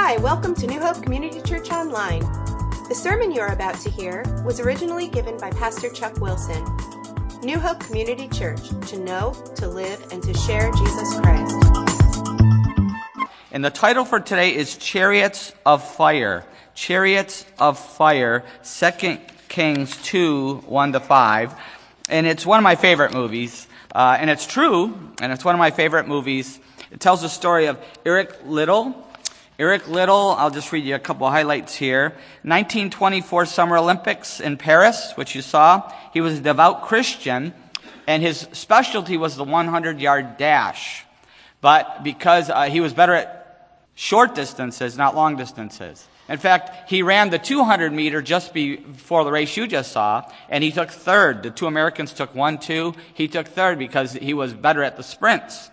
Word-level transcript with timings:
Hi, 0.00 0.16
welcome 0.18 0.54
to 0.54 0.66
New 0.68 0.80
Hope 0.80 1.02
Community 1.02 1.42
Church 1.42 1.70
Online. 1.70 2.20
The 2.88 2.94
sermon 2.94 3.32
you 3.32 3.40
are 3.40 3.52
about 3.52 3.74
to 3.80 3.90
hear 3.90 4.22
was 4.44 4.60
originally 4.60 5.08
given 5.08 5.36
by 5.38 5.50
Pastor 5.50 5.90
Chuck 5.90 6.18
Wilson. 6.20 6.64
New 7.42 7.58
Hope 7.58 7.80
Community 7.80 8.28
Church, 8.28 8.68
to 8.88 8.98
know, 9.00 9.34
to 9.56 9.66
live, 9.66 10.00
and 10.12 10.22
to 10.22 10.32
share 10.32 10.70
Jesus 10.70 11.18
Christ. 11.18 11.56
And 13.50 13.62
the 13.64 13.70
title 13.70 14.04
for 14.04 14.20
today 14.20 14.54
is 14.54 14.76
Chariots 14.76 15.52
of 15.66 15.82
Fire. 15.82 16.46
Chariots 16.76 17.44
of 17.58 17.76
Fire, 17.76 18.44
2 18.62 19.18
Kings 19.48 20.00
2, 20.04 20.58
1 20.58 20.92
to 20.92 21.00
5. 21.00 21.54
And 22.08 22.26
it's 22.26 22.46
one 22.46 22.60
of 22.60 22.62
my 22.62 22.76
favorite 22.76 23.12
movies. 23.12 23.66
Uh, 23.92 24.16
and 24.18 24.30
it's 24.30 24.46
true, 24.46 24.96
and 25.20 25.32
it's 25.32 25.44
one 25.44 25.56
of 25.56 25.58
my 25.58 25.72
favorite 25.72 26.06
movies. 26.06 26.60
It 26.92 27.00
tells 27.00 27.20
the 27.20 27.28
story 27.28 27.66
of 27.66 27.78
Eric 28.06 28.32
Liddell. 28.46 29.07
Eric 29.58 29.88
Liddell, 29.88 30.36
I'll 30.38 30.52
just 30.52 30.70
read 30.70 30.84
you 30.84 30.94
a 30.94 31.00
couple 31.00 31.28
highlights 31.28 31.74
here. 31.74 32.10
1924 32.42 33.44
Summer 33.44 33.76
Olympics 33.76 34.38
in 34.38 34.56
Paris, 34.56 35.14
which 35.16 35.34
you 35.34 35.42
saw. 35.42 35.92
He 36.12 36.20
was 36.20 36.38
a 36.38 36.40
devout 36.40 36.82
Christian, 36.82 37.52
and 38.06 38.22
his 38.22 38.46
specialty 38.52 39.16
was 39.16 39.34
the 39.34 39.42
100 39.42 40.00
yard 40.00 40.36
dash. 40.36 41.04
But 41.60 42.04
because 42.04 42.50
uh, 42.50 42.70
he 42.70 42.80
was 42.80 42.94
better 42.94 43.14
at 43.14 43.82
short 43.96 44.36
distances, 44.36 44.96
not 44.96 45.16
long 45.16 45.34
distances. 45.34 46.06
In 46.28 46.38
fact, 46.38 46.88
he 46.88 47.02
ran 47.02 47.30
the 47.30 47.38
200 47.40 47.92
meter 47.92 48.22
just 48.22 48.54
before 48.54 49.24
the 49.24 49.32
race 49.32 49.56
you 49.56 49.66
just 49.66 49.90
saw, 49.90 50.22
and 50.48 50.62
he 50.62 50.70
took 50.70 50.92
third. 50.92 51.42
The 51.42 51.50
two 51.50 51.66
Americans 51.66 52.12
took 52.12 52.32
one, 52.32 52.58
two. 52.58 52.94
He 53.12 53.26
took 53.26 53.48
third 53.48 53.76
because 53.80 54.12
he 54.12 54.34
was 54.34 54.54
better 54.54 54.84
at 54.84 54.96
the 54.96 55.02
sprints. 55.02 55.68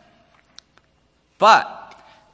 But 1.37 1.84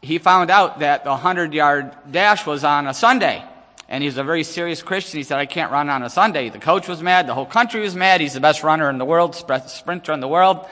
he 0.01 0.17
found 0.17 0.49
out 0.49 0.79
that 0.79 1.03
the 1.03 1.11
100 1.11 1.53
yard 1.53 1.95
dash 2.09 2.45
was 2.45 2.63
on 2.63 2.87
a 2.87 2.93
Sunday. 2.93 3.43
And 3.87 4.03
he's 4.03 4.17
a 4.17 4.23
very 4.23 4.43
serious 4.43 4.81
Christian. 4.81 5.17
He 5.17 5.23
said, 5.23 5.37
I 5.37 5.45
can't 5.45 5.71
run 5.71 5.89
on 5.89 6.01
a 6.01 6.09
Sunday. 6.09 6.49
The 6.49 6.59
coach 6.59 6.87
was 6.87 7.03
mad. 7.03 7.27
The 7.27 7.33
whole 7.33 7.45
country 7.45 7.81
was 7.81 7.95
mad. 7.95 8.21
He's 8.21 8.33
the 8.33 8.39
best 8.39 8.63
runner 8.63 8.89
in 8.89 8.97
the 8.97 9.05
world, 9.05 9.35
sprinter 9.35 10.13
in 10.13 10.21
the 10.21 10.29
world. 10.29 10.65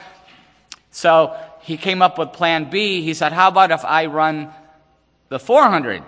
So 0.90 1.36
he 1.60 1.76
came 1.76 2.00
up 2.00 2.18
with 2.18 2.32
plan 2.32 2.70
B. 2.70 3.02
He 3.02 3.12
said, 3.12 3.32
How 3.32 3.48
about 3.48 3.70
if 3.70 3.84
I 3.84 4.06
run 4.06 4.50
the 5.28 5.38
400? 5.38 6.02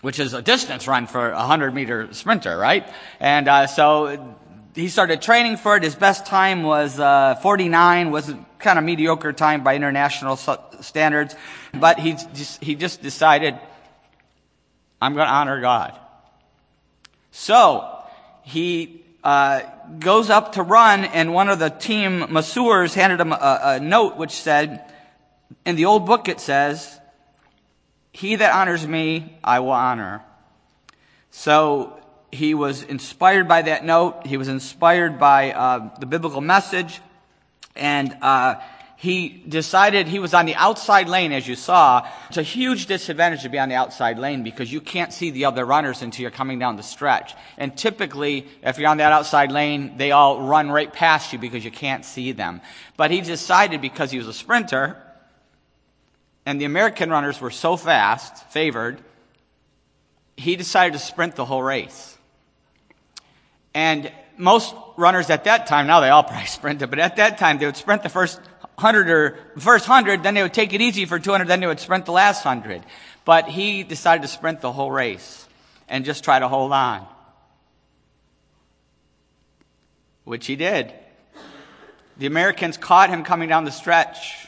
Which 0.00 0.20
is 0.20 0.32
a 0.32 0.42
distance 0.42 0.86
run 0.86 1.08
for 1.08 1.30
a 1.30 1.36
100 1.36 1.74
meter 1.74 2.12
sprinter, 2.12 2.56
right? 2.56 2.88
And 3.18 3.48
uh, 3.48 3.66
so 3.66 4.36
he 4.74 4.88
started 4.88 5.20
training 5.20 5.58
for 5.58 5.76
it. 5.76 5.82
His 5.82 5.94
best 5.94 6.24
time 6.24 6.62
was 6.62 6.98
uh, 6.98 7.34
49, 7.36 8.10
was 8.10 8.32
kind 8.58 8.78
of 8.78 8.84
mediocre 8.84 9.32
time 9.32 9.62
by 9.62 9.76
international 9.76 10.36
standards. 10.36 11.36
But 11.74 11.98
he 11.98 12.12
just, 12.12 12.62
he 12.62 12.74
just 12.74 13.02
decided, 13.02 13.58
I'm 15.00 15.14
going 15.14 15.26
to 15.26 15.32
honor 15.32 15.60
God. 15.60 15.98
So 17.32 18.02
he 18.42 19.04
uh, 19.22 19.62
goes 19.98 20.30
up 20.30 20.52
to 20.52 20.62
run, 20.62 21.04
and 21.04 21.34
one 21.34 21.48
of 21.48 21.58
the 21.58 21.70
team 21.70 22.32
masseurs 22.32 22.94
handed 22.94 23.20
him 23.20 23.32
a, 23.32 23.60
a 23.62 23.80
note 23.80 24.16
which 24.16 24.32
said, 24.32 24.84
in 25.66 25.76
the 25.76 25.84
old 25.84 26.06
book 26.06 26.28
it 26.28 26.40
says, 26.40 26.98
He 28.12 28.36
that 28.36 28.54
honors 28.54 28.86
me, 28.86 29.38
I 29.44 29.60
will 29.60 29.70
honor. 29.70 30.22
So 31.30 32.01
he 32.32 32.54
was 32.54 32.82
inspired 32.82 33.46
by 33.46 33.62
that 33.62 33.84
note. 33.84 34.26
He 34.26 34.38
was 34.38 34.48
inspired 34.48 35.18
by 35.18 35.52
uh, 35.52 35.90
the 36.00 36.06
biblical 36.06 36.40
message. 36.40 37.00
And 37.76 38.16
uh, 38.22 38.56
he 38.96 39.28
decided 39.28 40.08
he 40.08 40.18
was 40.18 40.32
on 40.32 40.46
the 40.46 40.54
outside 40.54 41.08
lane, 41.08 41.32
as 41.32 41.46
you 41.46 41.56
saw. 41.56 42.08
It's 42.28 42.38
a 42.38 42.42
huge 42.42 42.86
disadvantage 42.86 43.42
to 43.42 43.50
be 43.50 43.58
on 43.58 43.68
the 43.68 43.74
outside 43.74 44.18
lane 44.18 44.42
because 44.44 44.72
you 44.72 44.80
can't 44.80 45.12
see 45.12 45.30
the 45.30 45.44
other 45.44 45.66
runners 45.66 46.00
until 46.00 46.22
you're 46.22 46.30
coming 46.30 46.58
down 46.58 46.76
the 46.76 46.82
stretch. 46.82 47.34
And 47.58 47.76
typically, 47.76 48.46
if 48.62 48.78
you're 48.78 48.88
on 48.88 48.96
that 48.96 49.12
outside 49.12 49.52
lane, 49.52 49.98
they 49.98 50.12
all 50.12 50.40
run 50.40 50.70
right 50.70 50.92
past 50.92 51.34
you 51.34 51.38
because 51.38 51.64
you 51.64 51.70
can't 51.70 52.04
see 52.04 52.32
them. 52.32 52.62
But 52.96 53.10
he 53.10 53.20
decided 53.20 53.82
because 53.82 54.10
he 54.10 54.18
was 54.18 54.28
a 54.28 54.32
sprinter, 54.32 54.96
and 56.46 56.58
the 56.58 56.64
American 56.64 57.10
runners 57.10 57.40
were 57.40 57.50
so 57.50 57.76
fast, 57.76 58.50
favored, 58.50 59.02
he 60.36 60.56
decided 60.56 60.94
to 60.94 60.98
sprint 60.98 61.36
the 61.36 61.44
whole 61.44 61.62
race. 61.62 62.11
And 63.74 64.12
most 64.36 64.74
runners 64.96 65.30
at 65.30 65.44
that 65.44 65.66
time, 65.66 65.86
now 65.86 66.00
they 66.00 66.08
all 66.08 66.22
probably 66.24 66.46
sprinted, 66.46 66.90
but 66.90 66.98
at 66.98 67.16
that 67.16 67.38
time 67.38 67.58
they 67.58 67.66
would 67.66 67.76
sprint 67.76 68.02
the 68.02 68.08
first 68.08 68.40
hundred 68.78 69.10
or 69.10 69.38
first 69.58 69.86
hundred, 69.86 70.22
then 70.22 70.34
they 70.34 70.42
would 70.42 70.54
take 70.54 70.72
it 70.72 70.80
easy 70.80 71.04
for 71.04 71.18
200, 71.18 71.46
then 71.46 71.60
they 71.60 71.66
would 71.66 71.80
sprint 71.80 72.06
the 72.06 72.12
last 72.12 72.42
hundred. 72.42 72.82
But 73.24 73.48
he 73.48 73.84
decided 73.84 74.22
to 74.22 74.28
sprint 74.28 74.60
the 74.60 74.72
whole 74.72 74.90
race 74.90 75.46
and 75.88 76.04
just 76.04 76.24
try 76.24 76.38
to 76.38 76.48
hold 76.48 76.72
on. 76.72 77.06
Which 80.24 80.46
he 80.46 80.56
did. 80.56 80.92
The 82.16 82.26
Americans 82.26 82.76
caught 82.76 83.10
him 83.10 83.24
coming 83.24 83.48
down 83.48 83.64
the 83.64 83.72
stretch, 83.72 84.46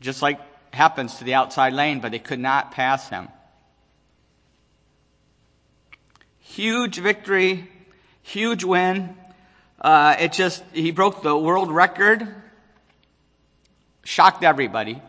just 0.00 0.22
like 0.22 0.40
happens 0.72 1.16
to 1.16 1.24
the 1.24 1.34
outside 1.34 1.72
lane, 1.72 2.00
but 2.00 2.12
they 2.12 2.18
could 2.18 2.40
not 2.40 2.72
pass 2.72 3.08
him. 3.08 3.28
Huge 6.38 6.98
victory 6.98 7.70
Huge 8.22 8.64
win. 8.64 9.16
Uh, 9.80 10.16
it 10.18 10.32
just, 10.32 10.62
he 10.72 10.92
broke 10.92 11.22
the 11.22 11.36
world 11.36 11.70
record. 11.70 12.26
Shocked 14.04 14.44
everybody. 14.44 15.02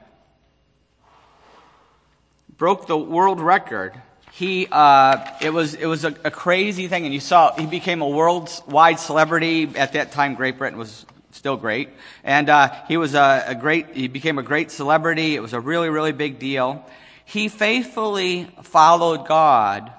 Broke 2.57 2.88
the 2.88 2.97
world 2.97 3.40
record. 3.40 3.94
He, 4.31 4.68
uh, 4.72 5.25
it 5.41 5.53
was, 5.53 5.75
it 5.75 5.85
was 5.85 6.06
a, 6.06 6.16
a 6.23 6.31
crazy 6.31 6.88
thing, 6.88 7.06
and 7.06 7.13
you 7.13 7.19
saw, 7.19 7.53
he 7.56 7.68
became 7.68 8.02
a 8.02 8.09
worldwide 8.09 9.00
celebrity. 9.00 9.69
At 9.75 9.94
that 9.94 10.12
time, 10.12 10.34
Great 10.34 10.57
Britain 10.57 10.79
was 10.79 11.06
still 11.31 11.57
great. 11.57 11.90
And 12.23 12.50
uh, 12.50 12.73
he 12.88 12.97
was 12.97 13.13
a, 13.13 13.44
a, 13.47 13.56
great, 13.56 13.96
he 13.96 14.07
became 14.07 14.40
a 14.40 14.44
great 14.44 14.72
celebrity. 14.72 15.35
It 15.35 15.41
was 15.41 15.53
a 15.53 15.59
really, 15.59 15.90
really 15.90 16.13
big 16.13 16.40
deal. 16.40 16.84
He 17.25 17.47
faithfully 17.47 18.50
followed 18.63 19.28
God, 19.28 19.91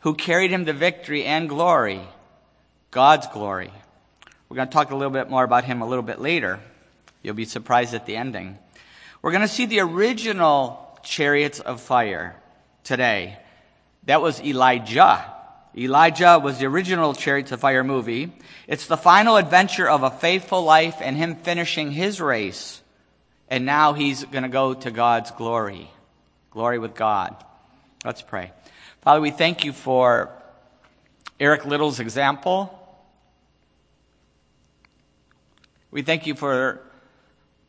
who 0.00 0.14
carried 0.14 0.50
him 0.50 0.66
to 0.66 0.72
victory 0.72 1.24
and 1.24 1.48
glory. 1.48 2.00
God's 2.92 3.26
glory. 3.28 3.72
We're 4.48 4.56
going 4.56 4.68
to 4.68 4.72
talk 4.72 4.90
a 4.90 4.94
little 4.94 5.12
bit 5.12 5.30
more 5.30 5.44
about 5.44 5.64
him 5.64 5.80
a 5.80 5.88
little 5.88 6.02
bit 6.02 6.20
later. 6.20 6.60
You'll 7.22 7.34
be 7.34 7.46
surprised 7.46 7.94
at 7.94 8.04
the 8.04 8.16
ending. 8.16 8.58
We're 9.22 9.30
going 9.30 9.40
to 9.40 9.48
see 9.48 9.64
the 9.64 9.80
original 9.80 11.00
chariots 11.02 11.58
of 11.58 11.80
fire 11.80 12.36
today. 12.84 13.38
That 14.04 14.20
was 14.20 14.42
Elijah. 14.42 15.24
Elijah 15.74 16.38
was 16.38 16.58
the 16.58 16.66
original 16.66 17.14
Chariots 17.14 17.50
of 17.50 17.60
Fire 17.60 17.82
movie. 17.82 18.30
It's 18.68 18.86
the 18.86 18.98
final 18.98 19.38
adventure 19.38 19.88
of 19.88 20.02
a 20.02 20.10
faithful 20.10 20.62
life 20.62 20.96
and 21.00 21.16
him 21.16 21.36
finishing 21.36 21.92
his 21.92 22.20
race. 22.20 22.82
And 23.48 23.64
now 23.64 23.94
he's 23.94 24.22
going 24.24 24.42
to 24.42 24.50
go 24.50 24.74
to 24.74 24.90
God's 24.90 25.30
glory. 25.30 25.90
Glory 26.50 26.78
with 26.78 26.94
God. 26.94 27.42
Let's 28.04 28.20
pray. 28.20 28.52
Father, 29.00 29.22
we 29.22 29.30
thank 29.30 29.64
you 29.64 29.72
for 29.72 30.30
Eric 31.40 31.64
Liddell's 31.64 32.00
example. 32.00 32.78
We 35.92 36.00
thank 36.00 36.26
you 36.26 36.34
for 36.34 36.80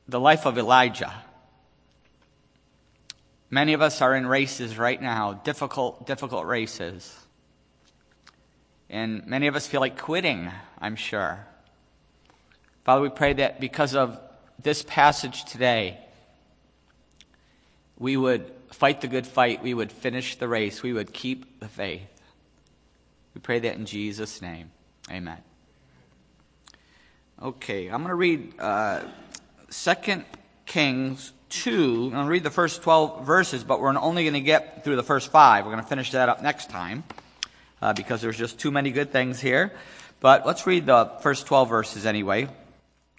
the 0.08 0.20
life 0.20 0.46
of 0.46 0.58
Elijah. 0.58 1.14
Many 3.50 3.74
of 3.74 3.82
us 3.82 4.02
are 4.02 4.16
in 4.16 4.26
races 4.26 4.78
right 4.78 5.00
now, 5.00 5.34
difficult, 5.34 6.08
difficult 6.08 6.46
races. 6.46 7.16
And 8.90 9.28
many 9.28 9.48
of 9.48 9.58
us 9.58 9.68
feel 9.68 9.82
like 9.82 10.00
quitting, 10.00 10.50
I'm 10.80 10.96
sure. 10.96 11.46
Father, 12.86 13.02
we 13.02 13.10
pray 13.10 13.34
that 13.34 13.60
because 13.60 13.94
of 13.94 14.18
this 14.58 14.84
passage 14.84 15.44
today, 15.44 16.00
we 18.00 18.16
would 18.16 18.50
fight 18.72 19.02
the 19.02 19.08
good 19.10 19.28
fight, 19.28 19.62
we 19.62 19.74
would 19.74 19.92
finish 19.92 20.38
the 20.38 20.48
race, 20.48 20.81
we 20.81 20.94
would 20.94 21.12
keep 21.12 21.60
the 21.60 21.68
faith. 21.68 22.02
We 23.36 23.42
pray 23.42 23.60
that 23.60 23.76
in 23.76 23.86
Jesus' 23.86 24.42
name. 24.42 24.72
Amen. 25.12 25.53
Okay, 27.44 27.88
I'm 27.90 28.04
going 28.04 28.07
to 28.07 28.16
read 28.16 28.54
uh, 28.57 29.01
2 29.69 30.24
Kings 30.66 31.34
2. 31.50 32.04
I'm 32.06 32.12
going 32.12 32.24
to 32.24 32.31
read 32.31 32.44
the 32.44 32.50
first 32.50 32.84
12 32.84 33.25
verses, 33.25 33.66
but 33.66 33.81
we're 33.81 33.94
only 33.98 34.24
going 34.24 34.36
to 34.36 34.40
get 34.40 34.86
through 34.86 34.95
the 34.95 35.04
first 35.04 35.30
five. 35.30 35.66
We're 35.66 35.74
going 35.74 35.84
to 35.84 35.90
finish 35.90 36.12
that 36.12 36.30
up 36.30 36.42
next 36.42 36.69
time 36.69 37.04
uh, 37.81 37.92
because 37.92 38.22
there's 38.22 38.38
just 38.38 38.60
too 38.60 38.72
many 38.72 38.92
good 38.92 39.12
things 39.12 39.42
here. 39.42 39.74
But 40.22 40.45
let's 40.45 40.66
read 40.66 40.86
the 40.86 41.12
first 41.19 41.45
12 41.45 41.68
verses 41.68 42.06
anyway. 42.06 42.48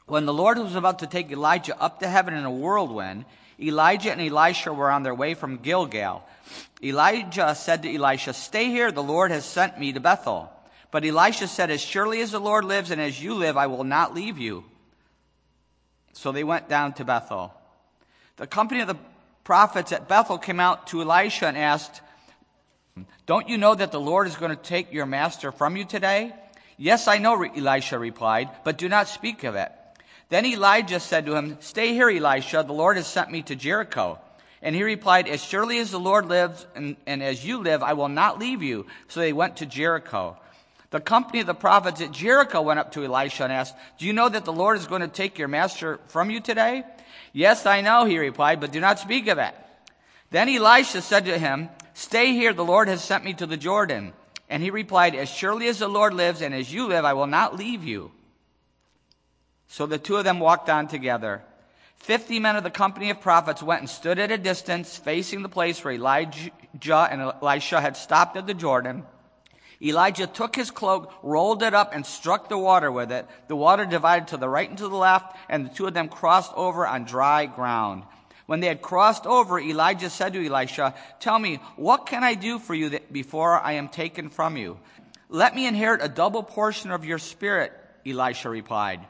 When 0.06 0.24
the 0.24 0.32
Lord 0.32 0.56
was 0.56 0.74
about 0.74 1.00
to 1.00 1.06
take 1.06 1.30
Elijah 1.30 1.78
up 1.78 2.00
to 2.00 2.08
heaven 2.08 2.32
in 2.32 2.46
a 2.46 2.50
whirlwind, 2.50 3.26
Elijah 3.60 4.10
and 4.10 4.22
Elisha 4.22 4.72
were 4.72 4.90
on 4.90 5.02
their 5.02 5.14
way 5.14 5.34
from 5.34 5.58
Gilgal. 5.58 6.26
Elijah 6.82 7.54
said 7.54 7.82
to 7.82 7.94
Elisha, 7.94 8.32
Stay 8.32 8.70
here, 8.70 8.90
the 8.90 9.02
Lord 9.02 9.32
has 9.32 9.44
sent 9.44 9.78
me 9.78 9.92
to 9.92 10.00
Bethel. 10.00 10.50
But 10.94 11.04
Elisha 11.04 11.48
said, 11.48 11.72
As 11.72 11.80
surely 11.80 12.20
as 12.20 12.30
the 12.30 12.38
Lord 12.38 12.64
lives 12.64 12.92
and 12.92 13.00
as 13.00 13.20
you 13.20 13.34
live, 13.34 13.56
I 13.56 13.66
will 13.66 13.82
not 13.82 14.14
leave 14.14 14.38
you. 14.38 14.64
So 16.12 16.30
they 16.30 16.44
went 16.44 16.68
down 16.68 16.92
to 16.92 17.04
Bethel. 17.04 17.52
The 18.36 18.46
company 18.46 18.80
of 18.80 18.86
the 18.86 18.98
prophets 19.42 19.90
at 19.90 20.06
Bethel 20.06 20.38
came 20.38 20.60
out 20.60 20.86
to 20.86 21.02
Elisha 21.02 21.48
and 21.48 21.58
asked, 21.58 22.00
Don't 23.26 23.48
you 23.48 23.58
know 23.58 23.74
that 23.74 23.90
the 23.90 23.98
Lord 23.98 24.28
is 24.28 24.36
going 24.36 24.52
to 24.52 24.62
take 24.62 24.92
your 24.92 25.04
master 25.04 25.50
from 25.50 25.76
you 25.76 25.84
today? 25.84 26.32
Yes, 26.76 27.08
I 27.08 27.18
know, 27.18 27.42
Elisha 27.42 27.98
replied, 27.98 28.50
but 28.62 28.78
do 28.78 28.88
not 28.88 29.08
speak 29.08 29.42
of 29.42 29.56
it. 29.56 29.72
Then 30.28 30.46
Elijah 30.46 31.00
said 31.00 31.26
to 31.26 31.34
him, 31.34 31.56
Stay 31.58 31.92
here, 31.94 32.08
Elisha. 32.08 32.62
The 32.64 32.72
Lord 32.72 32.98
has 32.98 33.08
sent 33.08 33.32
me 33.32 33.42
to 33.42 33.56
Jericho. 33.56 34.20
And 34.62 34.76
he 34.76 34.84
replied, 34.84 35.26
As 35.26 35.42
surely 35.42 35.80
as 35.80 35.90
the 35.90 35.98
Lord 35.98 36.26
lives 36.26 36.64
and, 36.76 36.94
and 37.04 37.20
as 37.20 37.44
you 37.44 37.58
live, 37.58 37.82
I 37.82 37.94
will 37.94 38.08
not 38.08 38.38
leave 38.38 38.62
you. 38.62 38.86
So 39.08 39.18
they 39.18 39.32
went 39.32 39.56
to 39.56 39.66
Jericho. 39.66 40.38
The 40.94 41.00
company 41.00 41.40
of 41.40 41.48
the 41.48 41.54
prophets 41.54 42.00
at 42.00 42.12
Jericho 42.12 42.62
went 42.62 42.78
up 42.78 42.92
to 42.92 43.04
Elisha 43.04 43.42
and 43.42 43.52
asked, 43.52 43.74
Do 43.98 44.06
you 44.06 44.12
know 44.12 44.28
that 44.28 44.44
the 44.44 44.52
Lord 44.52 44.78
is 44.78 44.86
going 44.86 45.00
to 45.00 45.08
take 45.08 45.40
your 45.40 45.48
master 45.48 45.98
from 46.06 46.30
you 46.30 46.38
today? 46.38 46.84
Yes, 47.32 47.66
I 47.66 47.80
know, 47.80 48.04
he 48.04 48.16
replied, 48.16 48.60
but 48.60 48.70
do 48.70 48.78
not 48.78 49.00
speak 49.00 49.26
of 49.26 49.38
it. 49.38 49.56
Then 50.30 50.48
Elisha 50.48 51.02
said 51.02 51.24
to 51.24 51.36
him, 51.36 51.68
Stay 51.94 52.32
here, 52.34 52.52
the 52.52 52.64
Lord 52.64 52.86
has 52.86 53.02
sent 53.02 53.24
me 53.24 53.34
to 53.34 53.44
the 53.44 53.56
Jordan. 53.56 54.12
And 54.48 54.62
he 54.62 54.70
replied, 54.70 55.16
As 55.16 55.28
surely 55.28 55.66
as 55.66 55.80
the 55.80 55.88
Lord 55.88 56.14
lives 56.14 56.42
and 56.42 56.54
as 56.54 56.72
you 56.72 56.86
live, 56.86 57.04
I 57.04 57.14
will 57.14 57.26
not 57.26 57.56
leave 57.56 57.82
you. 57.82 58.12
So 59.66 59.86
the 59.86 59.98
two 59.98 60.14
of 60.14 60.22
them 60.22 60.38
walked 60.38 60.70
on 60.70 60.86
together. 60.86 61.42
Fifty 61.96 62.38
men 62.38 62.54
of 62.54 62.62
the 62.62 62.70
company 62.70 63.10
of 63.10 63.20
prophets 63.20 63.64
went 63.64 63.80
and 63.80 63.90
stood 63.90 64.20
at 64.20 64.30
a 64.30 64.38
distance, 64.38 64.96
facing 64.96 65.42
the 65.42 65.48
place 65.48 65.82
where 65.82 65.94
Elijah 65.94 66.52
and 67.10 67.20
Elisha 67.20 67.80
had 67.80 67.96
stopped 67.96 68.36
at 68.36 68.46
the 68.46 68.54
Jordan. 68.54 69.02
Elijah 69.84 70.26
took 70.26 70.56
his 70.56 70.70
cloak, 70.70 71.12
rolled 71.22 71.62
it 71.62 71.74
up, 71.74 71.94
and 71.94 72.06
struck 72.06 72.48
the 72.48 72.56
water 72.56 72.90
with 72.90 73.12
it. 73.12 73.26
The 73.48 73.56
water 73.56 73.84
divided 73.84 74.28
to 74.28 74.36
the 74.36 74.48
right 74.48 74.68
and 74.68 74.78
to 74.78 74.88
the 74.88 74.96
left, 74.96 75.36
and 75.48 75.66
the 75.66 75.74
two 75.74 75.86
of 75.86 75.94
them 75.94 76.08
crossed 76.08 76.52
over 76.54 76.86
on 76.86 77.04
dry 77.04 77.46
ground. 77.46 78.04
When 78.46 78.60
they 78.60 78.66
had 78.68 78.82
crossed 78.82 79.26
over, 79.26 79.58
Elijah 79.58 80.10
said 80.10 80.32
to 80.32 80.46
Elisha, 80.46 80.94
Tell 81.20 81.38
me, 81.38 81.56
what 81.76 82.06
can 82.06 82.24
I 82.24 82.34
do 82.34 82.58
for 82.58 82.74
you 82.74 82.98
before 83.12 83.60
I 83.60 83.72
am 83.72 83.88
taken 83.88 84.30
from 84.30 84.56
you? 84.56 84.78
Let 85.28 85.54
me 85.54 85.66
inherit 85.66 86.02
a 86.02 86.08
double 86.08 86.42
portion 86.42 86.90
of 86.90 87.04
your 87.04 87.18
spirit, 87.18 87.72
Elisha 88.06 88.48
replied. 88.48 89.00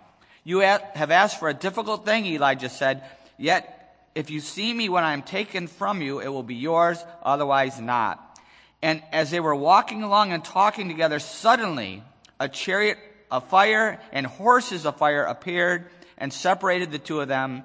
You 0.44 0.60
have 0.60 1.10
asked 1.10 1.38
for 1.38 1.48
a 1.48 1.54
difficult 1.54 2.04
thing, 2.04 2.26
Elijah 2.26 2.68
said, 2.68 3.04
yet 3.38 4.08
if 4.14 4.30
you 4.30 4.40
see 4.40 4.72
me 4.72 4.88
when 4.88 5.02
I 5.02 5.12
am 5.12 5.22
taken 5.22 5.66
from 5.66 6.00
you, 6.00 6.20
it 6.20 6.28
will 6.28 6.44
be 6.44 6.54
yours, 6.54 7.04
otherwise 7.22 7.80
not. 7.80 8.23
And 8.84 9.02
as 9.12 9.30
they 9.30 9.40
were 9.40 9.54
walking 9.54 10.02
along 10.02 10.32
and 10.32 10.44
talking 10.44 10.88
together, 10.88 11.18
suddenly 11.18 12.02
a 12.38 12.50
chariot 12.50 12.98
of 13.30 13.48
fire 13.48 13.98
and 14.12 14.26
horses 14.26 14.84
of 14.84 14.98
fire 14.98 15.22
appeared 15.22 15.86
and 16.18 16.30
separated 16.30 16.92
the 16.92 16.98
two 16.98 17.22
of 17.22 17.28
them. 17.28 17.62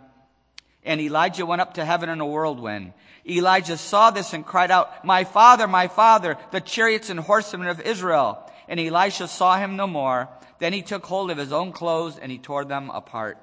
And 0.81 1.01
Elijah 1.01 1.45
went 1.45 1.59
up 1.59 1.73
to 1.73 1.83
heaven 1.83 2.07
in 2.07 2.21
a 2.21 2.25
whirlwind. 2.25 2.93
Elijah 3.29 3.75
saw 3.75 4.11
this 4.11 4.31
and 4.31 4.45
cried 4.45 4.71
out, 4.71 5.03
My 5.03 5.25
father, 5.25 5.67
my 5.67 5.89
father, 5.89 6.37
the 6.51 6.61
chariots 6.61 7.09
and 7.09 7.19
horsemen 7.19 7.67
of 7.67 7.81
Israel. 7.81 8.49
And 8.69 8.79
Elisha 8.79 9.27
saw 9.27 9.57
him 9.57 9.75
no 9.75 9.87
more. 9.87 10.29
Then 10.59 10.71
he 10.71 10.81
took 10.81 11.05
hold 11.05 11.31
of 11.31 11.37
his 11.37 11.51
own 11.51 11.73
clothes 11.73 12.17
and 12.17 12.31
he 12.31 12.37
tore 12.37 12.63
them 12.63 12.89
apart. 12.91 13.37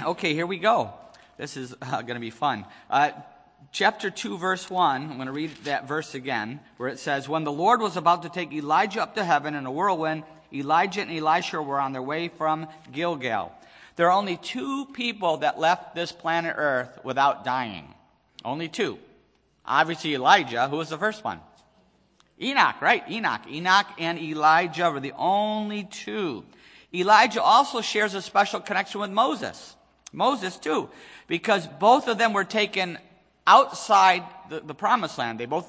Okay, 0.00 0.32
here 0.32 0.46
we 0.46 0.58
go. 0.58 0.92
This 1.38 1.56
is 1.56 1.74
uh, 1.82 2.02
going 2.02 2.14
to 2.14 2.20
be 2.20 2.30
fun. 2.30 2.66
Uh, 2.88 3.10
chapter 3.72 4.10
2, 4.10 4.38
verse 4.38 4.68
1, 4.68 5.02
I'm 5.02 5.16
going 5.16 5.26
to 5.26 5.32
read 5.32 5.54
that 5.64 5.88
verse 5.88 6.14
again, 6.14 6.60
where 6.76 6.88
it 6.88 6.98
says, 6.98 7.28
When 7.28 7.44
the 7.44 7.52
Lord 7.52 7.80
was 7.80 7.96
about 7.96 8.22
to 8.22 8.28
take 8.28 8.52
Elijah 8.52 9.02
up 9.02 9.14
to 9.14 9.24
heaven 9.24 9.54
in 9.54 9.66
a 9.66 9.72
whirlwind, 9.72 10.24
Elijah 10.52 11.02
and 11.02 11.10
Elisha 11.10 11.60
were 11.60 11.80
on 11.80 11.92
their 11.92 12.02
way 12.02 12.28
from 12.28 12.66
Gilgal. 12.92 13.52
There 13.96 14.06
are 14.06 14.18
only 14.18 14.36
two 14.36 14.86
people 14.86 15.38
that 15.38 15.58
left 15.58 15.94
this 15.94 16.12
planet 16.12 16.54
Earth 16.56 17.00
without 17.04 17.44
dying. 17.44 17.94
Only 18.44 18.68
two. 18.68 18.98
Obviously, 19.66 20.14
Elijah, 20.14 20.68
who 20.68 20.76
was 20.76 20.88
the 20.88 20.96
first 20.96 21.24
one? 21.24 21.40
Enoch, 22.40 22.80
right? 22.80 23.02
Enoch. 23.10 23.42
Enoch 23.50 23.86
and 23.98 24.18
Elijah 24.18 24.90
were 24.90 25.00
the 25.00 25.12
only 25.16 25.84
two. 25.84 26.44
Elijah 26.94 27.42
also 27.42 27.80
shares 27.80 28.14
a 28.14 28.22
special 28.22 28.60
connection 28.60 29.00
with 29.00 29.10
Moses. 29.10 29.76
Moses, 30.12 30.56
too, 30.56 30.88
because 31.26 31.66
both 31.66 32.08
of 32.08 32.16
them 32.16 32.32
were 32.32 32.44
taken 32.44 32.98
outside 33.48 34.22
the, 34.50 34.60
the 34.60 34.74
promised 34.74 35.18
land. 35.18 35.40
They 35.40 35.46
both, 35.46 35.66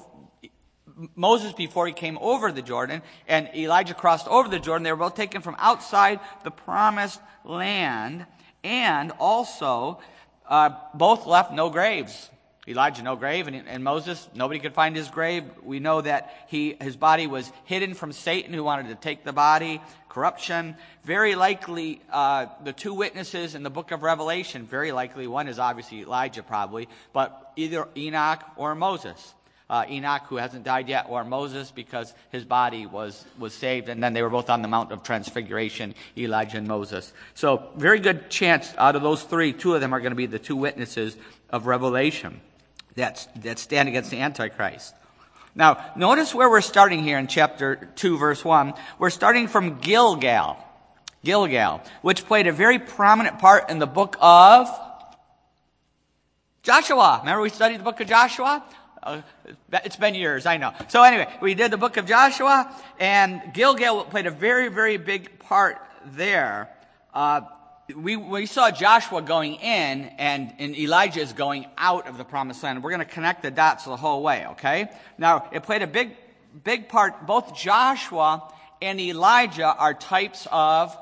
Moses 1.16 1.52
before 1.54 1.86
he 1.86 1.92
came 1.92 2.18
over 2.20 2.52
the 2.52 2.62
Jordan 2.62 3.02
and 3.26 3.48
Elijah 3.56 3.94
crossed 3.94 4.28
over 4.28 4.48
the 4.48 4.60
Jordan, 4.60 4.84
they 4.84 4.92
were 4.92 4.98
both 4.98 5.16
taken 5.16 5.40
from 5.40 5.56
outside 5.58 6.20
the 6.44 6.50
promised 6.50 7.20
land 7.44 8.26
and 8.62 9.10
also 9.18 9.98
uh, 10.46 10.70
both 10.94 11.26
left 11.26 11.52
no 11.52 11.70
graves. 11.70 12.30
Elijah, 12.68 13.02
no 13.02 13.16
grave, 13.16 13.48
and, 13.48 13.56
and, 13.66 13.82
Moses, 13.82 14.28
nobody 14.34 14.60
could 14.60 14.74
find 14.74 14.94
his 14.94 15.08
grave. 15.08 15.44
We 15.62 15.80
know 15.80 16.02
that 16.02 16.44
he, 16.48 16.76
his 16.80 16.94
body 16.94 17.26
was 17.26 17.50
hidden 17.64 17.94
from 17.94 18.12
Satan 18.12 18.52
who 18.52 18.62
wanted 18.62 18.88
to 18.88 18.94
take 18.94 19.24
the 19.24 19.32
body, 19.32 19.80
corruption. 20.10 20.76
Very 21.04 21.34
likely, 21.34 22.02
uh, 22.12 22.46
the 22.62 22.74
two 22.74 22.92
witnesses 22.92 23.54
in 23.54 23.62
the 23.62 23.70
book 23.70 23.92
of 23.92 24.02
Revelation, 24.02 24.66
very 24.66 24.92
likely, 24.92 25.26
one 25.26 25.48
is 25.48 25.58
obviously 25.58 26.02
Elijah 26.02 26.42
probably, 26.42 26.88
but 27.14 27.52
either 27.56 27.88
Enoch 27.96 28.44
or 28.56 28.74
Moses. 28.74 29.34
Uh, 29.70 29.84
Enoch, 29.88 30.22
who 30.26 30.36
hasn't 30.36 30.64
died 30.64 30.88
yet, 30.88 31.06
or 31.08 31.22
Moses, 31.22 31.70
because 31.70 32.12
his 32.32 32.44
body 32.44 32.86
was, 32.86 33.24
was 33.38 33.54
saved, 33.54 33.88
and 33.88 34.02
then 34.02 34.12
they 34.12 34.22
were 34.22 34.28
both 34.28 34.50
on 34.50 34.62
the 34.62 34.68
Mount 34.68 34.90
of 34.90 35.04
Transfiguration, 35.04 35.94
Elijah 36.18 36.58
and 36.58 36.66
Moses. 36.66 37.12
So, 37.34 37.70
very 37.76 38.00
good 38.00 38.30
chance 38.30 38.74
out 38.76 38.96
of 38.96 39.02
those 39.02 39.22
three, 39.22 39.52
two 39.52 39.74
of 39.74 39.80
them 39.80 39.94
are 39.94 40.00
going 40.00 40.10
to 40.10 40.16
be 40.16 40.26
the 40.26 40.40
two 40.40 40.56
witnesses 40.56 41.16
of 41.50 41.66
Revelation 41.66 42.40
that, 42.96 43.28
that 43.36 43.60
stand 43.60 43.88
against 43.88 44.10
the 44.10 44.18
Antichrist. 44.18 44.92
Now, 45.54 45.92
notice 45.96 46.34
where 46.34 46.48
we're 46.48 46.60
starting 46.60 47.02
here 47.02 47.18
in 47.18 47.26
chapter 47.26 47.88
2, 47.96 48.18
verse 48.18 48.44
1. 48.44 48.74
We're 48.98 49.10
starting 49.10 49.48
from 49.48 49.78
Gilgal. 49.80 50.56
Gilgal, 51.24 51.82
which 52.02 52.24
played 52.26 52.46
a 52.46 52.52
very 52.52 52.78
prominent 52.78 53.38
part 53.38 53.68
in 53.68 53.78
the 53.78 53.86
book 53.86 54.16
of 54.20 54.68
Joshua. 56.62 57.18
Remember 57.20 57.42
we 57.42 57.50
studied 57.50 57.80
the 57.80 57.84
book 57.84 58.00
of 58.00 58.08
Joshua? 58.08 58.64
Uh, 59.02 59.22
it's 59.84 59.96
been 59.96 60.14
years, 60.14 60.46
I 60.46 60.56
know. 60.56 60.72
So 60.88 61.02
anyway, 61.02 61.26
we 61.40 61.54
did 61.54 61.70
the 61.70 61.78
book 61.78 61.96
of 61.96 62.06
Joshua, 62.06 62.74
and 62.98 63.42
Gilgal 63.52 64.04
played 64.04 64.26
a 64.26 64.30
very, 64.30 64.68
very 64.68 64.98
big 64.98 65.38
part 65.40 65.78
there. 66.04 66.70
Uh, 67.12 67.42
we, 67.94 68.16
we 68.16 68.46
saw 68.46 68.70
Joshua 68.70 69.22
going 69.22 69.54
in 69.56 70.10
and, 70.18 70.52
and 70.58 70.76
Elijah 70.76 71.20
is 71.20 71.32
going 71.32 71.66
out 71.78 72.08
of 72.08 72.18
the 72.18 72.24
promised 72.24 72.62
land. 72.62 72.82
We're 72.82 72.90
going 72.90 73.00
to 73.00 73.04
connect 73.04 73.42
the 73.42 73.50
dots 73.50 73.84
the 73.84 73.96
whole 73.96 74.22
way, 74.22 74.46
okay? 74.52 74.90
Now, 75.18 75.48
it 75.52 75.62
played 75.62 75.82
a 75.82 75.86
big, 75.86 76.16
big 76.64 76.88
part. 76.88 77.26
Both 77.26 77.54
Joshua 77.54 78.52
and 78.82 79.00
Elijah 79.00 79.66
are 79.66 79.94
types 79.94 80.46
of 80.50 80.96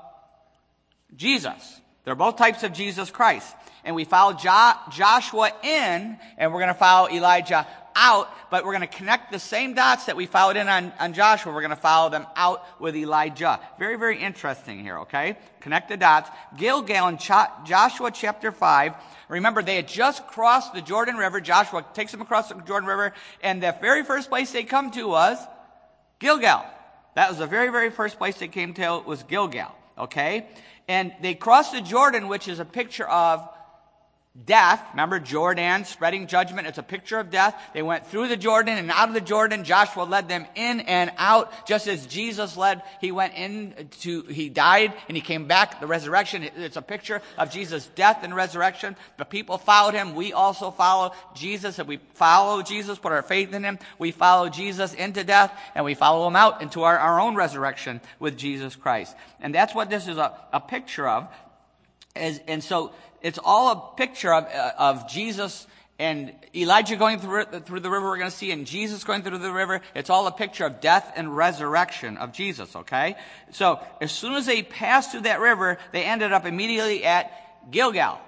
Jesus. 1.16 1.80
They're 2.04 2.14
both 2.14 2.36
types 2.36 2.62
of 2.62 2.72
Jesus 2.72 3.10
Christ. 3.10 3.54
And 3.84 3.94
we 3.94 4.04
follow 4.04 4.34
jo- 4.34 4.72
Joshua 4.90 5.50
in, 5.62 6.18
and 6.36 6.52
we're 6.52 6.60
going 6.60 6.68
to 6.68 6.74
follow 6.74 7.08
Elijah 7.08 7.66
out, 7.98 8.32
but 8.50 8.64
we're 8.64 8.72
going 8.72 8.88
to 8.88 8.96
connect 8.96 9.32
the 9.32 9.38
same 9.38 9.74
dots 9.74 10.06
that 10.06 10.16
we 10.16 10.24
followed 10.24 10.56
in 10.56 10.68
on, 10.68 10.92
on 11.00 11.12
Joshua. 11.12 11.52
We're 11.52 11.60
going 11.60 11.70
to 11.70 11.76
follow 11.76 12.08
them 12.08 12.26
out 12.36 12.64
with 12.80 12.94
Elijah. 12.94 13.58
Very, 13.78 13.96
very 13.96 14.22
interesting 14.22 14.78
here, 14.78 15.00
okay? 15.00 15.36
Connect 15.60 15.88
the 15.88 15.96
dots. 15.96 16.30
Gilgal 16.56 17.08
in 17.08 17.18
Joshua 17.18 18.10
chapter 18.12 18.52
5. 18.52 18.94
Remember, 19.28 19.62
they 19.62 19.76
had 19.76 19.88
just 19.88 20.26
crossed 20.28 20.72
the 20.72 20.80
Jordan 20.80 21.16
River. 21.16 21.40
Joshua 21.40 21.84
takes 21.92 22.12
them 22.12 22.20
across 22.20 22.48
the 22.48 22.54
Jordan 22.62 22.88
River, 22.88 23.12
and 23.42 23.62
the 23.62 23.76
very 23.80 24.04
first 24.04 24.28
place 24.28 24.52
they 24.52 24.62
come 24.62 24.90
to 24.92 25.08
was 25.08 25.38
Gilgal. 26.20 26.64
That 27.16 27.28
was 27.28 27.38
the 27.38 27.46
very, 27.46 27.70
very 27.70 27.90
first 27.90 28.16
place 28.16 28.36
they 28.36 28.48
came 28.48 28.74
to 28.74 29.02
was 29.04 29.24
Gilgal, 29.24 29.74
okay? 29.98 30.46
And 30.86 31.12
they 31.20 31.34
crossed 31.34 31.72
the 31.72 31.80
Jordan, 31.80 32.28
which 32.28 32.46
is 32.46 32.60
a 32.60 32.64
picture 32.64 33.08
of 33.08 33.48
death. 34.46 34.82
Remember 34.92 35.18
Jordan 35.18 35.84
spreading 35.84 36.26
judgment. 36.26 36.66
It's 36.66 36.78
a 36.78 36.82
picture 36.82 37.18
of 37.18 37.30
death. 37.30 37.60
They 37.74 37.82
went 37.82 38.06
through 38.06 38.28
the 38.28 38.36
Jordan 38.36 38.78
and 38.78 38.90
out 38.90 39.08
of 39.08 39.14
the 39.14 39.20
Jordan. 39.20 39.64
Joshua 39.64 40.02
led 40.02 40.28
them 40.28 40.46
in 40.54 40.80
and 40.80 41.12
out, 41.16 41.66
just 41.66 41.88
as 41.88 42.06
Jesus 42.06 42.56
led. 42.56 42.82
He 43.00 43.12
went 43.12 43.34
in 43.34 43.88
to, 44.00 44.22
he 44.22 44.48
died 44.48 44.92
and 45.08 45.16
he 45.16 45.20
came 45.20 45.46
back. 45.46 45.80
The 45.80 45.86
resurrection, 45.86 46.48
it's 46.56 46.76
a 46.76 46.82
picture 46.82 47.22
of 47.36 47.50
Jesus' 47.50 47.86
death 47.94 48.20
and 48.22 48.34
resurrection. 48.34 48.96
The 49.16 49.24
people 49.24 49.58
followed 49.58 49.94
him. 49.94 50.14
We 50.14 50.32
also 50.32 50.70
follow 50.70 51.12
Jesus. 51.34 51.78
and 51.78 51.88
we 51.88 51.98
follow 52.14 52.62
Jesus, 52.62 52.98
put 52.98 53.12
our 53.12 53.22
faith 53.22 53.52
in 53.52 53.64
him, 53.64 53.78
we 53.98 54.10
follow 54.10 54.48
Jesus 54.48 54.94
into 54.94 55.24
death 55.24 55.52
and 55.74 55.84
we 55.84 55.94
follow 55.94 56.26
him 56.26 56.36
out 56.36 56.62
into 56.62 56.82
our, 56.82 56.98
our 56.98 57.20
own 57.20 57.34
resurrection 57.34 58.00
with 58.18 58.36
Jesus 58.36 58.76
Christ. 58.76 59.16
And 59.40 59.54
that's 59.54 59.74
what 59.74 59.90
this 59.90 60.08
is 60.08 60.16
a, 60.16 60.36
a 60.52 60.60
picture 60.60 61.08
of. 61.08 61.28
As, 62.16 62.40
and 62.48 62.62
so 62.64 62.92
it's 63.22 63.38
all 63.42 63.72
a 63.72 63.96
picture 63.96 64.32
of, 64.32 64.44
uh, 64.44 64.72
of 64.78 65.08
Jesus 65.08 65.66
and 65.98 66.32
Elijah 66.54 66.94
going 66.94 67.18
through, 67.18 67.44
through 67.44 67.80
the 67.80 67.90
river, 67.90 68.06
we're 68.06 68.18
going 68.18 68.30
to 68.30 68.36
see, 68.36 68.52
and 68.52 68.66
Jesus 68.66 69.02
going 69.02 69.22
through 69.22 69.38
the 69.38 69.52
river. 69.52 69.80
It's 69.96 70.10
all 70.10 70.28
a 70.28 70.32
picture 70.32 70.64
of 70.64 70.80
death 70.80 71.12
and 71.16 71.36
resurrection 71.36 72.16
of 72.18 72.32
Jesus, 72.32 72.76
okay? 72.76 73.16
So, 73.50 73.80
as 74.00 74.12
soon 74.12 74.34
as 74.34 74.46
they 74.46 74.62
passed 74.62 75.10
through 75.10 75.22
that 75.22 75.40
river, 75.40 75.78
they 75.90 76.04
ended 76.04 76.32
up 76.32 76.46
immediately 76.46 77.04
at 77.04 77.32
Gilgal. 77.72 78.20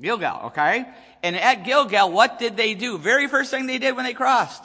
Gilgal, 0.00 0.46
okay? 0.46 0.86
And 1.22 1.36
at 1.36 1.64
Gilgal, 1.64 2.10
what 2.10 2.40
did 2.40 2.56
they 2.56 2.74
do? 2.74 2.98
Very 2.98 3.28
first 3.28 3.52
thing 3.52 3.66
they 3.66 3.78
did 3.78 3.94
when 3.94 4.04
they 4.04 4.14
crossed. 4.14 4.64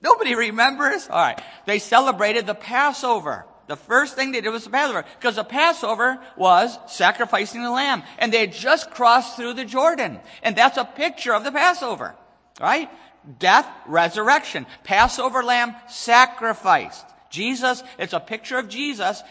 Nobody 0.00 0.36
remembers? 0.36 1.08
All 1.08 1.18
right. 1.18 1.40
They 1.66 1.80
celebrated 1.80 2.46
the 2.46 2.54
Passover. 2.54 3.46
The 3.66 3.76
first 3.76 4.14
thing 4.14 4.32
they 4.32 4.40
did 4.40 4.50
was 4.50 4.64
the 4.64 4.70
Passover. 4.70 5.04
Because 5.18 5.36
the 5.36 5.44
Passover 5.44 6.18
was 6.36 6.78
sacrificing 6.86 7.62
the 7.62 7.70
lamb. 7.70 8.02
And 8.18 8.32
they 8.32 8.40
had 8.40 8.52
just 8.52 8.90
crossed 8.90 9.36
through 9.36 9.54
the 9.54 9.64
Jordan. 9.64 10.20
And 10.42 10.54
that's 10.54 10.76
a 10.76 10.84
picture 10.84 11.34
of 11.34 11.44
the 11.44 11.52
Passover. 11.52 12.14
Right? 12.60 12.90
Death, 13.38 13.66
resurrection. 13.86 14.66
Passover 14.84 15.42
lamb 15.42 15.74
sacrificed. 15.88 17.06
Jesus, 17.30 17.82
it's 17.98 18.12
a 18.12 18.20
picture 18.20 18.58
of 18.58 18.68
Jesus 18.68 19.22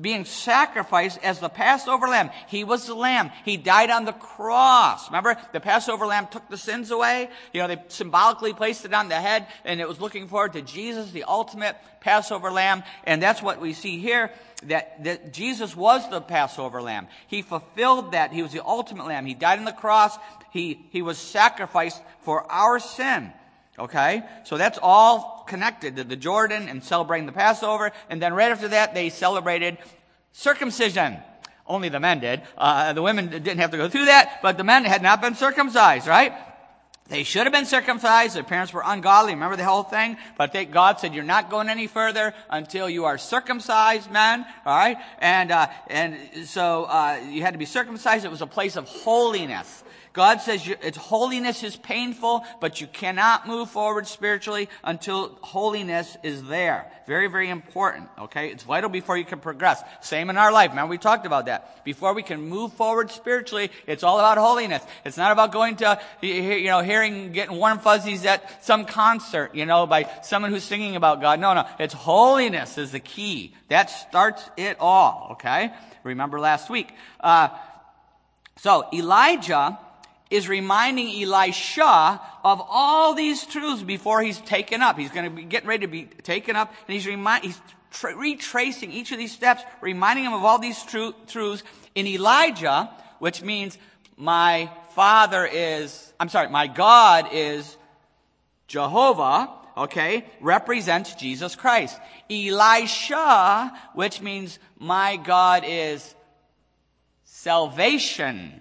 being 0.00 0.24
sacrificed 0.24 1.18
as 1.22 1.38
the 1.38 1.48
Passover 1.48 2.08
lamb. 2.08 2.30
He 2.48 2.64
was 2.64 2.86
the 2.86 2.94
lamb. 2.94 3.30
He 3.44 3.56
died 3.56 3.90
on 3.90 4.04
the 4.04 4.12
cross. 4.12 5.08
Remember, 5.08 5.36
the 5.52 5.60
Passover 5.60 6.06
lamb 6.06 6.28
took 6.30 6.48
the 6.48 6.56
sins 6.56 6.90
away. 6.90 7.28
You 7.52 7.62
know, 7.62 7.68
they 7.68 7.82
symbolically 7.88 8.52
placed 8.52 8.84
it 8.84 8.94
on 8.94 9.08
the 9.08 9.20
head, 9.20 9.46
and 9.64 9.80
it 9.80 9.88
was 9.88 10.00
looking 10.00 10.28
forward 10.28 10.54
to 10.54 10.62
Jesus, 10.62 11.10
the 11.10 11.24
ultimate 11.24 11.76
Passover 12.00 12.50
lamb. 12.50 12.82
And 13.04 13.22
that's 13.22 13.42
what 13.42 13.60
we 13.60 13.72
see 13.72 13.98
here, 13.98 14.30
that, 14.64 15.04
that 15.04 15.32
Jesus 15.32 15.76
was 15.76 16.08
the 16.10 16.20
Passover 16.20 16.82
lamb. 16.82 17.08
He 17.26 17.42
fulfilled 17.42 18.12
that. 18.12 18.32
He 18.32 18.42
was 18.42 18.52
the 18.52 18.64
ultimate 18.64 19.06
lamb. 19.06 19.26
He 19.26 19.34
died 19.34 19.58
on 19.58 19.64
the 19.64 19.72
cross. 19.72 20.16
He, 20.50 20.86
he 20.90 21.02
was 21.02 21.18
sacrificed 21.18 22.02
for 22.20 22.50
our 22.50 22.78
sin. 22.78 23.32
Okay? 23.78 24.22
So 24.44 24.56
that's 24.56 24.78
all 24.82 25.44
connected 25.48 25.96
to 25.96 26.04
the 26.04 26.16
Jordan 26.16 26.68
and 26.68 26.82
celebrating 26.82 27.26
the 27.26 27.32
Passover. 27.32 27.92
And 28.08 28.20
then 28.22 28.34
right 28.34 28.52
after 28.52 28.68
that, 28.68 28.94
they 28.94 29.10
celebrated 29.10 29.78
circumcision. 30.32 31.18
Only 31.66 31.88
the 31.88 32.00
men 32.00 32.20
did. 32.20 32.42
Uh, 32.58 32.92
the 32.92 33.02
women 33.02 33.30
didn't 33.30 33.58
have 33.58 33.70
to 33.70 33.76
go 33.76 33.88
through 33.88 34.06
that, 34.06 34.40
but 34.42 34.58
the 34.58 34.64
men 34.64 34.84
had 34.84 35.02
not 35.02 35.22
been 35.22 35.34
circumcised, 35.34 36.06
right? 36.06 36.34
They 37.08 37.22
should 37.22 37.42
have 37.42 37.52
been 37.52 37.66
circumcised. 37.66 38.34
Their 38.34 38.44
parents 38.44 38.72
were 38.72 38.82
ungodly. 38.84 39.34
Remember 39.34 39.56
the 39.56 39.64
whole 39.64 39.82
thing? 39.82 40.16
But 40.38 40.52
they, 40.52 40.64
God 40.64 41.00
said, 41.00 41.14
you're 41.14 41.22
not 41.22 41.50
going 41.50 41.68
any 41.68 41.86
further 41.86 42.32
until 42.48 42.88
you 42.88 43.04
are 43.04 43.18
circumcised, 43.18 44.10
men. 44.10 44.46
All 44.64 44.76
right? 44.76 44.96
And, 45.18 45.50
uh, 45.50 45.66
and 45.88 46.16
so, 46.46 46.84
uh, 46.84 47.20
you 47.28 47.42
had 47.42 47.52
to 47.52 47.58
be 47.58 47.66
circumcised. 47.66 48.24
It 48.24 48.30
was 48.30 48.40
a 48.40 48.46
place 48.46 48.76
of 48.76 48.88
holiness. 48.88 49.84
God 50.14 50.40
says 50.40 50.66
it's 50.80 50.96
holiness 50.96 51.64
is 51.64 51.74
painful, 51.74 52.44
but 52.60 52.80
you 52.80 52.86
cannot 52.86 53.48
move 53.48 53.68
forward 53.68 54.06
spiritually 54.06 54.68
until 54.84 55.36
holiness 55.42 56.16
is 56.22 56.44
there. 56.44 56.88
Very, 57.08 57.26
very 57.26 57.50
important. 57.50 58.08
Okay. 58.20 58.50
It's 58.50 58.62
vital 58.62 58.88
before 58.88 59.16
you 59.18 59.24
can 59.24 59.40
progress. 59.40 59.82
Same 60.00 60.30
in 60.30 60.38
our 60.38 60.52
life. 60.52 60.72
Man, 60.72 60.88
we 60.88 60.98
talked 60.98 61.26
about 61.26 61.46
that. 61.46 61.84
Before 61.84 62.14
we 62.14 62.22
can 62.22 62.48
move 62.48 62.72
forward 62.74 63.10
spiritually, 63.10 63.72
it's 63.88 64.04
all 64.04 64.20
about 64.20 64.38
holiness. 64.38 64.84
It's 65.04 65.16
not 65.16 65.32
about 65.32 65.50
going 65.50 65.76
to, 65.76 66.00
you 66.22 66.66
know, 66.66 66.80
hearing, 66.80 67.32
getting 67.32 67.56
warm 67.56 67.80
fuzzies 67.80 68.24
at 68.24 68.64
some 68.64 68.84
concert, 68.84 69.52
you 69.52 69.66
know, 69.66 69.84
by 69.84 70.08
someone 70.22 70.52
who's 70.52 70.62
singing 70.62 70.94
about 70.94 71.20
God. 71.20 71.40
No, 71.40 71.54
no. 71.54 71.66
It's 71.80 71.92
holiness 71.92 72.78
is 72.78 72.92
the 72.92 73.00
key. 73.00 73.52
That 73.66 73.90
starts 73.90 74.48
it 74.56 74.76
all. 74.78 75.30
Okay. 75.32 75.72
Remember 76.04 76.38
last 76.38 76.70
week. 76.70 76.92
Uh, 77.18 77.48
so 78.58 78.86
Elijah 78.92 79.80
is 80.34 80.48
reminding 80.48 81.22
Elisha 81.22 82.20
of 82.42 82.60
all 82.68 83.14
these 83.14 83.46
truths 83.46 83.84
before 83.84 84.20
he's 84.20 84.40
taken 84.40 84.82
up. 84.82 84.98
He's 84.98 85.12
going 85.12 85.26
to 85.26 85.30
be 85.30 85.44
getting 85.44 85.68
ready 85.68 85.86
to 85.86 85.92
be 85.92 86.06
taken 86.06 86.56
up, 86.56 86.74
and 86.88 86.92
he's, 86.92 87.04
he's 87.04 87.60
tra- 87.92 88.16
retracing 88.16 88.90
each 88.90 89.12
of 89.12 89.18
these 89.18 89.30
steps, 89.30 89.62
reminding 89.80 90.24
him 90.24 90.32
of 90.32 90.44
all 90.44 90.58
these 90.58 90.82
tru- 90.82 91.14
truths. 91.28 91.62
In 91.94 92.08
Elijah, 92.08 92.90
which 93.20 93.42
means 93.42 93.78
my 94.16 94.68
father 94.96 95.46
is, 95.46 96.12
I'm 96.18 96.28
sorry, 96.28 96.48
my 96.48 96.66
God 96.66 97.28
is 97.30 97.76
Jehovah, 98.66 99.50
okay, 99.76 100.24
represents 100.40 101.14
Jesus 101.14 101.54
Christ. 101.54 101.96
Elisha, 102.28 103.72
which 103.94 104.20
means 104.20 104.58
my 104.80 105.14
God 105.14 105.62
is 105.64 106.12
salvation 107.22 108.60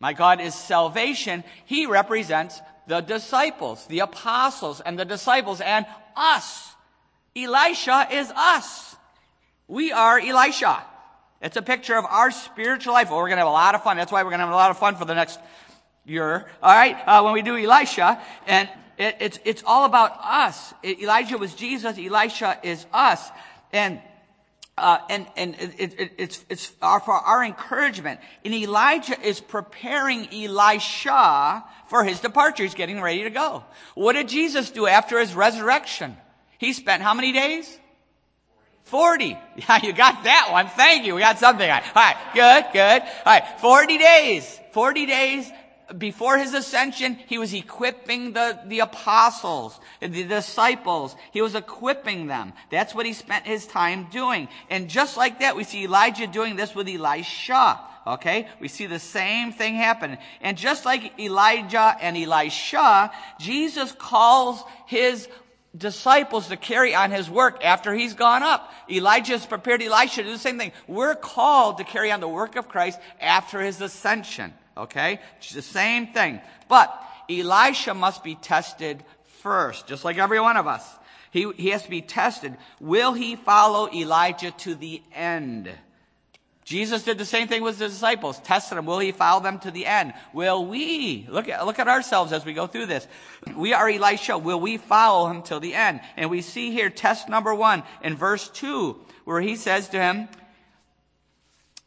my 0.00 0.14
God 0.14 0.40
is 0.40 0.54
salvation. 0.54 1.44
He 1.66 1.86
represents 1.86 2.60
the 2.86 3.00
disciples, 3.00 3.86
the 3.86 4.00
apostles 4.00 4.80
and 4.80 4.98
the 4.98 5.04
disciples 5.04 5.60
and 5.60 5.86
us. 6.16 6.74
Elisha 7.36 8.08
is 8.10 8.30
us. 8.30 8.96
We 9.68 9.92
are 9.92 10.18
Elisha. 10.18 10.82
It's 11.42 11.56
a 11.56 11.62
picture 11.62 11.96
of 11.96 12.04
our 12.04 12.30
spiritual 12.30 12.94
life. 12.94 13.10
Well, 13.10 13.18
we're 13.18 13.28
going 13.28 13.36
to 13.36 13.44
have 13.44 13.48
a 13.48 13.52
lot 13.52 13.74
of 13.74 13.84
fun. 13.84 13.96
That's 13.96 14.10
why 14.10 14.22
we're 14.22 14.30
going 14.30 14.40
to 14.40 14.46
have 14.46 14.52
a 14.52 14.56
lot 14.56 14.70
of 14.70 14.78
fun 14.78 14.96
for 14.96 15.04
the 15.04 15.14
next 15.14 15.38
year. 16.04 16.50
All 16.62 16.74
right. 16.74 16.96
Uh, 17.06 17.22
when 17.22 17.34
we 17.34 17.42
do 17.42 17.56
Elisha 17.56 18.20
and 18.46 18.68
it, 18.98 19.16
it's, 19.20 19.38
it's 19.44 19.62
all 19.64 19.84
about 19.84 20.18
us. 20.22 20.74
Elijah 20.84 21.38
was 21.38 21.54
Jesus. 21.54 21.98
Elisha 21.98 22.58
is 22.62 22.84
us. 22.92 23.30
And 23.72 24.00
Uh, 24.78 24.98
and 25.10 25.26
and 25.36 25.54
it, 25.56 26.00
it, 26.00 26.12
it's 26.16 26.44
it's 26.48 26.66
for 26.66 27.12
our 27.12 27.44
encouragement. 27.44 28.20
And 28.44 28.54
Elijah 28.54 29.20
is 29.20 29.40
preparing 29.40 30.26
Elisha 30.32 31.64
for 31.88 32.04
his 32.04 32.20
departure. 32.20 32.62
He's 32.62 32.74
getting 32.74 33.00
ready 33.00 33.24
to 33.24 33.30
go. 33.30 33.64
What 33.94 34.14
did 34.14 34.28
Jesus 34.28 34.70
do 34.70 34.86
after 34.86 35.18
his 35.18 35.34
resurrection? 35.34 36.16
He 36.58 36.72
spent 36.72 37.02
how 37.02 37.14
many 37.14 37.32
days? 37.32 37.78
40. 38.84 39.38
Yeah, 39.56 39.78
you 39.82 39.92
got 39.92 40.24
that 40.24 40.48
one. 40.50 40.68
Thank 40.68 41.04
you. 41.04 41.14
We 41.14 41.20
got 41.20 41.38
something. 41.38 41.70
All 41.70 41.80
right. 41.94 42.16
Good, 42.32 42.64
good. 42.72 43.02
All 43.02 43.24
right. 43.26 43.60
40 43.60 43.98
days. 43.98 44.60
40 44.72 45.06
days 45.06 45.50
before 45.98 46.38
his 46.38 46.54
ascension, 46.54 47.18
he 47.26 47.38
was 47.38 47.52
equipping 47.52 48.32
the, 48.32 48.60
the 48.66 48.80
apostles, 48.80 49.78
the 50.00 50.24
disciples. 50.24 51.16
He 51.32 51.42
was 51.42 51.54
equipping 51.54 52.26
them. 52.26 52.52
That's 52.70 52.94
what 52.94 53.06
he 53.06 53.12
spent 53.12 53.46
his 53.46 53.66
time 53.66 54.08
doing. 54.10 54.48
And 54.68 54.88
just 54.88 55.16
like 55.16 55.40
that, 55.40 55.56
we 55.56 55.64
see 55.64 55.84
Elijah 55.84 56.26
doing 56.26 56.56
this 56.56 56.74
with 56.74 56.88
Elisha. 56.88 57.80
Okay? 58.06 58.48
We 58.60 58.68
see 58.68 58.86
the 58.86 58.98
same 58.98 59.52
thing 59.52 59.74
happen. 59.74 60.18
And 60.40 60.56
just 60.56 60.84
like 60.84 61.18
Elijah 61.18 61.96
and 62.00 62.16
Elisha, 62.16 63.10
Jesus 63.38 63.92
calls 63.92 64.62
his 64.86 65.28
disciples 65.76 66.48
to 66.48 66.56
carry 66.56 66.94
on 66.94 67.10
his 67.10 67.30
work 67.30 67.64
after 67.64 67.94
he's 67.94 68.14
gone 68.14 68.42
up. 68.42 68.72
Elijah 68.90 69.38
prepared 69.38 69.82
Elisha 69.82 70.16
to 70.16 70.24
do 70.24 70.32
the 70.32 70.38
same 70.38 70.58
thing. 70.58 70.72
We're 70.88 71.14
called 71.14 71.78
to 71.78 71.84
carry 71.84 72.10
on 72.10 72.20
the 72.20 72.28
work 72.28 72.56
of 72.56 72.68
Christ 72.68 72.98
after 73.20 73.60
his 73.60 73.80
ascension. 73.80 74.54
Okay? 74.80 75.20
It's 75.38 75.52
the 75.52 75.62
same 75.62 76.08
thing. 76.08 76.40
But 76.68 76.92
Elisha 77.28 77.94
must 77.94 78.24
be 78.24 78.34
tested 78.34 79.04
first, 79.40 79.86
just 79.86 80.04
like 80.04 80.18
every 80.18 80.40
one 80.40 80.56
of 80.56 80.66
us. 80.66 80.84
He, 81.30 81.50
he 81.56 81.68
has 81.68 81.84
to 81.84 81.90
be 81.90 82.02
tested. 82.02 82.56
Will 82.80 83.12
he 83.12 83.36
follow 83.36 83.88
Elijah 83.92 84.50
to 84.50 84.74
the 84.74 85.02
end? 85.14 85.70
Jesus 86.64 87.02
did 87.02 87.18
the 87.18 87.24
same 87.24 87.48
thing 87.48 87.62
with 87.62 87.78
the 87.78 87.88
disciples, 87.88 88.38
tested 88.40 88.78
them. 88.78 88.86
Will 88.86 89.00
he 89.00 89.10
follow 89.10 89.42
them 89.42 89.58
to 89.60 89.70
the 89.70 89.86
end? 89.86 90.12
Will 90.32 90.64
we? 90.66 91.26
Look 91.28 91.48
at, 91.48 91.66
look 91.66 91.78
at 91.78 91.88
ourselves 91.88 92.32
as 92.32 92.44
we 92.44 92.52
go 92.52 92.66
through 92.68 92.86
this. 92.86 93.08
We 93.56 93.72
are 93.72 93.88
Elisha. 93.88 94.38
Will 94.38 94.60
we 94.60 94.76
follow 94.76 95.28
him 95.28 95.42
till 95.42 95.58
the 95.58 95.74
end? 95.74 96.00
And 96.16 96.30
we 96.30 96.42
see 96.42 96.70
here 96.70 96.90
test 96.90 97.28
number 97.28 97.54
one 97.54 97.82
in 98.02 98.16
verse 98.16 98.48
two, 98.48 99.00
where 99.24 99.40
he 99.40 99.56
says 99.56 99.88
to 99.88 100.00
him, 100.00 100.28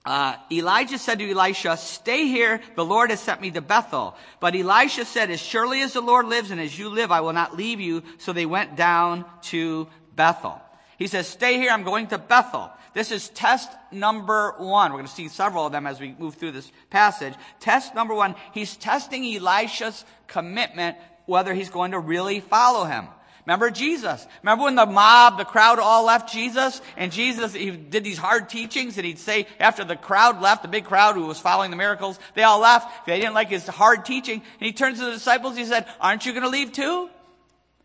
uh, 0.05 0.35
Elijah 0.51 0.97
said 0.97 1.19
to 1.19 1.31
Elisha, 1.31 1.77
stay 1.77 2.27
here. 2.27 2.59
The 2.75 2.83
Lord 2.83 3.09
has 3.09 3.21
sent 3.21 3.39
me 3.39 3.51
to 3.51 3.61
Bethel. 3.61 4.15
But 4.41 4.55
Elisha 4.55 5.05
said, 5.05 5.31
as 5.31 5.39
surely 5.39 5.81
as 5.81 5.93
the 5.93 6.01
Lord 6.01 6.27
lives 6.27 6.51
and 6.51 6.59
as 6.59 6.77
you 6.77 6.89
live, 6.89 7.11
I 7.11 7.21
will 7.21 7.33
not 7.33 7.55
leave 7.55 7.79
you. 7.79 8.03
So 8.17 8.33
they 8.33 8.45
went 8.45 8.75
down 8.75 9.23
to 9.43 9.87
Bethel. 10.15 10.61
He 10.97 11.07
says, 11.07 11.27
stay 11.27 11.57
here. 11.57 11.71
I'm 11.71 11.83
going 11.83 12.07
to 12.07 12.17
Bethel. 12.17 12.69
This 12.93 13.11
is 13.11 13.29
test 13.29 13.71
number 13.91 14.55
one. 14.57 14.91
We're 14.91 14.99
going 14.99 15.07
to 15.07 15.13
see 15.13 15.29
several 15.29 15.65
of 15.65 15.71
them 15.71 15.87
as 15.87 15.99
we 15.99 16.15
move 16.19 16.35
through 16.35 16.51
this 16.51 16.71
passage. 16.89 17.33
Test 17.59 17.95
number 17.95 18.13
one. 18.13 18.35
He's 18.53 18.75
testing 18.75 19.25
Elisha's 19.25 20.03
commitment, 20.27 20.97
whether 21.25 21.53
he's 21.53 21.69
going 21.69 21.91
to 21.91 21.99
really 21.99 22.41
follow 22.41 22.83
him. 22.83 23.07
Remember 23.45 23.69
Jesus? 23.69 24.25
Remember 24.41 24.65
when 24.65 24.75
the 24.75 24.85
mob, 24.85 25.37
the 25.37 25.43
crowd 25.43 25.77
all 25.77 26.05
left 26.05 26.31
Jesus? 26.31 26.81
And 26.95 27.11
Jesus, 27.11 27.53
he 27.53 27.71
did 27.71 28.03
these 28.03 28.17
hard 28.17 28.47
teachings 28.47 28.97
and 28.97 29.05
he'd 29.05 29.19
say, 29.19 29.47
after 29.59 29.83
the 29.83 29.97
crowd 29.97 30.41
left, 30.41 30.61
the 30.61 30.69
big 30.69 30.85
crowd 30.85 31.15
who 31.15 31.25
was 31.25 31.39
following 31.39 31.69
the 31.69 31.75
miracles, 31.75 32.17
they 32.35 32.43
all 32.43 32.59
left. 32.59 33.05
They 33.05 33.19
didn't 33.19 33.33
like 33.33 33.49
his 33.49 33.67
hard 33.67 34.05
teaching. 34.05 34.41
And 34.59 34.65
he 34.65 34.71
turns 34.71 34.99
to 34.99 35.05
the 35.05 35.11
disciples, 35.11 35.57
he 35.57 35.65
said, 35.65 35.85
aren't 35.99 36.25
you 36.25 36.31
going 36.31 36.43
to 36.43 36.49
leave 36.49 36.71
too? 36.71 37.09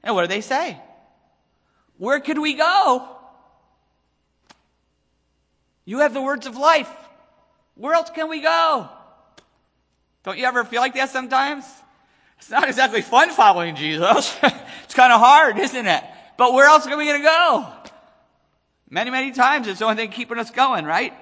And 0.04 0.14
what 0.14 0.22
do 0.22 0.28
they 0.28 0.42
say? 0.42 0.80
Where 1.96 2.20
could 2.20 2.38
we 2.38 2.54
go? 2.54 3.08
You 5.84 5.98
have 6.00 6.14
the 6.14 6.22
words 6.22 6.46
of 6.46 6.56
life. 6.56 6.90
Where 7.74 7.94
else 7.94 8.10
can 8.10 8.28
we 8.28 8.42
go? 8.42 8.88
Don't 10.22 10.38
you 10.38 10.44
ever 10.44 10.62
feel 10.62 10.80
like 10.80 10.94
that 10.94 11.10
sometimes? 11.10 11.64
It's 12.38 12.50
not 12.50 12.68
exactly 12.68 13.02
fun 13.02 13.30
following 13.30 13.74
Jesus. 13.74 14.36
kind 14.98 15.12
of 15.12 15.20
hard, 15.20 15.58
isn't 15.58 15.86
it? 15.86 16.04
But 16.36 16.52
where 16.52 16.66
else 16.66 16.86
are 16.86 16.96
we 16.96 17.06
going 17.06 17.22
to 17.22 17.24
go? 17.24 17.66
Many, 18.90 19.10
many 19.10 19.30
times 19.30 19.68
it's 19.68 19.78
the 19.78 19.84
only 19.84 19.96
thing 19.96 20.10
keeping 20.10 20.38
us 20.38 20.50
going, 20.50 20.84
right? 20.84 21.14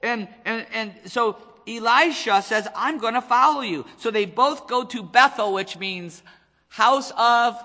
And, 0.00 0.28
and, 0.44 0.64
and 0.72 0.92
so 1.06 1.36
Elisha 1.66 2.42
says, 2.42 2.68
I'm 2.76 2.98
going 2.98 3.14
to 3.14 3.20
follow 3.20 3.62
you. 3.62 3.84
So 3.96 4.12
they 4.12 4.26
both 4.26 4.68
go 4.68 4.84
to 4.84 5.02
Bethel, 5.02 5.52
which 5.52 5.76
means 5.76 6.22
house 6.68 7.12
of, 7.16 7.56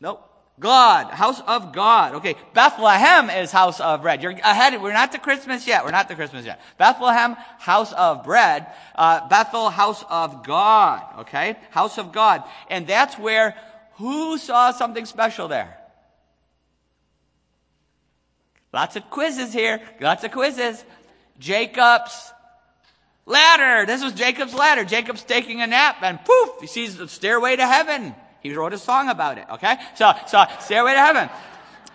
nope, 0.00 0.22
God, 0.60 1.10
house 1.12 1.40
of 1.46 1.72
God. 1.72 2.16
Okay, 2.16 2.34
Bethlehem 2.52 3.30
is 3.30 3.52
house 3.52 3.80
of 3.80 4.02
bread. 4.02 4.22
You're 4.22 4.32
ahead. 4.32 4.80
We're 4.82 4.92
not 4.92 5.12
to 5.12 5.18
Christmas 5.18 5.66
yet. 5.66 5.84
We're 5.84 5.92
not 5.92 6.08
to 6.08 6.16
Christmas 6.16 6.44
yet. 6.44 6.60
Bethlehem, 6.78 7.36
house 7.58 7.92
of 7.92 8.24
bread. 8.24 8.66
Uh, 8.94 9.28
Bethel, 9.28 9.70
house 9.70 10.04
of 10.10 10.44
God. 10.44 11.20
Okay, 11.20 11.56
house 11.70 11.96
of 11.96 12.12
God, 12.12 12.42
and 12.68 12.86
that's 12.86 13.16
where 13.18 13.54
who 13.98 14.38
saw 14.38 14.70
something 14.70 15.06
special 15.06 15.48
there? 15.48 15.76
Lots 18.72 18.96
of 18.96 19.08
quizzes 19.10 19.52
here. 19.52 19.80
Lots 20.00 20.24
of 20.24 20.32
quizzes. 20.32 20.84
Jacob's 21.38 22.32
ladder. 23.26 23.86
This 23.86 24.02
was 24.02 24.12
Jacob's 24.12 24.54
ladder. 24.54 24.84
Jacob's 24.84 25.22
taking 25.22 25.60
a 25.62 25.66
nap 25.66 25.96
and 26.02 26.18
poof, 26.24 26.50
he 26.60 26.66
sees 26.66 26.96
the 26.96 27.08
stairway 27.08 27.56
to 27.56 27.66
heaven. 27.66 28.14
He 28.40 28.54
wrote 28.54 28.72
a 28.72 28.78
song 28.78 29.08
about 29.08 29.38
it, 29.38 29.46
okay? 29.54 29.76
So, 29.96 30.12
so, 30.26 30.44
stairway 30.60 30.94
to 30.94 31.00
heaven. 31.00 31.28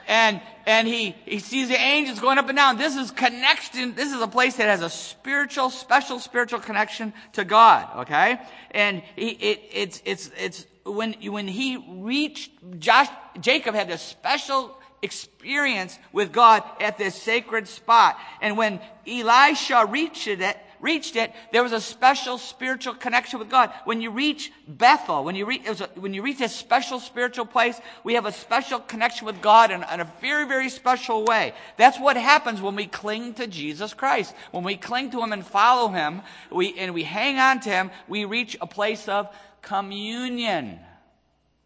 And, 0.07 0.41
and 0.65 0.87
he, 0.87 1.15
he 1.25 1.39
sees 1.39 1.69
the 1.69 1.79
angels 1.79 2.19
going 2.19 2.37
up 2.37 2.49
and 2.49 2.57
down. 2.57 2.77
This 2.77 2.97
is 2.97 3.11
connection. 3.11 3.95
This 3.95 4.11
is 4.11 4.21
a 4.21 4.27
place 4.27 4.57
that 4.57 4.67
has 4.67 4.81
a 4.81 4.89
spiritual, 4.89 5.69
special 5.69 6.19
spiritual 6.19 6.59
connection 6.59 7.13
to 7.33 7.45
God, 7.45 8.01
okay? 8.01 8.41
And 8.71 9.01
he, 9.15 9.29
it, 9.29 9.61
it's, 9.71 10.01
it's, 10.03 10.31
it's, 10.37 10.65
when, 10.85 11.13
when 11.13 11.47
he 11.47 11.77
reached, 11.77 12.51
Josh, 12.79 13.07
Jacob 13.39 13.75
had 13.75 13.89
this 13.89 14.01
special 14.01 14.77
experience 15.01 15.99
with 16.11 16.31
God 16.31 16.63
at 16.79 16.97
this 16.97 17.15
sacred 17.15 17.67
spot. 17.67 18.17
And 18.41 18.57
when 18.57 18.79
Elisha 19.05 19.85
reached 19.85 20.27
it, 20.27 20.57
reached 20.79 21.15
it, 21.15 21.31
there 21.51 21.63
was 21.63 21.71
a 21.71 21.79
special 21.79 22.37
spiritual 22.37 22.93
connection 22.93 23.39
with 23.39 23.49
God. 23.49 23.71
When 23.85 24.01
you 24.01 24.11
reach 24.11 24.51
Bethel, 24.67 25.23
when 25.23 25.35
you 25.35 25.45
reach, 25.45 25.65
a, 25.67 25.89
when 25.95 26.13
you 26.13 26.21
reach 26.21 26.39
this 26.39 26.55
special 26.55 26.99
spiritual 26.99 27.45
place, 27.45 27.79
we 28.03 28.15
have 28.15 28.25
a 28.25 28.31
special 28.31 28.79
connection 28.79 29.25
with 29.25 29.41
God 29.41 29.71
in, 29.71 29.83
in 29.91 29.99
a 30.01 30.13
very, 30.19 30.45
very 30.45 30.69
special 30.69 31.23
way. 31.23 31.53
That's 31.77 31.99
what 31.99 32.17
happens 32.17 32.61
when 32.61 32.75
we 32.75 32.85
cling 32.85 33.33
to 33.35 33.47
Jesus 33.47 33.93
Christ. 33.93 34.35
When 34.51 34.63
we 34.63 34.75
cling 34.75 35.11
to 35.11 35.21
Him 35.21 35.31
and 35.31 35.45
follow 35.45 35.87
Him, 35.87 36.21
we, 36.51 36.77
and 36.77 36.93
we 36.93 37.03
hang 37.03 37.39
on 37.39 37.61
to 37.61 37.69
Him, 37.69 37.91
we 38.07 38.25
reach 38.25 38.57
a 38.59 38.67
place 38.67 39.07
of 39.07 39.33
communion. 39.63 40.79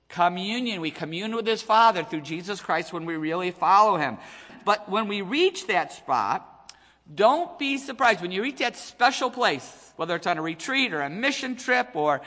Communion. 0.07 0.79
We 0.79 0.91
commune 0.91 1.35
with 1.35 1.45
His 1.45 1.61
Father 1.61 2.03
through 2.03 2.21
Jesus 2.21 2.61
Christ 2.61 2.93
when 2.93 3.05
we 3.05 3.17
really 3.17 3.51
follow 3.51 3.97
Him. 3.97 4.17
But 4.63 4.89
when 4.89 5.07
we 5.07 5.21
reach 5.21 5.67
that 5.67 5.91
spot, 5.91 6.71
don't 7.13 7.57
be 7.59 7.77
surprised 7.77 8.21
when 8.21 8.31
you 8.31 8.41
reach 8.41 8.59
that 8.59 8.77
special 8.77 9.29
place, 9.29 9.93
whether 9.95 10.15
it's 10.15 10.27
on 10.27 10.37
a 10.37 10.41
retreat 10.41 10.93
or 10.93 11.01
a 11.01 11.09
mission 11.09 11.55
trip 11.55 11.89
or 11.95 12.21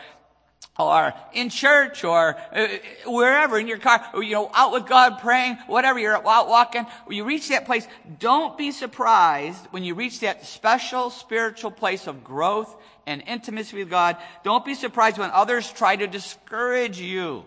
or 0.79 1.13
in 1.33 1.51
church 1.51 2.05
or 2.05 2.37
uh, 2.53 2.69
wherever 3.07 3.59
in 3.59 3.67
your 3.67 3.79
car 3.79 4.05
or 4.15 4.23
you 4.23 4.33
know 4.33 4.51
out 4.55 4.73
with 4.73 4.87
god 4.87 5.19
praying 5.19 5.57
whatever 5.67 5.99
you're 5.99 6.17
out 6.27 6.49
walking 6.49 6.87
you 7.09 7.25
reach 7.25 7.49
that 7.49 7.67
place 7.67 7.87
don't 8.19 8.57
be 8.57 8.71
surprised 8.71 9.67
when 9.71 9.83
you 9.85 9.95
reach 9.95 10.21
that 10.21 10.47
special 10.47 11.11
spiritual 11.11 11.71
place 11.71 12.07
of 12.07 12.23
growth 12.23 12.77
and 13.07 13.23
intimacy 13.27 13.77
with 13.77 13.91
god 13.91 14.17
don't 14.45 14.65
be 14.65 14.75
surprised 14.75 15.19
when 15.19 15.31
others 15.31 15.73
try 15.73 15.97
to 15.97 16.07
discourage 16.07 17.01
you 17.01 17.45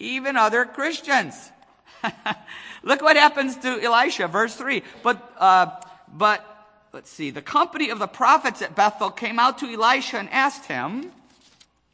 even 0.00 0.36
other 0.36 0.64
Christians. 0.64 1.52
Look 2.82 3.02
what 3.02 3.16
happens 3.16 3.56
to 3.58 3.80
Elisha, 3.80 4.26
verse 4.26 4.56
3. 4.56 4.82
But, 5.02 5.34
uh, 5.38 5.66
but, 6.12 6.44
let's 6.92 7.10
see, 7.10 7.30
the 7.30 7.42
company 7.42 7.90
of 7.90 7.98
the 7.98 8.08
prophets 8.08 8.62
at 8.62 8.74
Bethel 8.74 9.10
came 9.10 9.38
out 9.38 9.58
to 9.58 9.72
Elisha 9.72 10.18
and 10.18 10.30
asked 10.30 10.64
him, 10.64 11.12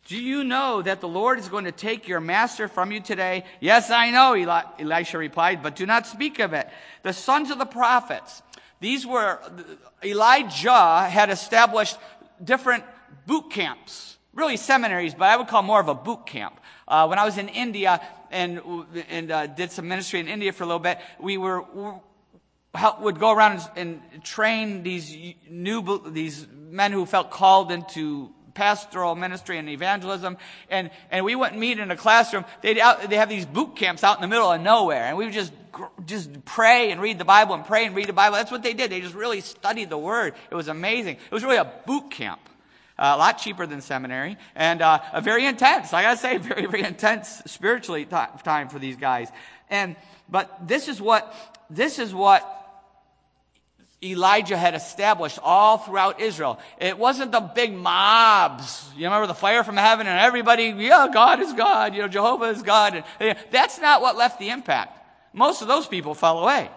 Do 0.07 0.17
you 0.17 0.45
know 0.45 0.81
that 0.81 1.01
the 1.01 1.09
Lord 1.09 1.41
is 1.41 1.49
going 1.49 1.65
to 1.65 1.73
take 1.73 2.07
your 2.07 2.21
master 2.21 2.69
from 2.69 2.93
you 2.93 3.01
today? 3.01 3.45
Yes, 3.61 3.91
I 3.91 4.13
know, 4.13 4.37
Eli- 4.37 4.63
Elisha 4.79 5.19
replied, 5.19 5.63
but 5.63 5.75
do 5.75 5.85
not 5.85 6.07
speak 6.07 6.39
of 6.39 6.53
it. 6.53 6.69
The 7.03 7.13
sons 7.13 7.51
of 7.51 7.59
the 7.59 7.67
prophets, 7.67 8.43
these 8.79 9.05
were, 9.05 9.41
Elijah 10.05 11.09
had 11.09 11.31
established 11.31 11.97
different 12.43 12.85
boot 13.27 13.51
camps, 13.51 14.17
really 14.35 14.57
seminaries, 14.57 15.15
but 15.15 15.29
I 15.29 15.37
would 15.37 15.49
call 15.49 15.63
more 15.63 15.81
of 15.81 15.89
a 15.89 15.95
boot 15.95 16.27
camp. 16.27 16.61
Uh, 16.89 17.07
when 17.07 17.19
I 17.19 17.25
was 17.25 17.39
in 17.39 17.49
India 17.49 18.01
and, 18.31 18.61
and 19.09 19.31
uh, 19.31 19.47
did 19.47 19.73
some 19.73 19.89
ministry 19.89 20.21
in 20.21 20.29
India 20.29 20.53
for 20.53 20.65
a 20.65 20.67
little 20.67 20.81
bit, 20.81 20.99
we 21.19 21.37
were, 21.37 21.65
would 23.01 23.19
go 23.19 23.33
around 23.33 23.61
and, 23.77 24.01
and 24.13 24.25
train 24.25 24.83
these 24.83 25.17
new, 25.49 26.11
these 26.11 26.47
men 26.53 26.93
who 26.93 27.07
felt 27.07 27.31
called 27.31 27.73
into 27.73 28.31
pastoral 28.57 29.15
ministry 29.15 29.59
and 29.59 29.69
evangelism. 29.69 30.37
And, 30.69 30.91
and 31.11 31.25
we 31.25 31.37
wouldn't 31.37 31.59
meet 31.59 31.79
in 31.79 31.91
a 31.91 31.97
classroom. 31.97 32.45
They'd 32.63 32.79
out, 32.79 33.09
they 33.09 33.17
have 33.17 33.29
these 33.29 33.47
boot 33.47 33.77
camps 33.77 34.03
out 34.03 34.17
in 34.17 34.23
the 34.23 34.29
middle 34.29 34.51
of 34.51 34.61
nowhere. 34.61 35.05
And 35.05 35.17
we 35.17 35.27
would 35.27 35.35
just, 35.35 35.53
just 36.07 36.45
pray 36.45 36.91
and 36.91 37.01
read 37.01 37.19
the 37.19 37.25
Bible 37.25 37.55
and 37.55 37.65
pray 37.65 37.87
and 37.87 37.95
read 37.95 38.09
the 38.09 38.15
Bible. 38.15 38.37
That's 38.37 38.51
what 38.51 38.65
they 38.65 38.73
did. 38.73 38.91
They 38.91 39.01
just 39.01 39.15
really 39.15 39.43
studied 39.43 39.91
the 39.91 39.99
Word. 39.99 40.35
It 40.51 40.55
was 40.55 40.69
amazing. 40.69 41.17
It 41.17 41.33
was 41.33 41.45
really 41.45 41.59
a 41.59 41.71
boot 41.87 42.11
camp. 42.11 42.41
Uh, 42.99 43.13
a 43.15 43.19
lot 43.19 43.37
cheaper 43.37 43.67
than 43.67 43.83
seminary, 43.83 44.39
and 44.55 44.81
uh, 44.81 44.99
a 45.13 45.21
very 45.21 45.45
intense. 45.45 45.93
I 45.93 46.01
gotta 46.01 46.17
say, 46.17 46.39
very 46.39 46.65
very 46.65 46.83
intense 46.83 47.43
spiritually 47.45 48.07
t- 48.07 48.17
time 48.43 48.71
for 48.71 48.79
these 48.79 48.97
guys. 48.97 49.29
And 49.69 49.97
but 50.31 50.67
this 50.67 50.89
is 50.89 50.99
what 50.99 51.35
this 51.69 51.99
is 51.99 52.15
what 52.15 52.56
Elijah 54.03 54.57
had 54.57 54.75
established 54.75 55.39
all 55.43 55.79
throughout 55.79 56.21
Israel. 56.21 56.59
It 56.79 56.99
wasn't 56.99 57.33
the 57.33 57.41
big 57.41 57.73
mobs. 57.73 58.89
You 58.95 59.05
remember 59.05 59.27
the 59.27 59.35
fire 59.35 59.65
from 59.65 59.77
heaven 59.77 60.07
and 60.07 60.19
everybody, 60.19 60.65
yeah, 60.65 61.09
God 61.13 61.41
is 61.41 61.53
God, 61.55 61.95
you 61.95 62.03
know, 62.03 62.09
Jehovah 62.09 62.47
is 62.47 62.63
God. 62.63 63.05
That's 63.51 63.81
not 63.81 64.03
what 64.03 64.17
left 64.17 64.39
the 64.39 64.51
impact. 64.51 64.99
Most 65.33 65.63
of 65.63 65.69
those 65.69 65.87
people 65.87 66.15
fell 66.15 66.41
away. 66.41 66.71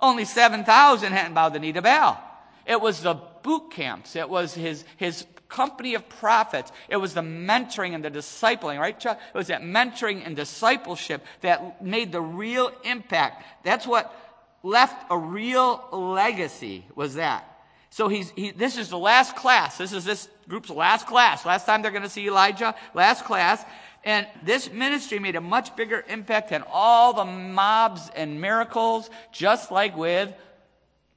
Only 0.00 0.24
7,000 0.24 1.12
hadn't 1.12 1.34
bowed 1.34 1.52
the 1.52 1.58
knee 1.58 1.72
to 1.72 1.82
Baal. 1.82 2.18
It 2.66 2.80
was 2.80 3.02
the 3.02 3.14
boot 3.42 3.70
camps. 3.70 4.16
It 4.16 4.28
was 4.28 4.54
his, 4.54 4.84
his 4.96 5.26
company 5.48 5.94
of 5.94 6.08
prophets. 6.08 6.72
It 6.88 6.96
was 6.96 7.14
the 7.14 7.20
mentoring 7.20 7.94
and 7.94 8.04
the 8.04 8.10
discipling, 8.10 8.80
right, 8.80 8.98
Chuck? 8.98 9.20
It 9.32 9.36
was 9.36 9.48
that 9.48 9.62
mentoring 9.62 10.26
and 10.26 10.34
discipleship 10.34 11.24
that 11.42 11.84
made 11.84 12.10
the 12.12 12.20
real 12.20 12.72
impact. 12.84 13.44
That's 13.62 13.86
what 13.86 14.14
left 14.62 15.06
a 15.10 15.18
real 15.18 15.88
legacy, 15.92 16.86
was 16.94 17.14
that. 17.14 17.48
So 17.90 18.08
he's, 18.08 18.30
he, 18.30 18.52
this 18.52 18.78
is 18.78 18.88
the 18.88 18.98
last 18.98 19.36
class. 19.36 19.76
This 19.76 19.92
is 19.92 20.04
this 20.04 20.28
group's 20.48 20.70
last 20.70 21.06
class. 21.06 21.44
Last 21.44 21.66
time 21.66 21.82
they're 21.82 21.90
going 21.90 22.02
to 22.04 22.08
see 22.08 22.26
Elijah, 22.26 22.74
last 22.94 23.24
class. 23.24 23.62
And 24.04 24.26
this 24.42 24.72
ministry 24.72 25.18
made 25.18 25.36
a 25.36 25.40
much 25.40 25.76
bigger 25.76 26.04
impact 26.08 26.50
than 26.50 26.64
all 26.72 27.12
the 27.12 27.24
mobs 27.24 28.10
and 28.16 28.40
miracles, 28.40 29.10
just 29.30 29.70
like 29.70 29.96
with 29.96 30.32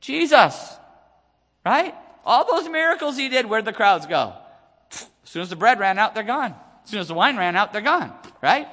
Jesus. 0.01 0.75
Right? 1.65 1.95
All 2.25 2.45
those 2.45 2.69
miracles 2.69 3.17
he 3.17 3.29
did, 3.29 3.45
where'd 3.45 3.65
the 3.65 3.73
crowds 3.73 4.05
go? 4.05 4.33
As 4.91 5.07
soon 5.23 5.41
as 5.41 5.49
the 5.49 5.55
bread 5.55 5.79
ran 5.79 5.97
out, 5.97 6.13
they're 6.13 6.23
gone. 6.23 6.53
As 6.83 6.89
soon 6.89 6.99
as 6.99 7.07
the 7.07 7.13
wine 7.13 7.37
ran 7.37 7.55
out, 7.55 7.73
they're 7.73 7.81
gone, 7.81 8.13
right? 8.41 8.67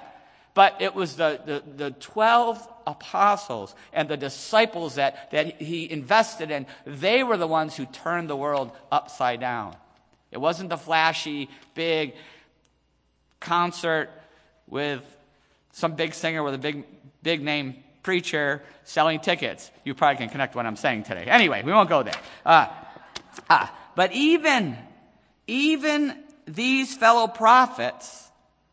But 0.54 0.80
it 0.80 0.94
was 0.94 1.16
the, 1.16 1.40
the, 1.44 1.62
the 1.76 1.90
12 1.92 2.68
apostles 2.86 3.74
and 3.92 4.08
the 4.08 4.16
disciples 4.16 4.96
that, 4.96 5.30
that 5.30 5.60
he 5.60 5.90
invested 5.90 6.50
in. 6.50 6.66
They 6.84 7.22
were 7.22 7.36
the 7.36 7.46
ones 7.46 7.76
who 7.76 7.86
turned 7.86 8.28
the 8.28 8.36
world 8.36 8.72
upside 8.90 9.40
down. 9.40 9.76
It 10.30 10.38
wasn't 10.38 10.68
the 10.68 10.76
flashy, 10.76 11.48
big 11.74 12.14
concert 13.40 14.10
with 14.66 15.02
some 15.72 15.94
big 15.94 16.14
singer 16.14 16.42
with 16.42 16.54
a 16.54 16.58
big, 16.58 16.84
big 17.22 17.42
name 17.42 17.76
preacher 18.02 18.62
selling 18.84 19.20
tickets. 19.20 19.70
You 19.84 19.94
probably 19.94 20.18
can 20.18 20.28
connect 20.28 20.54
what 20.54 20.66
I'm 20.66 20.76
saying 20.76 21.04
today. 21.04 21.24
Anyway, 21.24 21.62
we 21.62 21.72
won't 21.72 21.88
go 21.88 22.02
there. 22.02 22.14
Uh, 22.44 22.66
Ah, 23.48 23.74
but 23.94 24.12
even, 24.12 24.76
even 25.46 26.16
these 26.46 26.94
fellow 26.94 27.28
prophets, 27.28 28.30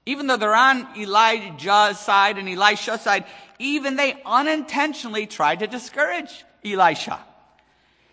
even 0.09 0.25
though 0.25 0.37
they're 0.37 0.55
on 0.55 0.87
Elijah's 0.97 1.99
side 1.99 2.39
and 2.39 2.49
Elisha's 2.49 3.01
side, 3.01 3.25
even 3.59 3.95
they 3.95 4.19
unintentionally 4.25 5.27
tried 5.27 5.59
to 5.59 5.67
discourage 5.67 6.45
Elisha. 6.65 7.19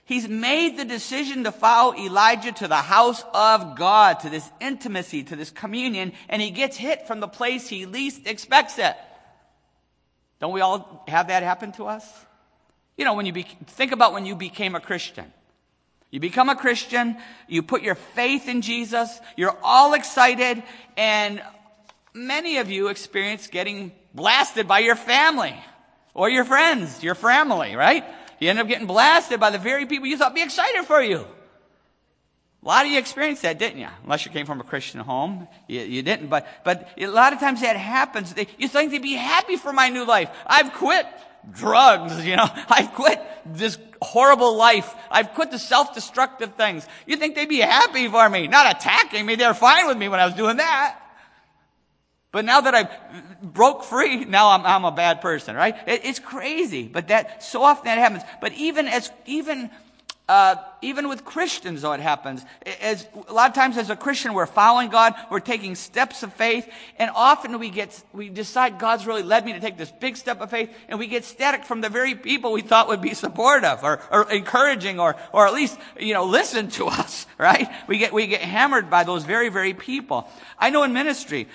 He's 0.05 0.29
made 0.29 0.77
the 0.77 0.85
decision 0.85 1.45
to 1.45 1.53
follow 1.53 1.97
Elijah 1.97 2.53
to 2.53 2.69
the 2.69 2.77
house 2.77 3.25
of 3.33 3.77
God, 3.77 4.21
to 4.21 4.29
this 4.29 4.47
intimacy, 4.61 5.25
to 5.25 5.37
this 5.37 5.51
communion, 5.51 6.13
and 6.29 6.43
he 6.43 6.51
gets 6.51 6.77
hit 6.77 7.07
from 7.07 7.21
the 7.21 7.29
place 7.29 7.67
he 7.67 7.87
least 7.87 8.27
expects 8.27 8.79
it. 8.79 8.95
Don't 10.39 10.53
we 10.53 10.61
all 10.61 11.03
have 11.09 11.29
that 11.29 11.43
happen 11.43 11.73
to 11.73 11.87
us? 11.87 12.07
You 12.99 13.07
know, 13.07 13.15
when 13.15 13.25
you 13.25 13.33
be, 13.33 13.45
think 13.69 13.93
about 13.93 14.13
when 14.13 14.27
you 14.27 14.37
became 14.37 14.75
a 14.75 14.81
Christian. 14.81 15.33
You 16.11 16.21
become 16.21 16.51
a 16.51 16.57
Christian, 16.57 17.17
you 17.49 17.63
put 17.63 17.81
your 17.81 17.95
faith 17.95 18.49
in 18.49 18.61
Jesus, 18.61 19.19
you're 19.35 19.57
all 19.63 19.95
excited, 19.95 20.63
and 20.97 21.43
many 22.17 22.57
of 22.57 22.71
you 22.71 22.89
experience 22.89 23.47
getting 23.47 23.93
blasted 24.15 24.67
by 24.67 24.81
your 24.81 24.97
family 24.97 25.55
or 26.15 26.31
your 26.31 26.45
friends, 26.45 27.03
your 27.03 27.15
family, 27.15 27.77
right? 27.77 28.05
You 28.41 28.51
end 28.51 28.59
up 28.59 28.69
getting 28.69 28.87
blasted 28.87 29.39
by 29.39 29.51
the 29.51 29.59
very 29.59 29.87
people 29.87 30.09
you 30.09 30.17
thought 30.17 30.35
be 30.35 30.43
excited 30.43 30.85
for 30.85 31.03
you. 31.03 31.27
A 32.63 32.67
lot 32.67 32.85
of 32.85 32.91
you 32.91 32.99
experienced 32.99 33.43
that, 33.43 33.59
didn't 33.59 33.79
you? 33.79 33.89
Unless 34.03 34.25
you 34.25 34.33
came 34.33 34.45
from 34.47 34.61
a 34.61 34.65
Christian 34.65 35.01
home. 35.01 35.47
You, 35.69 35.83
you 35.83 36.03
didn't. 36.03 36.29
But, 36.29 36.49
but 36.65 36.89
a 36.99 37.07
lot 37.07 37.33
of 37.33 37.39
times 37.39 37.61
that 37.61 37.77
happens. 37.77 38.35
They, 38.35 38.49
you 38.59 38.67
think 38.67 38.91
they'd 38.91 39.01
be 39.01 39.13
happy 39.13 39.57
for 39.57 39.73
my 39.73 39.89
new 39.89 40.05
life. 40.05 40.31
I've 40.47 40.73
quit 40.73 41.07
drugs, 41.53 42.27
you 42.27 42.35
know. 42.35 42.49
I've 42.69 42.93
quit 42.93 43.23
this 43.45 43.79
horrible 44.03 44.57
life. 44.57 44.93
I've 45.11 45.33
quit 45.35 45.53
the 45.53 45.59
self-destructive 45.59 46.55
things. 46.55 46.89
You 47.07 47.17
think 47.17 47.37
they'd 47.37 47.49
be 47.49 47.61
happy 47.61 48.09
for 48.09 48.29
me, 48.29 48.49
not 48.49 48.75
attacking 48.75 49.25
me. 49.25 49.37
They're 49.37 49.55
fine 49.55 49.87
with 49.87 49.97
me 49.97 50.09
when 50.09 50.19
I 50.19 50.27
was 50.27 50.35
doing 50.35 50.57
that. 50.57 50.99
But 52.37 52.45
now 52.45 52.61
that 52.61 52.75
I 52.75 52.91
broke 53.43 53.83
free, 53.83 54.27
now 54.27 54.51
I'm, 54.51 54.67
I'm 54.67 54.85
a 54.85 54.93
bad 54.93 55.23
person, 55.23 55.57
right? 55.57 55.75
It, 55.89 56.05
it's 56.05 56.19
crazy. 56.19 56.87
But 56.87 57.09
that, 57.09 57.43
so 57.43 57.63
often 57.63 57.87
that 57.87 57.97
happens. 57.97 58.25
But 58.43 58.53
even 58.53 58.89
as, 58.89 59.11
even 59.25 59.71
uh, 60.29 60.57
even 60.83 61.09
with 61.09 61.25
Christians, 61.25 61.83
though, 61.83 61.93
it 61.93 62.01
happens. 62.01 62.45
As, 62.81 63.07
a 63.29 63.33
lot 63.33 63.49
of 63.49 63.55
times 63.55 63.79
as 63.79 63.91
a 63.91 63.97
Christian, 63.97 64.35
we're 64.35 64.47
following 64.47 64.91
God, 64.91 65.15
we're 65.31 65.39
taking 65.39 65.77
steps 65.77 66.25
of 66.25 66.33
faith, 66.33 66.69
and 66.99 67.13
often 67.15 67.57
we 67.61 67.71
get, 67.71 68.03
we 68.13 68.29
decide 68.29 68.81
God's 68.81 69.07
really 69.07 69.23
led 69.23 69.45
me 69.45 69.53
to 69.53 69.61
take 69.61 69.77
this 69.77 69.93
big 69.93 70.17
step 70.17 70.41
of 70.41 70.51
faith, 70.51 70.75
and 70.89 70.99
we 70.99 71.07
get 71.07 71.25
static 71.25 71.65
from 71.65 71.81
the 71.81 71.89
very 71.89 72.17
people 72.17 72.51
we 72.51 72.63
thought 72.63 72.89
would 72.89 73.01
be 73.01 73.15
supportive, 73.15 73.85
or, 73.85 74.01
or 74.11 74.29
encouraging, 74.33 74.99
or, 74.99 75.15
or 75.33 75.47
at 75.47 75.55
least, 75.55 75.79
you 75.99 76.13
know, 76.13 76.25
listen 76.25 76.69
to 76.71 76.87
us, 76.89 77.27
right? 77.39 77.69
We 77.87 77.99
get, 77.99 78.13
we 78.13 78.27
get 78.27 78.41
hammered 78.41 78.91
by 78.91 79.05
those 79.05 79.25
very, 79.25 79.49
very 79.49 79.75
people. 79.75 80.29
I 80.59 80.71
know 80.71 80.83
in 80.83 80.93
ministry, 80.93 81.47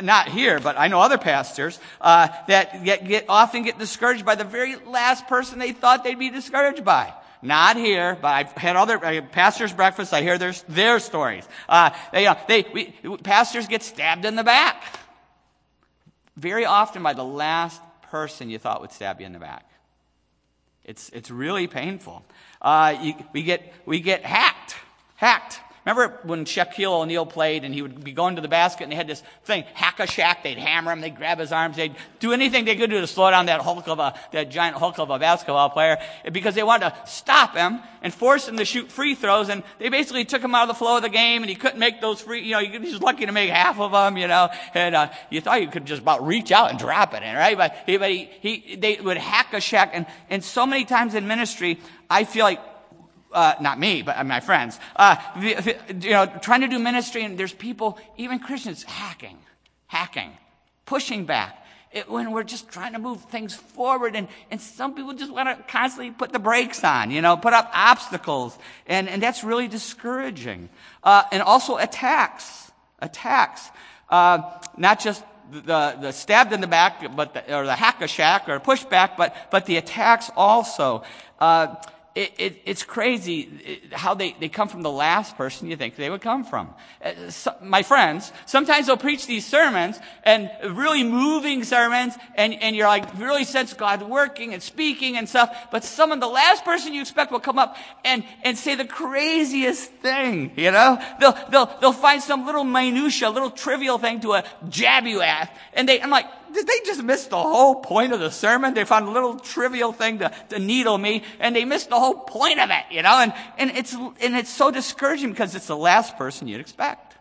not 0.00 0.28
here, 0.28 0.60
but 0.60 0.78
I 0.78 0.86
know 0.86 1.00
other 1.00 1.18
pastors, 1.18 1.80
uh, 2.00 2.28
that 2.46 2.84
get, 2.84 3.04
get, 3.08 3.24
often 3.28 3.64
get 3.64 3.80
discouraged 3.80 4.24
by 4.24 4.36
the 4.36 4.44
very 4.44 4.76
last 4.76 5.26
person 5.26 5.58
they 5.58 5.72
thought 5.72 6.04
they'd 6.04 6.16
be 6.16 6.30
discouraged 6.30 6.84
by. 6.84 7.12
Not 7.42 7.76
here, 7.76 8.18
but 8.20 8.28
I've 8.28 8.52
had 8.52 8.76
other 8.76 9.02
uh, 9.02 9.22
pastors' 9.22 9.72
breakfasts. 9.72 10.12
I 10.12 10.22
hear 10.22 10.36
their 10.36 10.52
their 10.68 10.98
stories. 11.00 11.48
Uh, 11.68 11.90
they, 12.12 12.26
uh, 12.26 12.34
they 12.46 12.66
we, 12.72 12.94
pastors 13.22 13.66
get 13.66 13.82
stabbed 13.82 14.24
in 14.24 14.36
the 14.36 14.44
back 14.44 14.84
very 16.36 16.64
often 16.64 17.02
by 17.02 17.14
the 17.14 17.24
last 17.24 17.80
person 18.02 18.50
you 18.50 18.58
thought 18.58 18.80
would 18.80 18.92
stab 18.92 19.20
you 19.20 19.26
in 19.26 19.32
the 19.32 19.38
back. 19.38 19.70
It's 20.84 21.08
it's 21.10 21.30
really 21.30 21.66
painful. 21.66 22.24
Uh, 22.60 22.96
you, 23.00 23.14
we 23.32 23.42
get 23.42 23.72
we 23.86 24.00
get 24.00 24.24
hacked, 24.24 24.76
hacked. 25.16 25.60
Remember 25.86 26.18
when 26.24 26.44
Shaquille 26.44 26.92
O'Neal 26.92 27.24
played 27.24 27.64
and 27.64 27.74
he 27.74 27.80
would 27.80 28.04
be 28.04 28.12
going 28.12 28.36
to 28.36 28.42
the 28.42 28.48
basket 28.48 28.84
and 28.84 28.92
they 28.92 28.96
had 28.96 29.06
this 29.06 29.22
thing, 29.44 29.64
hack 29.72 29.98
a 29.98 30.02
Shaq, 30.02 30.42
they'd 30.42 30.58
hammer 30.58 30.92
him, 30.92 31.00
they'd 31.00 31.16
grab 31.16 31.38
his 31.38 31.52
arms, 31.52 31.76
they'd 31.76 31.94
do 32.18 32.32
anything 32.32 32.66
they 32.66 32.76
could 32.76 32.90
do 32.90 33.00
to 33.00 33.06
slow 33.06 33.30
down 33.30 33.46
that 33.46 33.62
hulk 33.62 33.88
of 33.88 33.98
a, 33.98 34.14
that 34.32 34.50
giant 34.50 34.76
hulk 34.76 34.98
of 34.98 35.08
a 35.08 35.18
basketball 35.18 35.70
player 35.70 35.96
because 36.32 36.54
they 36.54 36.62
wanted 36.62 36.90
to 36.90 36.96
stop 37.06 37.56
him 37.56 37.80
and 38.02 38.12
force 38.12 38.46
him 38.46 38.58
to 38.58 38.64
shoot 38.66 38.92
free 38.92 39.14
throws 39.14 39.48
and 39.48 39.62
they 39.78 39.88
basically 39.88 40.26
took 40.26 40.42
him 40.42 40.54
out 40.54 40.62
of 40.62 40.68
the 40.68 40.74
flow 40.74 40.98
of 40.98 41.02
the 41.02 41.08
game 41.08 41.42
and 41.42 41.48
he 41.48 41.56
couldn't 41.56 41.78
make 41.78 42.02
those 42.02 42.20
free, 42.20 42.42
you 42.42 42.52
know, 42.52 42.60
he 42.60 42.78
was 42.78 43.00
lucky 43.00 43.24
to 43.24 43.32
make 43.32 43.48
half 43.48 43.80
of 43.80 43.92
them, 43.92 44.18
you 44.18 44.28
know, 44.28 44.50
and, 44.74 44.94
uh, 44.94 45.10
you 45.30 45.40
thought 45.40 45.62
you 45.62 45.68
could 45.68 45.86
just 45.86 46.02
about 46.02 46.26
reach 46.26 46.52
out 46.52 46.68
and 46.68 46.78
drop 46.78 47.14
it 47.14 47.22
in, 47.22 47.34
right? 47.34 47.56
But, 47.56 47.74
he, 47.86 47.96
but 47.96 48.10
he, 48.10 48.28
he, 48.40 48.76
they 48.76 48.96
would 48.96 49.16
hack 49.16 49.54
a 49.54 49.56
Shaq 49.56 49.90
and, 49.94 50.04
and 50.28 50.44
so 50.44 50.66
many 50.66 50.84
times 50.84 51.14
in 51.14 51.26
ministry, 51.26 51.80
I 52.10 52.24
feel 52.24 52.44
like 52.44 52.60
uh, 53.32 53.54
not 53.60 53.78
me, 53.78 54.02
but 54.02 54.24
my 54.26 54.40
friends, 54.40 54.78
uh, 54.96 55.16
you 55.40 56.10
know, 56.10 56.26
trying 56.42 56.62
to 56.62 56.68
do 56.68 56.78
ministry, 56.78 57.24
and 57.24 57.38
there's 57.38 57.52
people, 57.52 57.98
even 58.16 58.38
Christians, 58.38 58.82
hacking, 58.82 59.38
hacking, 59.86 60.32
pushing 60.86 61.24
back. 61.24 61.56
It, 61.92 62.08
when 62.08 62.30
we're 62.30 62.44
just 62.44 62.68
trying 62.68 62.92
to 62.92 63.00
move 63.00 63.24
things 63.24 63.52
forward, 63.52 64.14
and, 64.14 64.28
and 64.52 64.60
some 64.60 64.94
people 64.94 65.12
just 65.12 65.32
want 65.32 65.48
to 65.48 65.64
constantly 65.64 66.12
put 66.12 66.32
the 66.32 66.38
brakes 66.38 66.84
on, 66.84 67.10
you 67.10 67.20
know, 67.20 67.36
put 67.36 67.52
up 67.52 67.68
obstacles, 67.74 68.56
and, 68.86 69.08
and 69.08 69.20
that's 69.20 69.42
really 69.42 69.66
discouraging. 69.66 70.68
Uh, 71.02 71.24
and 71.32 71.42
also 71.42 71.76
attacks, 71.78 72.70
attacks, 73.00 73.68
uh, 74.08 74.58
not 74.76 75.00
just 75.00 75.24
the, 75.50 75.96
the 76.00 76.12
stabbed 76.12 76.52
in 76.52 76.60
the 76.60 76.68
back, 76.68 77.16
but 77.16 77.34
the, 77.34 77.56
or 77.56 77.66
the 77.66 77.74
hack 77.74 78.00
a 78.00 78.04
Shaq 78.04 78.48
or 78.48 78.60
pushback, 78.60 79.16
but, 79.16 79.34
but 79.50 79.66
the 79.66 79.76
attacks 79.76 80.30
also. 80.36 81.02
Uh, 81.40 81.74
it's 82.16 82.82
crazy 82.82 83.80
how 83.92 84.14
they, 84.14 84.34
they 84.40 84.48
come 84.48 84.66
from 84.66 84.82
the 84.82 84.90
last 84.90 85.36
person 85.36 85.68
you 85.68 85.76
think 85.76 85.94
they 85.94 86.10
would 86.10 86.20
come 86.20 86.42
from. 86.42 86.74
Uh, 87.04 87.12
my 87.62 87.82
friends, 87.82 88.32
sometimes 88.46 88.86
they'll 88.88 88.96
preach 88.96 89.28
these 89.28 89.46
sermons 89.46 89.96
and 90.24 90.50
really 90.70 91.04
moving 91.04 91.62
sermons 91.62 92.14
and, 92.34 92.54
and 92.54 92.74
you're 92.74 92.88
like 92.88 93.16
really 93.18 93.44
sense 93.44 93.74
God 93.74 94.02
working 94.02 94.52
and 94.54 94.62
speaking 94.62 95.16
and 95.16 95.28
stuff, 95.28 95.68
but 95.70 95.84
someone, 95.84 96.18
the 96.18 96.26
last 96.26 96.64
person 96.64 96.92
you 96.92 97.00
expect 97.00 97.30
will 97.30 97.38
come 97.38 97.60
up 97.60 97.76
and, 98.04 98.24
and 98.42 98.58
say 98.58 98.74
the 98.74 98.84
craziest 98.84 99.92
thing, 99.94 100.50
you 100.56 100.72
know? 100.72 101.00
They'll, 101.20 101.38
they'll, 101.50 101.78
they'll 101.80 101.92
find 101.92 102.20
some 102.20 102.44
little 102.44 102.64
minutia, 102.64 103.30
little 103.30 103.50
trivial 103.50 103.98
thing 103.98 104.18
to 104.20 104.32
uh, 104.32 104.42
jab 104.68 105.06
you 105.06 105.22
at. 105.22 105.56
And 105.74 105.88
they, 105.88 106.02
I'm 106.02 106.10
like, 106.10 106.26
did 106.52 106.66
they 106.66 106.80
just 106.84 107.02
miss 107.02 107.26
the 107.26 107.36
whole 107.36 107.76
point 107.76 108.12
of 108.12 108.20
the 108.20 108.30
sermon? 108.30 108.74
They 108.74 108.84
found 108.84 109.08
a 109.08 109.10
little 109.10 109.38
trivial 109.38 109.92
thing 109.92 110.18
to, 110.18 110.32
to 110.50 110.58
needle 110.58 110.98
me, 110.98 111.22
and 111.38 111.54
they 111.54 111.64
missed 111.64 111.90
the 111.90 111.98
whole 111.98 112.14
point 112.14 112.60
of 112.60 112.70
it, 112.70 112.84
you 112.90 113.02
know? 113.02 113.18
And, 113.20 113.32
and 113.58 113.70
it's, 113.70 113.94
and 113.94 114.36
it's 114.36 114.50
so 114.50 114.70
discouraging 114.70 115.30
because 115.30 115.54
it's 115.54 115.66
the 115.66 115.76
last 115.76 116.16
person 116.16 116.48
you'd 116.48 116.60
expect. 116.60 117.16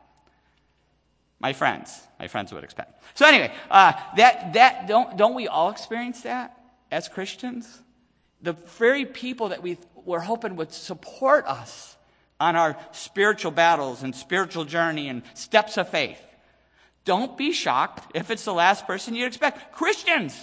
My 1.39 1.53
friends, 1.53 2.01
my 2.19 2.27
friends 2.27 2.51
would 2.53 2.63
expect. 2.63 3.01
So 3.15 3.25
anyway, 3.25 3.51
uh, 3.71 3.93
that, 4.17 4.53
that, 4.53 4.87
don't, 4.87 5.17
don't 5.17 5.35
we 5.35 5.47
all 5.47 5.69
experience 5.69 6.21
that 6.21 6.57
as 6.91 7.07
Christians? 7.07 7.81
The 8.41 8.53
very 8.53 9.05
people 9.05 9.49
that 9.49 9.63
we 9.63 9.77
were 9.95 10.19
hoping 10.19 10.55
would 10.57 10.73
support 10.73 11.45
us 11.45 11.95
on 12.39 12.55
our 12.55 12.77
spiritual 12.91 13.51
battles 13.51 14.03
and 14.03 14.15
spiritual 14.15 14.65
journey 14.65 15.09
and 15.09 15.23
steps 15.33 15.77
of 15.77 15.89
faith 15.89 16.21
don't 17.09 17.35
be 17.35 17.51
shocked 17.51 18.15
if 18.15 18.29
it's 18.29 18.45
the 18.45 18.53
last 18.53 18.85
person 18.85 19.15
you'd 19.15 19.25
expect. 19.25 19.73
Christians, 19.73 20.39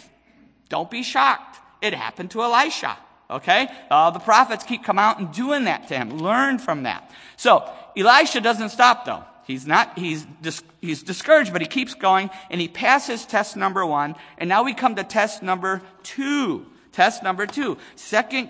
don't 0.68 0.90
be 0.90 1.05
shocked. 1.05 1.61
It 1.81 1.94
happened 1.94 2.33
to 2.33 2.42
Elisha. 2.42 2.98
Okay? 3.31 3.68
Uh, 3.88 4.11
the 4.11 4.18
prophets 4.18 4.64
keep 4.64 4.83
coming 4.83 5.05
out 5.05 5.20
and 5.20 5.33
doing 5.33 5.66
that 5.66 5.87
to 5.87 5.96
him. 5.96 6.18
Learn 6.18 6.59
from 6.59 6.83
that. 6.83 7.09
So, 7.37 7.70
Elisha 7.96 8.40
doesn't 8.40 8.70
stop 8.70 9.05
though. 9.05 9.22
He's 9.46 9.64
not, 9.64 9.96
he's, 9.96 10.26
dis, 10.42 10.61
he's 10.81 11.05
discouraged, 11.05 11.52
but 11.52 11.62
he 11.62 11.68
keeps 11.68 11.94
going 11.94 12.31
and 12.50 12.61
he 12.61 12.66
passes 12.66 13.24
test 13.26 13.57
number 13.57 13.87
one. 13.87 14.16
And 14.37 14.48
now 14.48 14.64
we 14.64 14.74
come 14.74 14.96
to 14.96 15.05
test 15.05 15.44
number 15.44 15.83
two. 16.02 16.66
Test 16.90 17.22
number 17.22 17.46
two. 17.46 17.79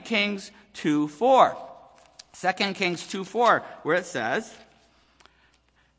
Kings 0.07 0.52
2 0.72 1.09
4. 1.09 1.57
2 2.40 2.72
Kings 2.72 3.07
2 3.07 3.24
4, 3.24 3.62
where 3.83 3.96
it 3.96 4.07
says, 4.07 4.55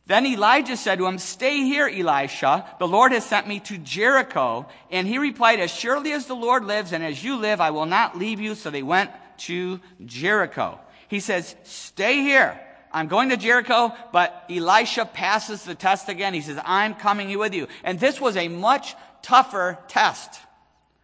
then 0.08 0.26
Elijah 0.26 0.78
said 0.78 1.00
to 1.00 1.06
him, 1.06 1.18
Stay 1.18 1.58
here, 1.64 1.88
Elisha. 1.88 2.66
The 2.80 2.88
Lord 2.88 3.12
has 3.12 3.26
sent 3.26 3.46
me 3.46 3.60
to 3.62 3.78
Jericho. 3.78 4.66
And 4.90 5.06
he 5.06 5.18
replied, 5.18 5.60
As 5.60 5.70
surely 5.70 6.14
as 6.14 6.28
the 6.28 6.36
Lord 6.36 6.64
lives 6.64 6.94
and 6.94 7.04
as 7.04 7.22
you 7.22 7.36
live, 7.36 7.60
I 7.60 7.72
will 7.72 7.86
not 7.86 8.18
leave 8.18 8.40
you. 8.40 8.56
So 8.56 8.70
they 8.70 8.84
went 8.84 9.12
to 9.40 9.82
Jericho. 10.06 10.80
He 11.10 11.20
says, 11.20 11.56
Stay 11.64 12.22
here. 12.22 12.58
I'm 12.90 13.08
going 13.08 13.30
to 13.30 13.38
Jericho, 13.38 13.94
but 14.14 14.46
Elisha 14.50 15.06
passes 15.06 15.66
the 15.66 15.76
test 15.76 16.08
again. 16.08 16.34
He 16.34 16.40
says, 16.42 16.58
I'm 16.64 16.96
coming 16.96 17.38
with 17.38 17.54
you. 17.54 17.68
And 17.84 18.00
this 18.00 18.22
was 18.22 18.38
a 18.38 18.48
much 18.48 18.96
tougher 19.22 19.78
test. 19.90 20.40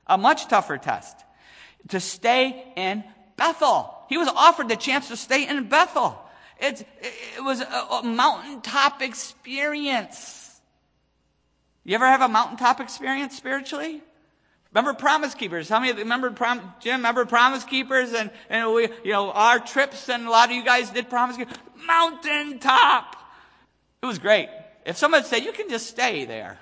A 0.08 0.18
much 0.18 0.48
tougher 0.48 0.78
test. 0.78 1.18
To 1.90 2.00
stay 2.00 2.72
in 2.78 3.04
Bethel. 3.36 3.94
He 4.08 4.18
was 4.18 4.30
offered 4.30 4.70
the 4.70 4.78
chance 4.78 5.10
to 5.10 5.18
stay 5.18 5.46
in 5.46 5.68
Bethel. 5.68 6.18
It, 6.60 6.88
it 7.02 7.44
was 7.44 7.62
a, 7.62 8.02
mountaintop 8.04 9.02
experience. 9.02 10.62
You 11.84 11.96
ever 11.96 12.06
have 12.06 12.22
a 12.22 12.28
mountaintop 12.28 12.80
experience 12.80 13.36
spiritually? 13.36 14.02
Remember 14.74 14.94
Promise 14.94 15.36
Keepers? 15.36 15.70
How 15.70 15.80
many 15.80 15.94
remember 15.94 16.32
Prom, 16.32 16.74
Jim? 16.80 16.96
Remember 16.98 17.26
Promise 17.26 17.66
Keepers? 17.66 18.14
And, 18.14 18.32
and 18.50 18.74
we, 18.74 18.90
you 19.04 19.12
know, 19.12 19.32
our 19.32 19.60
trips 19.60 20.10
and 20.10 20.26
a 20.26 20.30
lot 20.30 20.50
of 20.50 20.56
you 20.56 20.64
guys 20.64 20.90
did 20.90 21.10
Promise 21.10 21.38
Keepers. 21.38 21.58
Mountaintop! 21.86 23.16
It 24.02 24.06
was 24.06 24.18
great. 24.18 24.50
If 24.86 24.98
someone 24.98 25.24
said, 25.24 25.44
you 25.44 25.52
can 25.52 25.70
just 25.70 25.88
stay 25.88 26.26
there. 26.26 26.58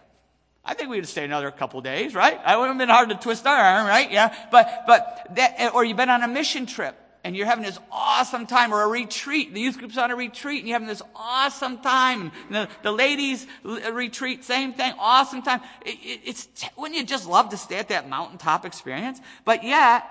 I 0.63 0.73
think 0.73 0.89
we 0.89 0.97
would 0.97 1.07
stay 1.07 1.23
another 1.23 1.49
couple 1.51 1.81
days, 1.81 2.13
right? 2.13 2.39
I 2.43 2.57
wouldn't 2.57 2.77
have 2.77 2.87
been 2.87 2.93
hard 2.93 3.09
to 3.09 3.15
twist 3.15 3.47
our 3.47 3.55
arm, 3.55 3.87
right? 3.87 4.11
Yeah. 4.11 4.35
But, 4.51 4.83
but 4.85 5.27
that, 5.35 5.73
or 5.73 5.83
you've 5.83 5.97
been 5.97 6.09
on 6.09 6.21
a 6.21 6.27
mission 6.27 6.65
trip 6.65 6.95
and 7.23 7.35
you're 7.35 7.45
having 7.45 7.63
this 7.63 7.79
awesome 7.91 8.47
time 8.47 8.73
or 8.73 8.81
a 8.81 8.87
retreat. 8.87 9.53
The 9.53 9.61
youth 9.61 9.77
group's 9.77 9.97
on 9.97 10.11
a 10.11 10.15
retreat 10.15 10.59
and 10.59 10.67
you're 10.67 10.75
having 10.75 10.87
this 10.87 11.03
awesome 11.15 11.79
time. 11.79 12.31
The, 12.49 12.67
the, 12.81 12.91
ladies 12.91 13.45
uh, 13.63 13.91
retreat, 13.93 14.43
same 14.43 14.73
thing, 14.73 14.93
awesome 14.97 15.41
time. 15.41 15.61
It, 15.85 15.97
it, 16.01 16.21
it's, 16.25 16.47
wouldn't 16.75 16.97
you 16.97 17.05
just 17.05 17.27
love 17.27 17.49
to 17.49 17.57
stay 17.57 17.77
at 17.77 17.89
that 17.89 18.09
mountaintop 18.09 18.65
experience? 18.65 19.19
But 19.45 19.63
yet, 19.63 20.05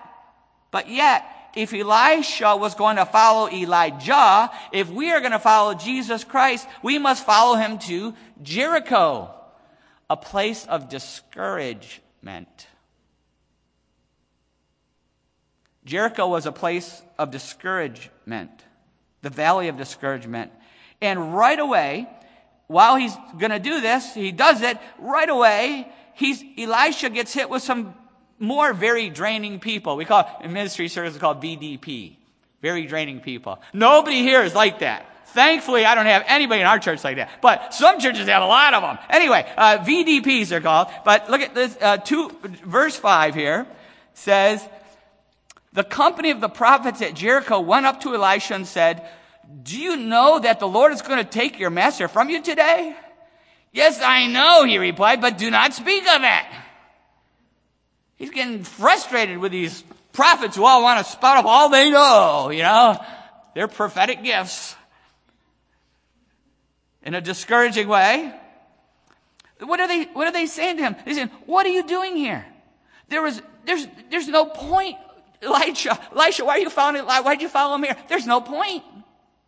but 0.70 0.88
yet, 0.88 1.24
if 1.56 1.74
Elisha 1.74 2.56
was 2.56 2.74
going 2.74 2.96
to 2.96 3.06
follow 3.06 3.50
Elijah, 3.50 4.50
if 4.72 4.88
we 4.88 5.10
are 5.10 5.20
going 5.20 5.32
to 5.32 5.40
follow 5.40 5.74
Jesus 5.74 6.22
Christ, 6.22 6.68
we 6.82 6.98
must 6.98 7.26
follow 7.26 7.56
him 7.56 7.78
to 7.80 8.14
Jericho, 8.42 9.34
a 10.08 10.16
place 10.16 10.64
of 10.66 10.88
discouragement. 10.88 12.68
Jericho 15.84 16.28
was 16.28 16.46
a 16.46 16.52
place 16.52 17.02
of 17.18 17.30
discouragement, 17.30 18.50
the 19.22 19.30
valley 19.30 19.68
of 19.68 19.76
discouragement. 19.76 20.52
And 21.00 21.34
right 21.34 21.58
away, 21.58 22.08
while 22.66 22.96
he's 22.96 23.14
going 23.38 23.50
to 23.50 23.58
do 23.58 23.80
this, 23.80 24.14
he 24.14 24.32
does 24.32 24.62
it. 24.62 24.78
Right 24.98 25.28
away, 25.28 25.90
he's, 26.14 26.42
Elisha 26.58 27.10
gets 27.10 27.32
hit 27.32 27.48
with 27.48 27.62
some 27.62 27.94
more 28.38 28.72
very 28.72 29.10
draining 29.10 29.58
people. 29.58 29.96
We 29.96 30.04
call 30.04 30.28
in 30.42 30.52
ministry 30.52 30.88
services 30.88 31.20
called 31.20 31.42
VDP. 31.42 32.16
Very 32.62 32.86
draining 32.86 33.20
people. 33.20 33.60
Nobody 33.72 34.22
here 34.22 34.42
is 34.42 34.54
like 34.54 34.80
that. 34.80 35.06
Thankfully, 35.28 35.84
I 35.84 35.94
don't 35.94 36.06
have 36.06 36.24
anybody 36.26 36.60
in 36.60 36.66
our 36.66 36.78
church 36.78 37.04
like 37.04 37.16
that. 37.16 37.30
But 37.40 37.72
some 37.72 38.00
churches 38.00 38.26
have 38.28 38.42
a 38.42 38.46
lot 38.46 38.74
of 38.74 38.82
them. 38.82 38.98
Anyway, 39.08 39.50
uh, 39.56 39.78
VDPs 39.78 40.48
they're 40.48 40.60
called. 40.60 40.88
But 41.04 41.30
look 41.30 41.40
at 41.40 41.54
this, 41.54 41.76
uh, 41.80 41.98
two, 41.98 42.30
verse 42.64 42.96
five 42.96 43.34
here 43.34 43.66
says, 44.12 44.66
the 45.72 45.84
company 45.84 46.30
of 46.30 46.40
the 46.40 46.48
prophets 46.48 47.00
at 47.02 47.14
Jericho 47.14 47.60
went 47.60 47.86
up 47.86 48.00
to 48.02 48.14
Elisha 48.14 48.54
and 48.54 48.66
said, 48.66 49.08
do 49.62 49.78
you 49.78 49.96
know 49.96 50.38
that 50.38 50.60
the 50.60 50.68
Lord 50.68 50.92
is 50.92 51.02
going 51.02 51.18
to 51.18 51.28
take 51.28 51.58
your 51.58 51.70
master 51.70 52.08
from 52.08 52.30
you 52.30 52.42
today? 52.42 52.96
Yes, 53.72 54.00
I 54.02 54.26
know, 54.26 54.64
he 54.64 54.78
replied, 54.78 55.20
but 55.20 55.38
do 55.38 55.50
not 55.50 55.74
speak 55.74 56.02
of 56.08 56.22
it. 56.22 56.44
He's 58.16 58.30
getting 58.30 58.64
frustrated 58.64 59.38
with 59.38 59.52
these 59.52 59.82
prophets 60.12 60.56
who 60.56 60.64
all 60.64 60.82
want 60.82 61.04
to 61.04 61.10
spout 61.10 61.38
up 61.38 61.46
all 61.46 61.68
they 61.68 61.90
know, 61.90 62.50
you 62.50 62.62
know, 62.62 63.00
their 63.54 63.68
prophetic 63.68 64.22
gifts 64.22 64.74
in 67.02 67.14
a 67.14 67.20
discouraging 67.20 67.88
way. 67.88 68.34
What 69.60 69.80
are 69.80 69.88
they, 69.88 70.04
what 70.04 70.26
are 70.26 70.32
they 70.32 70.46
saying 70.46 70.78
to 70.78 70.82
him? 70.82 70.96
They 71.04 71.14
saying, 71.14 71.30
what 71.46 71.66
are 71.66 71.70
you 71.70 71.86
doing 71.86 72.16
here? 72.16 72.44
There 73.08 73.22
was, 73.22 73.40
there's, 73.66 73.86
there's 74.10 74.28
no 74.28 74.46
point. 74.46 74.96
Elisha, 75.42 75.98
Elisha, 76.12 76.44
why 76.44 76.56
are 76.56 76.58
you 76.58 76.70
following, 76.70 77.04
why 77.04 77.34
did 77.34 77.42
you 77.42 77.48
follow 77.48 77.74
him 77.74 77.82
here? 77.82 77.96
There's 78.08 78.26
no 78.26 78.40
point. 78.40 78.84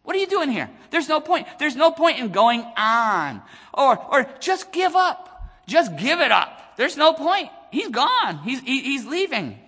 What 0.05 0.17
are 0.17 0.19
you 0.19 0.27
doing 0.27 0.51
here? 0.51 0.71
There's 0.91 1.09
no 1.09 1.21
point. 1.21 1.47
There's 1.59 1.77
no 1.77 1.91
point 1.91 2.19
in 2.19 2.31
going 2.31 2.65
on. 2.77 3.43
Or, 3.73 3.99
or 3.99 4.29
just 4.41 4.73
give 4.73 4.97
up. 4.97 5.29
Just 5.67 5.97
give 5.97 6.21
it 6.21 6.33
up. 6.33 6.77
There's 6.77 6.97
no 6.97 7.13
point. 7.13 7.51
He's 7.71 7.89
gone. 7.89 8.39
He's, 8.39 8.61
he, 8.61 8.83
he's 8.83 9.07
leaving. 9.07 9.59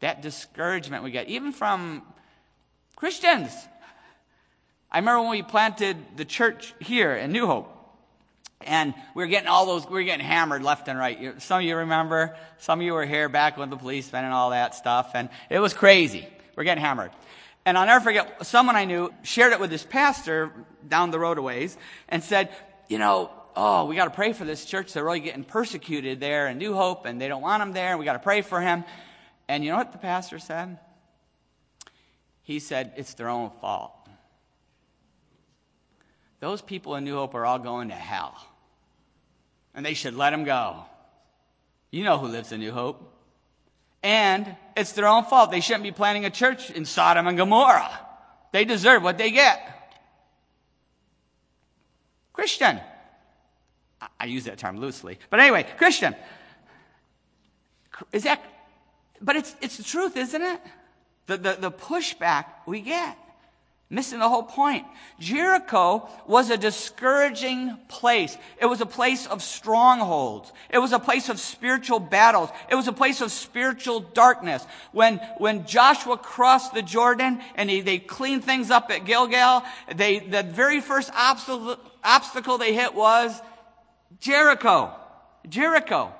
That 0.00 0.22
discouragement 0.22 1.02
we 1.02 1.10
get, 1.10 1.28
even 1.28 1.52
from 1.52 2.02
Christians. 2.94 3.50
I 4.90 4.98
remember 4.98 5.22
when 5.22 5.30
we 5.30 5.42
planted 5.42 5.96
the 6.16 6.24
church 6.24 6.74
here 6.80 7.14
in 7.14 7.32
New 7.32 7.46
Hope. 7.46 7.75
And 8.62 8.94
we 9.14 9.22
were 9.22 9.28
getting 9.28 9.48
all 9.48 9.66
those, 9.66 9.86
we 9.86 9.92
were 9.92 10.02
getting 10.02 10.24
hammered 10.24 10.62
left 10.62 10.88
and 10.88 10.98
right. 10.98 11.40
Some 11.42 11.60
of 11.60 11.64
you 11.64 11.76
remember, 11.76 12.36
some 12.58 12.80
of 12.80 12.84
you 12.84 12.94
were 12.94 13.04
here 13.04 13.28
back 13.28 13.56
with 13.56 13.70
the 13.70 13.76
policemen 13.76 14.24
and 14.24 14.32
all 14.32 14.50
that 14.50 14.74
stuff. 14.74 15.10
And 15.14 15.28
it 15.50 15.58
was 15.58 15.74
crazy. 15.74 16.26
We're 16.56 16.64
getting 16.64 16.82
hammered. 16.82 17.10
And 17.64 17.76
I'll 17.76 17.86
never 17.86 18.02
forget, 18.02 18.46
someone 18.46 18.76
I 18.76 18.84
knew 18.84 19.12
shared 19.22 19.52
it 19.52 19.60
with 19.60 19.70
this 19.70 19.84
pastor 19.84 20.52
down 20.88 21.10
the 21.10 21.18
road 21.18 21.38
a 21.38 21.42
ways 21.42 21.76
and 22.08 22.22
said, 22.22 22.50
you 22.88 22.98
know, 22.98 23.30
oh, 23.56 23.86
we 23.86 23.96
got 23.96 24.04
to 24.04 24.10
pray 24.10 24.32
for 24.32 24.44
this 24.44 24.64
church. 24.64 24.92
They're 24.92 25.04
really 25.04 25.20
getting 25.20 25.44
persecuted 25.44 26.20
there 26.20 26.46
in 26.46 26.58
New 26.58 26.74
Hope 26.74 27.06
and 27.06 27.20
they 27.20 27.26
don't 27.26 27.42
want 27.42 27.62
him 27.62 27.72
there. 27.72 27.98
We 27.98 28.04
got 28.04 28.12
to 28.12 28.20
pray 28.20 28.42
for 28.42 28.60
him. 28.60 28.84
And 29.48 29.64
you 29.64 29.70
know 29.70 29.78
what 29.78 29.92
the 29.92 29.98
pastor 29.98 30.38
said? 30.38 30.78
He 32.42 32.60
said, 32.60 32.92
it's 32.96 33.14
their 33.14 33.28
own 33.28 33.50
fault. 33.60 33.95
Those 36.40 36.60
people 36.62 36.96
in 36.96 37.04
New 37.04 37.14
Hope 37.14 37.34
are 37.34 37.46
all 37.46 37.58
going 37.58 37.88
to 37.88 37.94
hell. 37.94 38.36
And 39.74 39.84
they 39.84 39.94
should 39.94 40.14
let 40.14 40.30
them 40.30 40.44
go. 40.44 40.84
You 41.90 42.04
know 42.04 42.18
who 42.18 42.26
lives 42.28 42.52
in 42.52 42.60
New 42.60 42.72
Hope. 42.72 43.12
And 44.02 44.56
it's 44.76 44.92
their 44.92 45.06
own 45.06 45.24
fault. 45.24 45.50
They 45.50 45.60
shouldn't 45.60 45.82
be 45.82 45.92
planting 45.92 46.24
a 46.24 46.30
church 46.30 46.70
in 46.70 46.84
Sodom 46.84 47.26
and 47.26 47.36
Gomorrah. 47.36 48.00
They 48.52 48.64
deserve 48.64 49.02
what 49.02 49.18
they 49.18 49.30
get. 49.30 49.60
Christian. 52.32 52.80
I 54.20 54.26
use 54.26 54.44
that 54.44 54.58
term 54.58 54.78
loosely. 54.78 55.18
But 55.30 55.40
anyway, 55.40 55.66
Christian. 55.78 56.14
Is 58.12 58.24
that, 58.24 58.42
but 59.20 59.36
it's, 59.36 59.56
it's 59.60 59.78
the 59.78 59.82
truth, 59.82 60.16
isn't 60.16 60.42
it? 60.42 60.60
The, 61.26 61.36
the, 61.38 61.56
the 61.58 61.70
pushback 61.70 62.44
we 62.66 62.80
get. 62.82 63.16
Missing 63.88 64.18
the 64.18 64.28
whole 64.28 64.42
point. 64.42 64.84
Jericho 65.20 66.08
was 66.26 66.50
a 66.50 66.56
discouraging 66.56 67.78
place. 67.86 68.36
It 68.60 68.66
was 68.66 68.80
a 68.80 68.86
place 68.86 69.28
of 69.28 69.44
strongholds. 69.44 70.52
It 70.70 70.78
was 70.78 70.92
a 70.92 70.98
place 70.98 71.28
of 71.28 71.38
spiritual 71.38 72.00
battles. 72.00 72.50
It 72.68 72.74
was 72.74 72.88
a 72.88 72.92
place 72.92 73.20
of 73.20 73.30
spiritual 73.30 74.00
darkness. 74.00 74.66
When, 74.90 75.18
when 75.38 75.66
Joshua 75.66 76.18
crossed 76.18 76.74
the 76.74 76.82
Jordan 76.82 77.40
and 77.54 77.70
he, 77.70 77.80
they 77.80 77.98
cleaned 77.98 78.42
things 78.42 78.72
up 78.72 78.90
at 78.90 79.04
Gilgal, 79.04 79.62
they, 79.94 80.18
the 80.18 80.42
very 80.42 80.80
first 80.80 81.12
obstacle, 81.14 81.78
obstacle 82.02 82.58
they 82.58 82.74
hit 82.74 82.92
was 82.92 83.40
Jericho. 84.18 84.90
Jericho. 85.48 86.12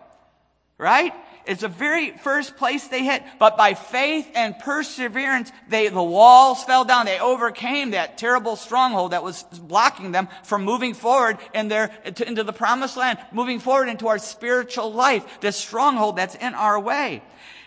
Right? 0.79 1.13
It's 1.47 1.63
the 1.63 1.69
very 1.69 2.11
first 2.11 2.57
place 2.57 2.89
they 2.89 3.05
hit. 3.05 3.23
But 3.39 3.57
by 3.57 3.75
faith 3.75 4.29
and 4.35 4.59
perseverance, 4.59 5.53
they, 5.69 5.89
the 5.89 6.03
walls 6.03 6.65
fell 6.65 6.85
down. 6.85 7.07
They 7.07 7.21
overcame 7.21 7.93
that 7.93 8.19
terrible 8.19 8.57
stronghold 8.57 9.13
that 9.13 9.23
was 9.23 9.45
blocking 9.45 10.13
them 10.13 10.29
from 10.43 10.65
moving 10.65 10.93
forward 10.93 11.39
in 11.55 11.69
their, 11.69 11.97
into 12.05 12.43
the 12.43 12.53
promised 12.53 12.97
land, 12.97 13.19
moving 13.33 13.61
forward 13.61 13.89
into 13.89 14.09
our 14.09 14.19
spiritual 14.19 14.93
life. 14.93 15.41
This 15.41 15.57
stronghold 15.57 16.17
that's 16.17 16.35
in 16.35 16.55
our 16.55 16.79
way. 16.81 17.23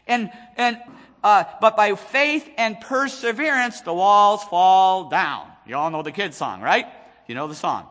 And, 0.06 0.30
and, 0.58 0.78
uh, 1.24 1.46
but 1.62 1.78
by 1.78 1.96
faith 1.96 2.50
and 2.58 2.80
perseverance, 2.82 3.82
the 3.82 3.94
walls 3.94 4.44
fall 4.44 5.10
down. 5.10 5.48
You 5.66 5.76
all 5.76 5.90
know 5.90 6.04
the 6.04 6.12
kids 6.12 6.36
song, 6.36 6.62
right? 6.62 6.86
You 7.28 7.36
know 7.36 7.48
the 7.48 7.56
song. 7.56 7.88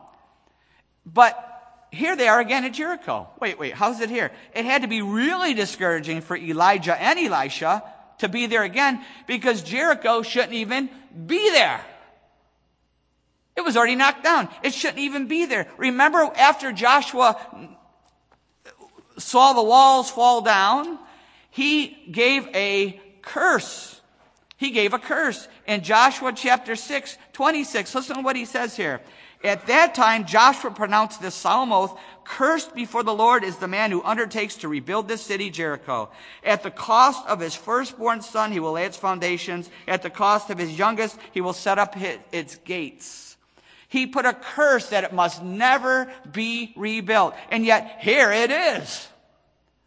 But 1.05 1.48
here 1.91 2.15
they 2.15 2.27
are 2.27 2.39
again 2.39 2.65
at 2.65 2.73
Jericho. 2.73 3.29
Wait, 3.39 3.57
wait, 3.57 3.73
how's 3.73 3.99
it 3.99 4.09
here? 4.09 4.31
It 4.53 4.65
had 4.65 4.83
to 4.83 4.87
be 4.87 5.01
really 5.01 5.53
discouraging 5.53 6.21
for 6.21 6.37
Elijah 6.37 6.99
and 6.99 7.17
Elisha 7.19 7.83
to 8.19 8.29
be 8.29 8.45
there 8.45 8.63
again 8.63 9.03
because 9.27 9.63
Jericho 9.63 10.21
shouldn't 10.21 10.53
even 10.53 10.89
be 11.25 11.49
there. 11.51 11.81
It 13.55 13.61
was 13.61 13.75
already 13.75 13.95
knocked 13.95 14.23
down. 14.23 14.47
It 14.63 14.73
shouldn't 14.73 14.99
even 14.99 15.27
be 15.27 15.45
there. 15.45 15.67
Remember 15.77 16.19
after 16.37 16.71
Joshua 16.71 17.37
saw 19.17 19.53
the 19.53 19.63
walls 19.63 20.09
fall 20.09 20.41
down, 20.41 20.99
he 21.49 21.87
gave 22.11 22.47
a 22.55 23.01
curse. 23.21 23.99
He 24.57 24.71
gave 24.71 24.93
a 24.93 24.99
curse 24.99 25.47
in 25.67 25.83
Joshua 25.83 26.33
chapter 26.33 26.75
6, 26.75 27.17
26. 27.33 27.95
Listen 27.95 28.17
to 28.17 28.21
what 28.21 28.35
he 28.35 28.45
says 28.45 28.75
here. 28.75 29.01
At 29.43 29.67
that 29.67 29.95
time, 29.95 30.25
Joshua 30.25 30.71
pronounced 30.71 31.21
this 31.21 31.35
solemn 31.35 31.71
oath, 31.71 31.97
cursed 32.25 32.75
before 32.75 33.03
the 33.03 33.13
Lord 33.13 33.43
is 33.43 33.55
the 33.55 33.69
man 33.69 33.89
who 33.89 34.03
undertakes 34.03 34.57
to 34.57 34.67
rebuild 34.67 35.07
this 35.07 35.21
city, 35.21 35.49
Jericho. 35.49 36.09
At 36.43 36.61
the 36.61 36.71
cost 36.71 37.25
of 37.25 37.39
his 37.39 37.55
firstborn 37.55 38.21
son, 38.21 38.51
he 38.51 38.59
will 38.59 38.73
lay 38.73 38.85
its 38.85 38.97
foundations. 38.97 39.69
At 39.87 40.01
the 40.01 40.09
cost 40.09 40.49
of 40.49 40.57
his 40.57 40.77
youngest, 40.77 41.17
he 41.31 41.39
will 41.39 41.53
set 41.53 41.79
up 41.79 41.95
its 41.97 42.55
gates. 42.57 43.37
He 43.87 44.05
put 44.05 44.25
a 44.25 44.33
curse 44.33 44.89
that 44.89 45.05
it 45.05 45.13
must 45.13 45.41
never 45.41 46.11
be 46.31 46.73
rebuilt. 46.75 47.33
And 47.49 47.65
yet, 47.65 47.99
here 48.01 48.31
it 48.31 48.51
is. 48.51 49.07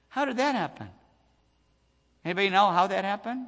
How 0.09 0.25
did 0.25 0.39
that 0.39 0.55
happen? 0.55 0.89
Anybody 2.25 2.49
know 2.49 2.71
how 2.71 2.87
that 2.87 3.05
happened? 3.05 3.47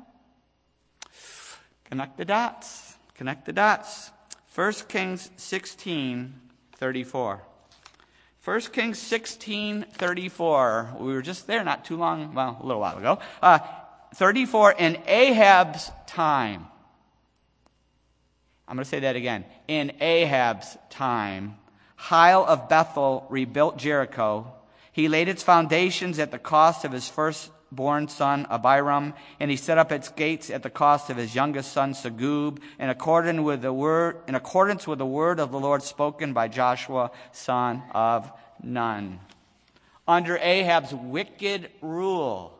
Connect 1.84 2.16
the 2.16 2.24
dots. 2.24 2.94
Connect 3.14 3.46
the 3.46 3.52
dots. 3.52 4.10
1 4.54 4.72
Kings 4.88 5.30
16, 5.36 6.32
34. 6.76 7.42
1 8.44 8.60
Kings 8.60 8.98
16, 9.00 9.86
34. 9.90 10.94
We 11.00 11.12
were 11.12 11.22
just 11.22 11.48
there 11.48 11.64
not 11.64 11.84
too 11.84 11.96
long, 11.96 12.34
well, 12.34 12.58
a 12.60 12.64
little 12.64 12.80
while 12.80 12.96
ago. 12.96 13.18
Uh, 13.42 13.58
34, 14.14 14.72
in 14.78 14.98
Ahab's 15.06 15.90
time. 16.06 16.66
I'm 18.68 18.76
going 18.76 18.84
to 18.84 18.88
say 18.88 19.00
that 19.00 19.16
again. 19.16 19.44
In 19.66 19.92
Ahab's 20.00 20.78
time, 20.88 21.56
Hiel 21.98 22.46
of 22.46 22.68
Bethel 22.68 23.26
rebuilt 23.30 23.76
Jericho. 23.76 24.52
He 24.92 25.08
laid 25.08 25.28
its 25.28 25.42
foundations 25.42 26.20
at 26.20 26.30
the 26.30 26.38
cost 26.38 26.84
of 26.84 26.92
his 26.92 27.08
first 27.08 27.50
born 27.74 28.08
son 28.08 28.46
Abiram, 28.50 29.14
and 29.40 29.50
he 29.50 29.56
set 29.56 29.78
up 29.78 29.92
its 29.92 30.08
gates 30.08 30.50
at 30.50 30.62
the 30.62 30.70
cost 30.70 31.10
of 31.10 31.16
his 31.16 31.34
youngest 31.34 31.72
son 31.72 31.94
Segub, 31.94 32.58
in 32.78 32.88
accordance 32.88 33.40
with 33.40 33.62
the 33.62 33.72
word, 33.72 34.18
in 34.26 34.34
accordance 34.34 34.86
with 34.86 34.98
the 34.98 35.06
word 35.06 35.40
of 35.40 35.50
the 35.50 35.60
Lord 35.60 35.82
spoken 35.82 36.32
by 36.32 36.48
Joshua, 36.48 37.10
son 37.32 37.82
of 37.92 38.30
Nun. 38.62 39.20
Under 40.06 40.36
Ahab's 40.38 40.94
wicked 40.94 41.70
rule, 41.80 42.58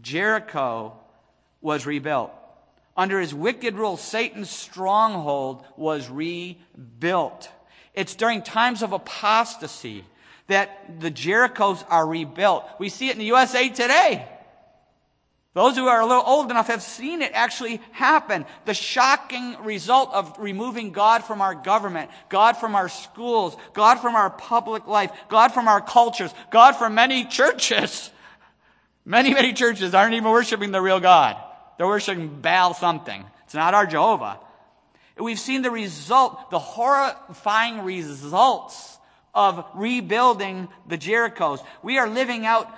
Jericho 0.00 0.94
was 1.60 1.86
rebuilt. 1.86 2.32
Under 2.96 3.20
his 3.20 3.34
wicked 3.34 3.74
rule, 3.74 3.96
Satan's 3.96 4.48
stronghold 4.48 5.64
was 5.76 6.08
rebuilt. 6.08 7.50
It's 7.92 8.14
during 8.14 8.42
times 8.42 8.82
of 8.82 8.92
apostasy 8.92 10.04
that 10.48 11.00
the 11.00 11.10
Jerichos 11.10 11.84
are 11.88 12.06
rebuilt. 12.06 12.64
We 12.78 12.88
see 12.88 13.08
it 13.08 13.12
in 13.12 13.18
the 13.18 13.26
USA 13.26 13.68
today. 13.68 14.28
Those 15.56 15.74
who 15.74 15.86
are 15.86 16.02
a 16.02 16.06
little 16.06 16.22
old 16.22 16.50
enough 16.50 16.66
have 16.66 16.82
seen 16.82 17.22
it 17.22 17.32
actually 17.32 17.80
happen. 17.92 18.44
The 18.66 18.74
shocking 18.74 19.56
result 19.64 20.12
of 20.12 20.38
removing 20.38 20.92
God 20.92 21.24
from 21.24 21.40
our 21.40 21.54
government, 21.54 22.10
God 22.28 22.58
from 22.58 22.74
our 22.74 22.90
schools, 22.90 23.56
God 23.72 23.94
from 23.94 24.14
our 24.16 24.28
public 24.28 24.86
life, 24.86 25.10
God 25.30 25.52
from 25.52 25.66
our 25.66 25.80
cultures, 25.80 26.30
God 26.50 26.72
from 26.72 26.94
many 26.94 27.24
churches. 27.24 28.10
Many, 29.08 29.32
many 29.32 29.52
churches 29.52 29.94
aren't 29.94 30.14
even 30.14 30.32
worshiping 30.32 30.72
the 30.72 30.80
real 30.82 30.98
God. 30.98 31.36
They're 31.78 31.86
worshiping 31.86 32.40
Baal 32.40 32.74
something. 32.74 33.24
It's 33.44 33.54
not 33.54 33.72
our 33.72 33.86
Jehovah. 33.86 34.40
We've 35.16 35.38
seen 35.38 35.62
the 35.62 35.70
result, 35.70 36.50
the 36.50 36.58
horrifying 36.58 37.82
results 37.84 38.95
of 39.36 39.64
rebuilding 39.74 40.66
the 40.88 40.98
Jerichos. 40.98 41.64
We 41.82 41.98
are 41.98 42.08
living 42.08 42.44
out 42.44 42.68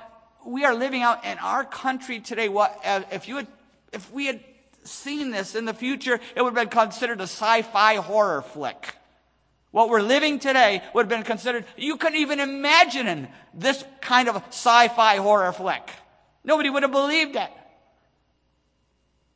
we 0.45 0.65
are 0.65 0.75
living 0.75 1.03
out 1.03 1.25
in 1.25 1.37
our 1.39 1.65
country 1.65 2.21
today. 2.21 2.49
What 2.49 2.79
uh, 2.85 3.03
if 3.13 3.29
you 3.29 3.37
had, 3.37 3.47
if 3.93 4.11
we 4.11 4.27
had 4.27 4.41
seen 4.83 5.31
this 5.31 5.55
in 5.55 5.65
the 5.65 5.75
future, 5.75 6.21
it 6.35 6.43
would 6.43 6.57
have 6.57 6.71
been 6.71 6.81
considered 6.81 7.21
a 7.21 7.25
sci-fi 7.25 7.97
horror 7.97 8.43
flick. 8.43 8.95
What 9.71 9.91
we're 9.91 10.01
living 10.01 10.39
today 10.39 10.83
would 10.95 11.03
have 11.03 11.11
been 11.11 11.25
considered, 11.25 11.67
you 11.77 11.97
couldn't 11.97 12.19
even 12.19 12.41
imagine 12.41 13.29
this 13.53 13.85
kind 14.01 14.29
of 14.29 14.37
sci-fi 14.49 15.17
horror 15.17 15.53
flick. 15.53 15.91
Nobody 16.43 16.71
would 16.71 16.83
have 16.83 16.93
believed 16.93 17.37
it. 17.37 17.51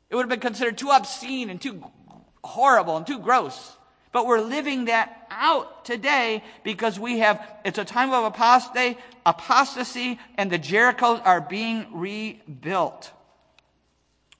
It 0.09 0.15
would 0.15 0.23
have 0.23 0.31
been 0.31 0.41
considered 0.41 0.79
too 0.79 0.91
obscene 0.91 1.51
and 1.51 1.61
too 1.61 1.85
horrible 2.43 2.97
and 2.97 3.07
too 3.07 3.19
gross. 3.19 3.77
But 4.13 4.27
we're 4.27 4.41
living 4.41 4.85
that 4.85 5.27
out 5.31 5.87
today 5.87 6.45
because 6.63 7.01
we 7.01 7.21
have, 7.21 7.41
it's 7.65 7.79
a 7.79 7.85
time 7.85 8.13
of 8.13 8.25
apostasy, 8.25 8.99
apostasy 9.25 10.19
and 10.37 10.51
the 10.51 10.59
Jerichos 10.59 11.25
are 11.25 11.41
being 11.41 11.87
rebuilt. 11.93 13.11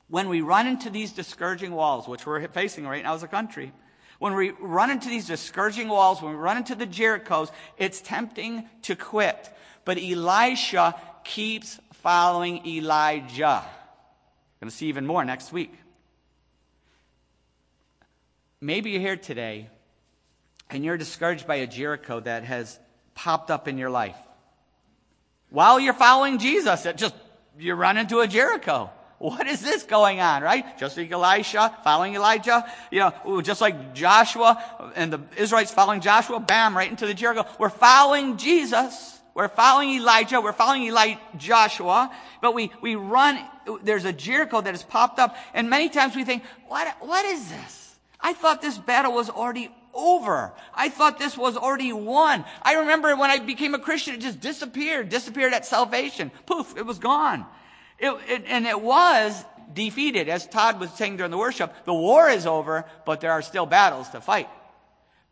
When 0.09 0.29
we 0.29 0.43
run 0.43 0.67
into 0.67 0.91
these 0.91 1.13
discouraging 1.13 1.73
walls, 1.73 2.07
which 2.07 2.27
we're 2.27 2.47
facing 2.49 2.87
right 2.87 3.03
now 3.03 3.15
as 3.15 3.23
a 3.23 3.29
country, 3.29 3.73
when 4.19 4.35
we 4.35 4.51
run 4.61 4.91
into 4.91 5.09
these 5.09 5.27
discouraging 5.27 5.89
walls, 5.89 6.21
when 6.21 6.33
we 6.33 6.39
run 6.39 6.59
into 6.59 6.75
the 6.75 6.87
Jerichos, 6.87 7.51
it's 7.79 8.03
tempting 8.03 8.69
to 8.83 8.95
quit. 8.95 9.51
But 9.87 9.99
Elisha 9.99 10.95
keeps 11.25 11.81
following 11.95 12.65
Elijah. 12.67 13.65
We're 13.65 14.67
going 14.67 14.71
to 14.71 14.77
see 14.77 14.87
even 14.87 15.07
more 15.07 15.25
next 15.25 15.51
week. 15.51 15.73
Maybe 18.63 18.91
you're 18.93 19.01
here 19.01 19.17
today 19.17 19.69
and 20.71 20.85
you're 20.85 20.97
discouraged 20.97 21.49
by 21.49 21.57
a 21.57 21.67
Jericho 21.67 22.21
that 22.21 22.45
has 22.45 22.79
popped 23.13 23.51
up 23.51 23.67
in 23.67 23.77
your 23.77 23.91
life. 23.91 24.17
While 25.51 25.81
you're 25.81 25.93
following 25.93 26.39
Jesus, 26.39 26.87
it 26.87 26.97
just, 26.97 27.17
you 27.59 27.75
run 27.75 27.99
into 27.99 28.21
a 28.21 28.29
Jericho. 28.29 28.89
What 29.19 29.49
is 29.49 29.63
this 29.63 29.83
going 29.83 30.21
on, 30.21 30.43
right? 30.43 30.79
Just 30.79 30.97
like 30.97 31.11
Elisha 31.11 31.77
following 31.83 32.15
Elijah, 32.15 32.65
you 32.93 33.01
know, 33.01 33.41
just 33.41 33.61
like 33.61 33.95
Joshua 33.95 34.93
and 34.95 35.13
the 35.13 35.21
Israelites 35.37 35.73
following 35.73 36.01
Joshua, 36.01 36.39
bam, 36.39 36.77
right 36.77 36.89
into 36.89 37.05
the 37.05 37.15
Jericho. 37.15 37.45
We're 37.59 37.69
following 37.69 38.37
Jesus. 38.37 39.19
We're 39.35 39.49
following 39.49 39.91
Elijah. 39.91 40.41
We're 40.41 40.53
following 40.53 40.85
Eli- 40.85 41.17
Joshua. 41.37 42.13
But 42.41 42.55
we, 42.55 42.71
we 42.81 42.95
run, 42.95 43.45
there's 43.83 44.05
a 44.05 44.13
Jericho 44.13 44.61
that 44.61 44.71
has 44.71 44.85
popped 44.85 45.19
up. 45.19 45.37
And 45.53 45.69
many 45.69 45.89
times 45.89 46.15
we 46.15 46.23
think, 46.23 46.45
what, 46.69 46.87
what 47.01 47.25
is 47.25 47.49
this? 47.49 47.82
I 48.23 48.33
thought 48.35 48.63
this 48.63 48.79
battle 48.79 49.13
was 49.13 49.29
already 49.29 49.71
over. 49.95 50.53
I 50.75 50.89
thought 50.89 51.19
this 51.19 51.37
was 51.37 51.57
already 51.57 51.93
won. 51.93 52.45
I 52.63 52.75
remember 52.75 53.15
when 53.17 53.31
I 53.31 53.39
became 53.39 53.75
a 53.75 53.79
Christian, 53.79 54.15
it 54.15 54.21
just 54.21 54.41
disappeared, 54.41 55.09
disappeared 55.09 55.53
at 55.53 55.67
salvation. 55.67 56.31
Poof, 56.47 56.77
it 56.77 56.87
was 56.87 56.99
gone. 56.99 57.45
It, 57.99 58.17
it, 58.29 58.45
and 58.47 58.67
it 58.67 58.81
was 58.81 59.45
defeated. 59.73 60.29
As 60.29 60.47
Todd 60.47 60.81
was 60.81 60.91
saying 60.93 61.17
during 61.17 61.31
the 61.31 61.39
worship, 61.39 61.85
the 61.85 61.95
war 61.95 62.29
is 62.29 62.47
over, 62.47 62.85
but 63.05 63.21
there 63.21 63.33
are 63.33 63.43
still 63.43 63.67
battles 63.67 64.09
to 64.11 64.21
fight. 64.21 64.49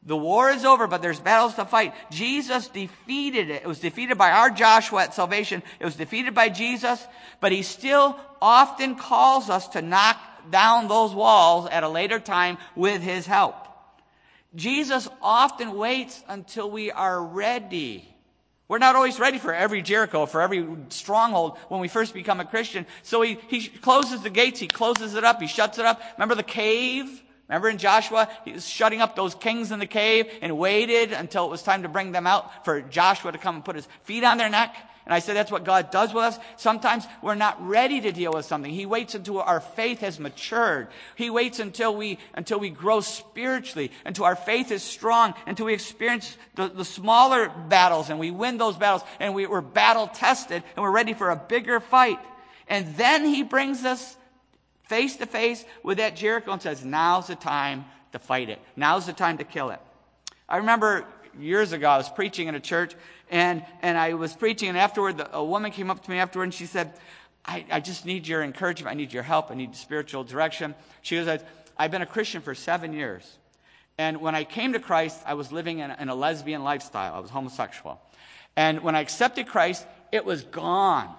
The 0.03 0.17
war 0.17 0.49
is 0.51 0.65
over, 0.65 0.87
but 0.87 1.03
there's 1.03 1.21
battles 1.21 1.55
to 1.57 1.67
fight. 1.67 1.93
Jesus 2.11 2.69
defeated 2.69 3.51
it. 3.51 3.63
It 3.63 3.69
was 3.69 3.81
defeated 3.81 4.17
by 4.17 4.31
our 4.31 4.49
Joshua 4.49 5.03
at 5.03 5.15
salvation. 5.15 5.63
It 5.79 5.85
was 5.85 5.97
defeated 5.97 6.35
by 6.35 6.49
Jesus, 6.49 7.07
but 7.41 7.53
he 7.53 7.63
still 7.63 8.19
often 8.41 8.95
calls 8.95 9.51
us 9.51 9.69
to 9.69 9.83
knock 9.83 10.19
down 10.51 10.89
those 10.89 11.15
walls 11.15 11.69
at 11.71 11.83
a 11.83 11.89
later 11.89 12.19
time 12.19 12.59
with 12.77 13.03
his 13.03 13.27
help. 13.27 13.55
Jesus 14.55 15.09
often 15.23 15.77
waits 15.77 16.23
until 16.29 16.71
we 16.71 16.91
are 16.91 17.23
ready. 17.23 18.07
We're 18.69 18.79
not 18.79 18.95
always 18.95 19.19
ready 19.19 19.39
for 19.39 19.53
every 19.53 19.83
Jericho, 19.83 20.27
for 20.27 20.41
every 20.41 20.65
stronghold 20.91 21.59
when 21.69 21.81
we 21.81 21.89
first 21.89 22.15
become 22.15 22.39
a 22.39 22.45
Christian. 22.45 22.87
So 23.03 23.21
he, 23.23 23.39
he 23.49 23.67
closes 23.67 24.23
the 24.23 24.31
gates, 24.31 24.61
he 24.61 24.69
closes 24.69 25.15
it 25.15 25.25
up, 25.25 25.41
he 25.41 25.49
shuts 25.49 25.79
it 25.79 25.87
up. 25.87 26.01
Remember 26.17 26.35
the 26.35 26.43
cave? 26.43 27.23
Remember 27.49 27.69
in 27.69 27.79
Joshua, 27.79 28.29
he 28.45 28.53
was 28.53 28.69
shutting 28.69 29.01
up 29.01 29.17
those 29.17 29.35
kings 29.35 29.73
in 29.73 29.81
the 29.81 29.87
cave 29.87 30.33
and 30.41 30.57
waited 30.57 31.11
until 31.11 31.47
it 31.47 31.51
was 31.51 31.65
time 31.65 31.83
to 31.83 31.89
bring 31.89 32.13
them 32.13 32.25
out 32.25 32.65
for 32.65 32.81
Joshua 32.81 33.33
to 33.33 33.39
come 33.39 33.57
and 33.57 33.65
put 33.65 33.75
his 33.75 33.89
feet 34.05 34.23
on 34.23 34.39
their 34.39 34.49
neck. 34.49 34.77
And 35.07 35.15
I 35.15 35.19
said 35.19 35.35
that's 35.35 35.51
what 35.51 35.65
God 35.65 35.91
does 35.91 36.13
with 36.13 36.25
us. 36.25 36.39
Sometimes 36.57 37.07
we're 37.23 37.35
not 37.35 37.67
ready 37.67 38.01
to 38.03 38.13
deal 38.13 38.33
with 38.33 38.45
something. 38.45 38.71
He 38.71 38.87
waits 38.87 39.15
until 39.15 39.41
our 39.41 39.61
faith 39.61 40.01
has 40.01 40.21
matured. 40.21 40.89
He 41.17 41.31
waits 41.31 41.59
until 41.59 41.97
we, 41.97 42.19
until 42.35 42.61
we 42.61 42.71
grow 42.71 43.01
spiritually, 43.01 43.91
until 44.05 44.25
our 44.25 44.37
faith 44.37 44.71
is 44.71 44.83
strong, 44.83 45.35
until 45.47 45.67
we 45.67 45.75
experience 45.75 46.37
the, 46.55 46.69
the 46.69 46.85
smaller 46.85 47.49
battles 47.49 48.11
and 48.11 48.19
we 48.19 48.31
win 48.31 48.59
those 48.59 48.77
battles 48.77 49.03
and 49.19 49.35
we, 49.35 49.47
we're 49.47 49.63
battle 49.63 50.07
tested 50.07 50.63
and 50.77 50.83
we're 50.83 50.91
ready 50.91 51.15
for 51.15 51.31
a 51.31 51.37
bigger 51.37 51.81
fight. 51.81 52.19
And 52.69 52.95
then 52.97 53.25
he 53.25 53.43
brings 53.43 53.85
us 53.85 54.17
face 54.85 55.17
to 55.17 55.27
face 55.27 55.65
with 55.83 55.99
that 55.99 56.15
Jericho 56.15 56.53
and 56.53 56.63
says, 56.63 56.85
now's 56.85 57.29
the 57.29 57.37
time 57.37 57.85
to 58.13 58.19
fight 58.19 58.49
it. 58.49 58.61
Now's 58.77 59.07
the 59.07 59.13
time 59.13 59.39
to 59.39 59.45
kill 59.45 59.71
it. 59.71 59.81
I 60.49 60.59
remember 60.59 61.05
years 61.39 61.73
ago, 61.73 61.89
I 61.89 61.97
was 61.97 62.09
preaching 62.09 62.49
in 62.49 62.55
a 62.55 62.61
church 62.61 62.95
and, 63.31 63.65
and 63.81 63.97
I 63.97 64.15
was 64.15 64.35
preaching, 64.35 64.69
and 64.69 64.77
afterward, 64.77 65.23
a 65.33 65.45
woman 65.45 65.71
came 65.71 65.91
up 65.91 66.03
to 66.05 66.11
me 66.11 66.19
afterward 66.19 66.45
and 66.45 66.55
she 66.55 66.67
said, 66.67 66.93
I, 67.45 67.65
I 67.71 67.81
just 67.81 68.05
need 68.05 68.27
your 68.27 68.43
encouragement. 68.43 68.93
I 68.93 68.97
need 68.97 69.13
your 69.13 69.23
help. 69.23 69.51
I 69.51 69.55
need 69.55 69.75
spiritual 69.77 70.25
direction. 70.25 70.75
She 71.03 71.17
goes, 71.17 71.41
I've 71.79 71.91
been 71.91 72.03
a 72.03 72.07
Christian 72.07 72.43
for 72.43 72.55
seven 72.55 72.93
years. 72.93 73.39
And 73.97 74.21
when 74.21 74.35
I 74.35 74.45
came 74.45 74.73
to 74.73 74.81
Christ, 74.81 75.21
I 75.27 75.35
was 75.35 75.53
living 75.53 75.79
in 75.79 75.91
a, 75.91 75.97
in 76.01 76.09
a 76.09 76.15
lesbian 76.15 76.65
lifestyle. 76.65 77.15
I 77.15 77.21
was 77.21 77.31
homosexual. 77.31 78.01
And 78.57 78.81
when 78.83 78.97
I 78.97 79.01
accepted 79.01 79.47
Christ, 79.47 79.87
it 80.13 80.25
was 80.25 80.43
gone. 80.43 81.15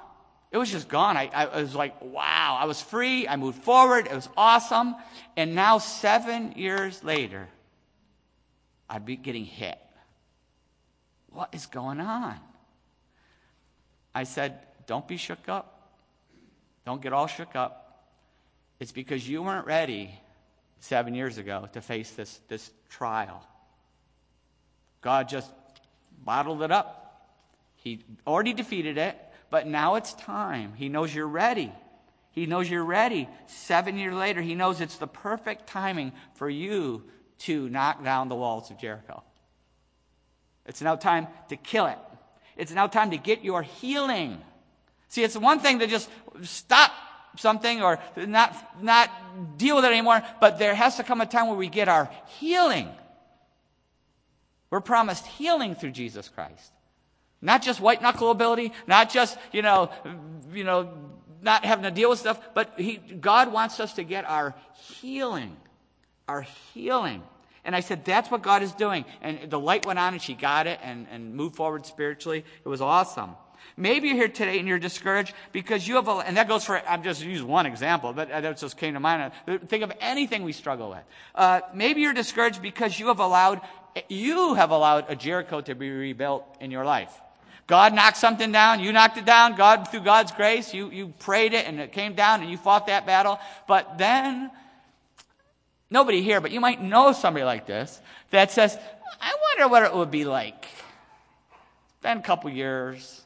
It 0.52 0.58
was 0.58 0.70
just 0.70 0.90
gone. 0.90 1.16
I, 1.16 1.30
I, 1.34 1.62
was 1.62 1.76
like, 1.76 1.96
wow. 2.02 2.58
I 2.60 2.66
was 2.66 2.82
free. 2.82 3.28
I 3.28 3.38
moved 3.38 3.64
forward. 3.64 4.08
It 4.08 4.14
was 4.14 4.28
awesome. 4.36 4.96
And 5.38 5.56
now, 5.56 5.78
seven 5.78 6.54
years 6.54 7.04
later, 7.04 7.48
I'd 8.90 9.06
be 9.06 9.16
getting 9.16 9.46
hit. 9.46 9.80
What 11.32 11.50
is 11.54 11.66
going 11.66 12.00
on? 12.00 12.38
I 14.14 14.24
said, 14.24 14.60
Don't 14.88 15.08
be 15.08 15.18
shook 15.18 15.48
up. 15.48 15.90
Don't 16.86 17.02
get 17.02 17.14
all 17.14 17.28
shook 17.28 17.56
up. 17.56 18.06
It's 18.80 18.92
because 18.92 19.28
you 19.28 19.44
weren't 19.44 19.68
ready 19.68 20.12
seven 20.80 21.14
years 21.14 21.38
ago 21.38 21.70
to 21.74 21.82
face 21.82 22.12
this, 22.12 22.40
this 22.48 22.72
trial. 22.90 23.46
God 25.02 25.30
just 25.30 25.52
bottled 26.24 26.64
it 26.64 26.72
up. 26.72 27.30
He 27.76 28.04
already 28.26 28.54
defeated 28.54 28.98
it, 28.98 29.18
but 29.50 29.68
now 29.68 29.96
it's 29.96 30.14
time. 30.14 30.74
He 30.76 30.90
knows 30.90 31.14
you're 31.14 31.28
ready. 31.28 31.72
He 32.32 32.46
knows 32.46 32.70
you're 32.70 32.86
ready. 32.86 33.28
Seven 33.48 33.98
years 33.98 34.14
later, 34.14 34.42
he 34.42 34.56
knows 34.56 34.82
it's 34.82 34.98
the 34.98 35.08
perfect 35.08 35.68
timing 35.68 36.14
for 36.36 36.50
you 36.50 37.04
to 37.40 37.70
knock 37.70 38.04
down 38.04 38.30
the 38.30 38.36
walls 38.36 38.72
of 38.72 38.78
Jericho. 38.78 39.24
It's 40.66 40.82
now 40.82 40.96
time 40.96 41.28
to 41.50 41.56
kill 41.56 41.88
it. 41.88 41.98
It's 42.58 42.72
now 42.72 42.88
time 42.88 43.12
to 43.12 43.18
get 43.18 43.44
your 43.44 43.64
healing. 43.64 44.42
See, 45.08 45.24
it's 45.24 45.36
one 45.36 45.60
thing 45.60 45.80
to 45.80 45.88
just 45.88 46.10
stop 46.44 46.92
something 47.38 47.82
or 47.82 48.00
not, 48.16 48.56
not 48.82 49.58
deal 49.58 49.76
with 49.76 49.86
it 49.86 49.90
anymore, 49.90 50.22
but 50.40 50.60
there 50.60 50.76
has 50.76 50.98
to 50.98 51.04
come 51.04 51.22
a 51.22 51.26
time 51.26 51.48
where 51.48 51.58
we 51.58 51.70
get 51.70 51.88
our 51.88 52.10
healing. 52.40 52.90
We're 54.70 54.82
promised 54.82 55.26
healing 55.28 55.76
through 55.76 55.92
Jesus 55.92 56.30
Christ. 56.30 56.72
Not 57.42 57.62
just 57.62 57.82
white 57.82 58.02
knuckle 58.02 58.32
ability, 58.32 58.72
not 58.88 59.10
just, 59.10 59.38
you 59.52 59.62
know, 59.62 59.90
you 60.54 60.64
know, 60.64 60.94
not 61.42 61.66
having 61.66 61.84
to 61.84 61.92
deal 61.92 62.10
with 62.10 62.20
stuff, 62.20 62.40
but 62.54 62.74
he, 62.78 62.98
God 62.98 63.52
wants 63.52 63.80
us 63.80 63.94
to 63.94 64.04
get 64.04 64.26
our 64.26 64.54
healing. 65.00 65.58
Our 66.28 66.42
healing. 66.74 67.24
And 67.64 67.76
I 67.76 67.82
said, 67.82 68.06
that's 68.06 68.32
what 68.32 68.42
God 68.42 68.64
is 68.64 68.72
doing. 68.72 69.06
And 69.22 69.50
the 69.50 69.60
light 69.60 69.86
went 69.86 70.00
on 70.00 70.14
and 70.14 70.22
she 70.22 70.34
got 70.34 70.68
it 70.68 70.80
and, 70.82 71.08
and 71.12 71.36
moved 71.36 71.56
forward 71.56 71.86
spiritually. 71.86 72.44
It 72.64 72.68
was 72.68 72.82
awesome. 72.82 73.36
Maybe 73.78 74.10
you're 74.10 74.18
here 74.18 74.28
today 74.28 74.60
and 74.60 74.68
you're 74.68 74.80
discouraged 74.80 75.34
because 75.52 75.88
you 75.88 75.96
have 75.96 76.08
a, 76.08 76.18
and 76.18 76.38
that 76.38 76.48
goes 76.48 76.66
for, 76.66 76.82
I'm 76.88 77.04
just 77.04 77.24
use 77.24 77.44
one 77.44 77.66
example, 77.66 78.14
but 78.14 78.30
that 78.30 78.58
just 78.58 78.78
came 78.78 78.96
to 78.96 79.00
mind. 79.00 79.32
Think 79.68 79.84
of 79.84 79.92
anything 80.00 80.44
we 80.44 80.52
struggle 80.52 80.90
with. 80.90 81.04
Uh, 81.36 81.62
maybe 81.74 82.02
you're 82.02 82.14
discouraged 82.14 82.62
because 82.62 83.00
you 83.00 83.08
have 83.08 83.20
allowed, 83.20 83.62
you 84.10 84.56
have 84.56 84.72
allowed 84.72 85.06
a 85.10 85.16
Jericho 85.16 85.62
to 85.62 85.76
be 85.76 85.90
rebuilt 85.90 86.44
in 86.60 86.72
your 86.72 86.84
life. 86.84 87.12
God 87.68 87.94
knocked 87.94 88.18
something 88.18 88.52
down, 88.52 88.82
you 88.82 88.92
knocked 88.92 89.18
it 89.18 89.26
down, 89.26 89.56
God, 89.56 89.88
through 89.90 90.02
God's 90.02 90.32
grace, 90.32 90.74
you, 90.74 90.90
you 90.90 91.10
prayed 91.20 91.54
it 91.54 91.66
and 91.66 91.80
it 91.80 91.94
came 91.94 92.16
down 92.16 92.42
and 92.42 92.52
you 92.52 92.58
fought 92.58 92.88
that 92.88 93.06
battle. 93.06 93.40
But 93.68 93.98
then, 93.98 94.52
nobody 95.92 96.24
here, 96.24 96.42
but 96.42 96.50
you 96.52 96.60
might 96.60 96.82
know 96.82 97.12
somebody 97.12 97.46
like 97.46 97.68
this 97.68 98.02
that 98.32 98.50
says, 98.52 98.76
I 99.20 99.36
wonder 99.60 99.72
what 99.72 99.84
it 99.84 99.94
would 99.94 100.10
be 100.10 100.26
like. 100.26 100.66
It's 100.66 102.02
been 102.02 102.18
a 102.18 102.22
couple 102.22 102.50
years. 102.50 103.22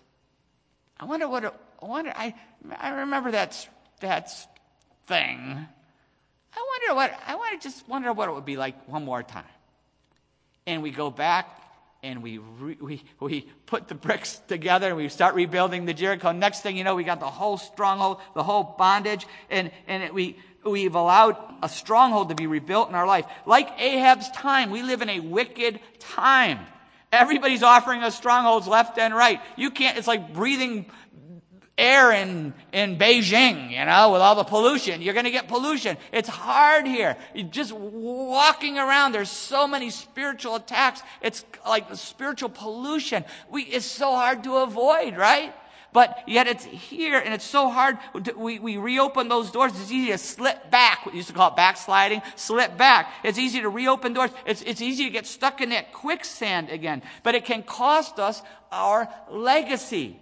I 0.99 1.05
wonder 1.05 1.29
what 1.29 1.45
it, 1.45 1.53
I 1.81 1.85
wonder, 1.85 2.11
I, 2.13 2.33
I 2.77 2.89
remember 3.01 3.31
that, 3.31 3.69
that 4.01 4.29
thing. 5.07 5.67
I 6.57 6.87
wonder 6.87 6.95
what, 6.95 7.19
I 7.27 7.35
want 7.35 7.61
to 7.61 7.67
just 7.67 7.87
wonder 7.87 8.11
what 8.11 8.27
it 8.27 8.33
would 8.33 8.45
be 8.45 8.57
like 8.57 8.89
one 8.89 9.05
more 9.05 9.23
time. 9.23 9.43
And 10.65 10.81
we 10.81 10.89
go 10.89 11.11
back 11.11 11.61
and 12.01 12.23
we, 12.23 12.37
re, 12.37 12.77
we, 12.79 13.03
we 13.19 13.41
put 13.65 13.87
the 13.87 13.95
bricks 13.95 14.37
together 14.47 14.87
and 14.87 14.97
we 14.97 15.09
start 15.09 15.35
rebuilding 15.35 15.85
the 15.85 15.93
Jericho. 15.93 16.31
Next 16.31 16.61
thing 16.61 16.77
you 16.77 16.83
know, 16.83 16.95
we 16.95 17.03
got 17.03 17.19
the 17.19 17.25
whole 17.25 17.57
stronghold, 17.57 18.19
the 18.35 18.43
whole 18.43 18.75
bondage, 18.77 19.27
and, 19.49 19.71
and 19.87 20.03
it, 20.03 20.13
we, 20.13 20.37
we've 20.65 20.95
allowed 20.95 21.37
a 21.61 21.69
stronghold 21.69 22.29
to 22.29 22.35
be 22.35 22.47
rebuilt 22.47 22.89
in 22.89 22.95
our 22.95 23.07
life. 23.07 23.25
Like 23.45 23.79
Ahab's 23.79 24.29
time, 24.31 24.71
we 24.71 24.81
live 24.81 25.01
in 25.01 25.09
a 25.09 25.19
wicked 25.19 25.79
time. 25.99 26.59
Everybody's 27.11 27.63
offering 27.63 28.03
us 28.03 28.15
strongholds 28.15 28.67
left 28.67 28.97
and 28.97 29.13
right. 29.15 29.39
You 29.55 29.71
can't, 29.71 29.97
it's 29.97 30.07
like 30.07 30.33
breathing 30.33 30.85
air 31.77 32.11
in, 32.11 32.53
in 32.71 32.97
Beijing, 32.97 33.71
you 33.71 33.85
know, 33.85 34.13
with 34.13 34.21
all 34.21 34.35
the 34.35 34.43
pollution. 34.43 35.01
You're 35.01 35.13
going 35.13 35.25
to 35.25 35.31
get 35.31 35.47
pollution. 35.47 35.97
It's 36.11 36.29
hard 36.29 36.87
here. 36.87 37.17
You're 37.33 37.49
just 37.49 37.73
walking 37.73 38.77
around, 38.77 39.11
there's 39.11 39.29
so 39.29 39.67
many 39.67 39.89
spiritual 39.89 40.55
attacks. 40.55 41.03
It's 41.21 41.45
like 41.67 41.93
spiritual 41.95 42.49
pollution. 42.49 43.25
We, 43.49 43.63
it's 43.63 43.85
so 43.85 44.11
hard 44.11 44.43
to 44.45 44.57
avoid, 44.57 45.17
right? 45.17 45.53
But 45.95 46.27
yet 46.27 46.47
it's 46.47 46.65
here 46.65 47.17
and 47.17 47.33
it's 47.33 47.45
so 47.45 47.69
hard. 47.69 47.97
We, 48.35 48.59
we 48.59 48.75
reopen 48.75 49.29
those 49.29 49.49
doors. 49.49 49.71
It's 49.71 49.89
easy 49.89 50.11
to 50.11 50.17
slip 50.17 50.69
back. 50.69 51.05
We 51.05 51.13
used 51.13 51.29
to 51.29 51.33
call 51.33 51.51
it 51.51 51.55
backsliding. 51.55 52.21
Slip 52.35 52.77
back. 52.77 53.13
It's 53.23 53.37
easy 53.39 53.61
to 53.61 53.69
reopen 53.69 54.11
doors. 54.11 54.29
It's, 54.45 54.61
it's 54.63 54.81
easy 54.81 55.05
to 55.05 55.09
get 55.09 55.25
stuck 55.25 55.61
in 55.61 55.69
that 55.69 55.93
quicksand 55.93 56.69
again. 56.69 57.01
But 57.23 57.35
it 57.35 57.45
can 57.45 57.63
cost 57.63 58.19
us 58.19 58.41
our 58.73 59.07
legacy. 59.31 60.19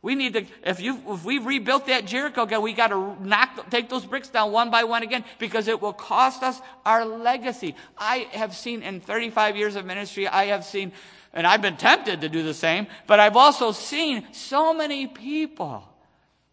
We 0.00 0.14
need 0.14 0.32
to, 0.32 0.46
if 0.64 0.80
you, 0.80 1.02
if 1.08 1.22
we've 1.22 1.44
rebuilt 1.44 1.88
that 1.88 2.06
Jericho 2.06 2.44
again, 2.44 2.62
we 2.62 2.72
got 2.72 2.88
to 2.88 3.14
knock, 3.22 3.68
take 3.68 3.90
those 3.90 4.06
bricks 4.06 4.28
down 4.28 4.52
one 4.52 4.70
by 4.70 4.84
one 4.84 5.02
again 5.02 5.22
because 5.38 5.68
it 5.68 5.82
will 5.82 5.92
cost 5.92 6.42
us 6.42 6.62
our 6.86 7.04
legacy. 7.04 7.74
I 7.98 8.28
have 8.30 8.56
seen 8.56 8.82
in 8.82 9.00
35 9.00 9.54
years 9.54 9.76
of 9.76 9.84
ministry, 9.84 10.26
I 10.26 10.46
have 10.46 10.64
seen, 10.64 10.92
and 11.32 11.46
I've 11.46 11.62
been 11.62 11.76
tempted 11.76 12.20
to 12.20 12.28
do 12.28 12.42
the 12.42 12.54
same, 12.54 12.86
but 13.06 13.20
I've 13.20 13.36
also 13.36 13.72
seen 13.72 14.26
so 14.32 14.72
many 14.72 15.06
people 15.06 15.84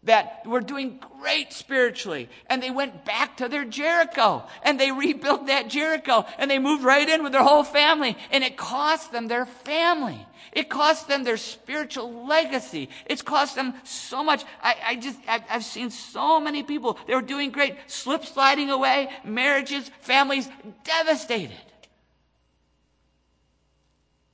that 0.06 0.46
were 0.46 0.60
doing 0.60 1.00
great 1.20 1.52
spiritually 1.52 2.28
and 2.48 2.62
they 2.62 2.70
went 2.70 3.04
back 3.04 3.36
to 3.36 3.48
their 3.48 3.64
Jericho 3.64 4.44
and 4.62 4.78
they 4.78 4.92
rebuilt 4.92 5.48
that 5.48 5.68
Jericho 5.68 6.24
and 6.38 6.50
they 6.50 6.58
moved 6.58 6.84
right 6.84 7.08
in 7.08 7.22
with 7.22 7.32
their 7.32 7.42
whole 7.42 7.64
family 7.64 8.16
and 8.30 8.42
it 8.44 8.56
cost 8.56 9.12
them 9.12 9.28
their 9.28 9.46
family. 9.46 10.26
It 10.52 10.70
cost 10.70 11.08
them 11.08 11.24
their 11.24 11.36
spiritual 11.36 12.26
legacy. 12.26 12.88
It's 13.04 13.20
cost 13.20 13.56
them 13.56 13.74
so 13.84 14.24
much. 14.24 14.44
I, 14.62 14.76
I 14.86 14.96
just, 14.96 15.18
I've, 15.28 15.42
I've 15.50 15.64
seen 15.64 15.90
so 15.90 16.40
many 16.40 16.62
people. 16.62 16.98
They 17.06 17.14
were 17.14 17.20
doing 17.20 17.50
great, 17.50 17.76
slip 17.88 18.24
sliding 18.24 18.70
away, 18.70 19.10
marriages, 19.24 19.90
families 20.00 20.48
devastated. 20.84 21.56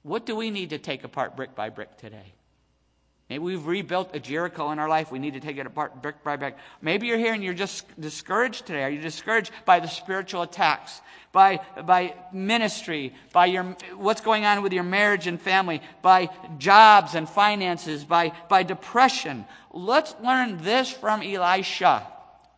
What 0.03 0.27
do 0.27 0.35
we 0.35 0.51
need 0.51 0.71
to 0.71 0.79
take 0.79 1.05
apart 1.05 1.37
brick 1.37 1.55
by 1.55 1.69
brick 1.69 1.97
today? 1.99 2.35
Maybe 3.31 3.45
we've 3.45 3.67
rebuilt 3.67 4.11
a 4.15 4.21
Jericho 4.21 4.73
in 4.73 4.79
our 4.79 4.89
life. 4.89 5.11
We 5.11 5.19
need 5.19 5.35
to 5.35 5.41
take 5.41 5.57
it 5.57 5.65
apart 5.65 6.03
brick 6.03 6.23
by 6.23 6.37
brick. 6.37 6.55
Maybe 6.83 7.07
you're 7.07 7.17
here 7.17 7.33
and 7.33 7.43
you're 7.43 7.55
just 7.55 7.87
discouraged 7.99 8.67
today. 8.67 8.83
Are 8.83 8.91
you 8.91 9.01
discouraged 9.01 9.53
by 9.65 9.81
the 9.81 9.89
spiritual 9.89 10.43
attacks, 10.43 11.01
by, 11.33 11.61
by 11.87 12.15
ministry, 12.33 13.15
by 13.33 13.47
your, 13.47 13.65
what's 13.97 14.21
going 14.21 14.45
on 14.45 14.63
with 14.63 14.75
your 14.75 14.83
marriage 14.83 15.27
and 15.27 15.41
family, 15.41 15.81
by 16.03 16.29
jobs 16.59 17.15
and 17.15 17.27
finances, 17.27 18.05
by, 18.05 18.33
by 18.51 18.65
depression? 18.65 19.47
Let's 19.73 20.15
learn 20.23 20.59
this 20.59 20.91
from 20.91 21.23
Elisha. 21.23 22.07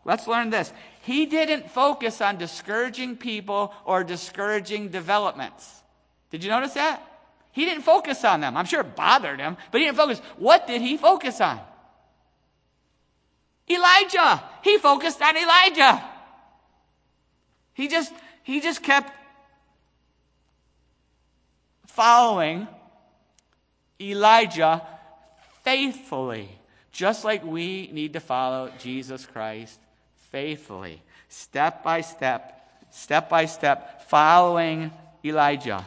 Let's 0.05 0.26
learn 0.26 0.51
this. 0.51 0.72
He 1.03 1.26
didn't 1.26 1.70
focus 1.70 2.20
on 2.20 2.36
discouraging 2.36 3.18
people 3.18 3.72
or 3.84 4.03
discouraging 4.03 4.88
developments. 4.88 5.82
Did 6.30 6.42
you 6.42 6.51
notice 6.51 6.74
that? 6.74 7.14
He 7.55 7.64
didn't 7.64 7.84
focus 7.84 8.24
on 8.24 8.40
them. 8.40 8.57
I'm 8.57 8.64
sure 8.64 8.80
it 8.80 8.96
bothered 8.96 9.38
him, 9.38 9.57
but 9.70 9.80
he 9.80 9.86
didn't 9.86 9.96
focus. 9.96 10.18
What 10.38 10.66
did 10.66 10.82
he 10.82 10.96
focus 10.96 11.40
on? 11.40 11.61
Elijah. 13.70 14.42
He 14.62 14.76
focused 14.78 15.22
on 15.22 15.36
Elijah. 15.36 16.02
He 17.72 17.86
just, 17.86 18.12
he 18.42 18.61
just 18.61 18.82
kept 18.82 19.12
following 21.86 22.66
Elijah 24.00 24.82
faithfully, 25.62 26.48
just 26.90 27.24
like 27.24 27.44
we 27.44 27.88
need 27.92 28.14
to 28.14 28.20
follow 28.20 28.72
Jesus 28.80 29.26
Christ 29.26 29.78
faithfully, 30.32 31.00
step 31.28 31.84
by 31.84 32.00
step, 32.00 32.66
step 32.90 33.30
by 33.30 33.44
step, 33.46 34.09
following 34.09 34.90
Elijah 35.24 35.86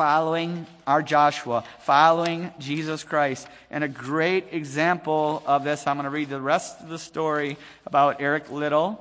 following 0.00 0.66
our 0.86 1.02
Joshua, 1.02 1.62
following 1.80 2.50
Jesus 2.58 3.04
Christ. 3.04 3.46
And 3.70 3.84
a 3.84 3.88
great 3.88 4.46
example 4.50 5.42
of 5.44 5.62
this, 5.62 5.86
I'm 5.86 5.96
going 5.96 6.04
to 6.04 6.10
read 6.10 6.30
the 6.30 6.40
rest 6.40 6.80
of 6.80 6.88
the 6.88 6.98
story 6.98 7.58
about 7.84 8.22
Eric 8.22 8.50
Liddell. 8.50 8.98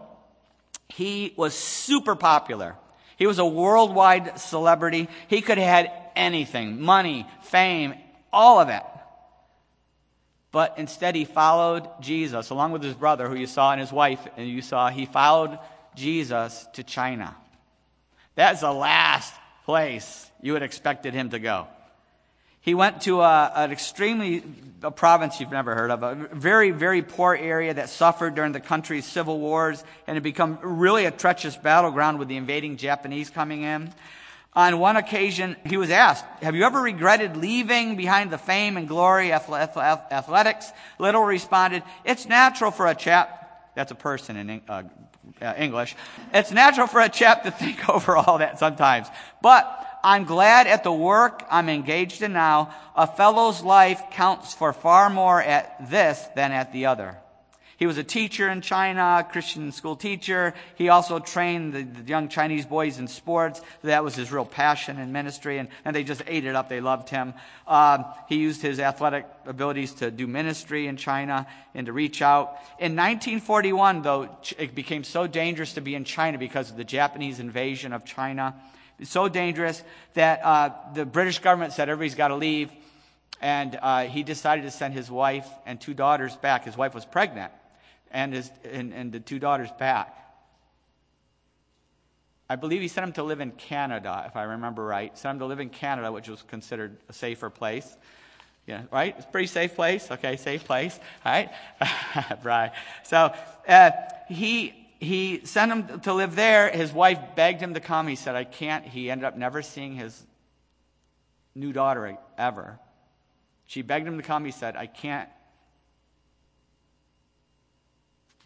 He 0.89 1.34
was 1.38 1.54
super 1.54 2.16
popular. 2.16 2.76
He 3.16 3.28
was 3.28 3.39
a 3.39 3.45
worldwide 3.45 4.41
celebrity. 4.41 5.08
He 5.30 5.39
could 5.39 5.58
have 5.58 5.70
had 5.70 5.91
anything 6.18 6.82
money, 6.82 7.26
fame, 7.43 7.93
all 8.34 8.60
of 8.60 8.68
it. 8.68 8.84
But 10.52 10.80
instead, 10.80 11.16
he 11.16 11.24
followed 11.24 11.88
Jesus 12.02 12.50
along 12.50 12.74
with 12.74 12.84
his 12.84 12.93
brother, 12.93 13.30
who 13.30 13.36
you 13.36 13.47
saw, 13.47 13.72
and 13.72 13.80
his 13.80 13.93
wife, 13.93 14.28
and 14.36 14.50
you 14.50 14.62
saw. 14.62 14.89
He 14.89 15.06
followed 15.06 15.60
Jesus 15.95 16.68
to 16.74 16.84
China. 16.84 17.38
That's 18.36 18.60
the 18.60 18.74
last 18.74 19.34
place 19.64 20.28
you 20.42 20.54
had 20.54 20.64
expected 20.64 21.14
him 21.14 21.30
to 21.30 21.40
go. 21.40 21.68
He 22.62 22.74
went 22.74 23.02
to 23.04 23.22
a, 23.22 23.52
an 23.56 23.72
extremely, 23.72 24.44
a 24.84 24.92
province 24.92 25.40
you've 25.40 25.52
never 25.52 25.76
heard 25.76 25.92
of, 25.92 26.04
a 26.04 26.16
very, 26.34 26.72
very 26.72 27.02
poor 27.02 27.34
area 27.34 27.74
that 27.74 27.90
suffered 27.90 28.36
during 28.36 28.52
the 28.52 28.60
country's 28.60 29.06
civil 29.06 29.40
wars 29.40 29.84
and 30.08 30.16
had 30.16 30.24
become 30.24 30.60
really 30.62 31.06
a 31.06 31.12
treacherous 31.12 31.56
battleground 31.56 32.20
with 32.20 32.28
the 32.28 32.36
invading 32.36 32.78
Japanese 32.78 33.30
coming 33.30 33.64
in. 33.64 33.94
On 34.54 34.80
one 34.80 34.98
occasion, 34.98 35.56
he 35.66 35.78
was 35.78 35.90
asked, 35.90 36.26
Have 36.42 36.56
you 36.56 36.64
ever 36.64 36.82
regretted 36.82 37.38
leaving 37.38 37.96
behind 37.96 38.32
the 38.32 38.38
fame 38.38 38.78
and 38.78 38.88
glory 38.88 39.32
of 39.32 39.50
athletics? 39.50 40.72
Liddell 40.98 41.24
responded, 41.24 41.84
It's 42.04 42.28
natural 42.28 42.72
for 42.72 42.88
a 42.88 42.96
chap, 42.96 43.72
that's 43.76 43.92
a 43.92 43.96
person 43.96 44.36
in 44.36 44.62
uh, 44.68 44.84
uh, 45.42 45.54
English. 45.58 45.96
It's 46.34 46.52
natural 46.52 46.88
for 46.88 47.00
a 47.00 47.10
chap 47.10 47.44
to 47.44 47.52
think 47.52 47.88
over 47.96 48.18
all 48.18 48.40
that 48.40 48.60
sometimes. 48.60 49.08
But 49.42 49.89
I'm 50.04 50.26
glad 50.26 50.68
at 50.68 50.84
the 50.84 50.91
work 50.91 51.45
I'm 51.50 51.70
engaged 51.70 52.22
in 52.22 52.34
now. 52.34 52.74
A 52.95 53.08
fellow's 53.08 53.62
life 53.62 54.02
counts 54.12 54.54
for 54.54 54.74
far 54.74 55.10
more 55.10 55.41
at 55.41 55.89
this 55.89 56.26
than 56.36 56.52
at 56.52 56.72
the 56.72 56.86
other. 56.86 57.18
He 57.80 57.88
was 57.88 57.97
a 57.97 58.04
teacher 58.04 58.50
in 58.50 58.60
China, 58.60 59.26
Christian 59.32 59.72
school 59.72 59.95
teacher. 59.95 60.54
He 60.76 60.89
also 60.89 61.20
trained 61.20 61.74
the, 61.74 61.84
the, 61.84 62.10
young 62.10 62.28
Chinese 62.28 62.66
boys 62.66 63.00
in 63.00 63.08
sports. 63.08 63.62
That 63.84 64.04
was 64.04 64.16
his 64.16 64.34
real 64.34 64.43
passion 64.43 65.00
in 65.00 65.14
ministry, 65.14 65.60
and, 65.60 65.70
and 65.86 65.95
they 65.95 66.04
just 66.04 66.22
ate 66.28 66.43
it 66.43 66.58
up. 66.58 66.68
They 66.68 66.82
loved 66.82 67.08
him. 67.08 67.34
Um, 67.66 68.04
he 68.28 68.36
used 68.36 68.62
his 68.62 68.82
athletic 68.82 69.26
abilities 69.45 69.93
to 69.95 70.12
do 70.12 70.28
ministry 70.28 70.88
in 70.88 70.97
China 70.97 71.47
and 71.74 71.86
to 71.86 71.93
reach 71.93 72.22
out. 72.22 72.58
In 72.80 72.97
1941, 72.97 74.02
though, 74.02 74.28
it 74.58 74.76
became 74.76 75.06
so 75.06 75.26
dangerous 75.26 75.76
to 75.76 75.82
be 75.82 75.95
in 75.95 76.04
China 76.04 76.38
because 76.38 76.70
of 76.70 76.76
the 76.76 76.84
Japanese 76.84 77.39
invasion 77.39 77.93
of 77.93 78.04
China. 78.04 78.56
So 79.04 79.30
dangerous 79.30 79.82
that 80.14 80.43
uh, 80.43 80.70
the 80.93 81.06
British 81.06 81.39
government 81.39 81.74
said 81.74 81.89
everybody's 81.89 82.16
got 82.16 82.30
to 82.30 82.36
leave. 82.36 82.72
And 83.41 83.80
uh, 83.82 84.04
he 84.04 84.24
decided 84.24 84.64
to 84.64 84.72
send 84.72 84.93
his 84.93 85.10
wife 85.10 85.47
and 85.66 85.80
two 85.80 85.93
daughters 85.93 86.36
back. 86.36 86.66
His 86.66 86.76
wife 86.76 86.93
was 86.93 87.06
pregnant 87.06 87.54
and, 88.12 88.34
his, 88.34 88.52
and, 88.70 88.93
and 88.93 89.12
the 89.12 89.20
two 89.20 89.39
daughters 89.39 89.70
back. 89.80 90.16
I 92.50 92.56
believe 92.56 92.82
he 92.82 92.88
sent 92.88 93.06
them 93.06 93.14
to 93.14 93.24
live 93.24 93.41
in 93.41 93.52
Canada, 93.52 94.24
if 94.28 94.36
I 94.36 94.43
remember 94.43 94.84
right. 94.84 95.16
Sent 95.18 95.34
them 95.34 95.39
to 95.39 95.45
live 95.45 95.60
in 95.60 95.70
Canada, 95.70 96.12
which 96.12 96.28
was 96.28 96.41
considered 96.41 96.97
a 97.08 97.14
safer 97.14 97.50
place. 97.50 97.95
Yeah, 98.66 98.84
right? 98.91 99.16
It's 99.18 99.26
a 99.26 99.30
pretty 99.30 99.47
safe 99.47 99.76
place. 99.76 100.10
Okay, 100.12 100.36
safe 100.36 100.66
place. 100.66 101.00
All 101.26 101.32
right? 101.32 101.50
right. 102.43 102.72
So 103.04 103.34
uh, 103.68 103.91
he, 104.28 104.78
he 105.00 105.41
sent 105.45 105.72
him 105.72 106.00
to 106.02 106.14
live 106.14 106.36
there. 106.36 106.70
His 106.70 106.91
wife 106.91 107.20
begged 107.36 107.62
him 107.62 107.74
to 107.74 107.80
come. 107.80 108.08
He 108.08 108.16
said, 108.16 108.36
I 108.36 108.43
can't. 108.43 108.86
He 108.86 109.10
ended 109.10 109.26
up 109.26 109.38
never 109.38 109.62
seeing 109.62 109.95
his 109.95 110.26
new 111.56 111.72
daughter 111.72 112.18
ever. 112.38 112.80
She 113.66 113.82
begged 113.82 114.08
him 114.08 114.18
to 114.18 114.24
come. 114.24 114.43
He 114.43 114.52
said, 114.52 114.76
I 114.76 114.88
can't. 114.88 115.30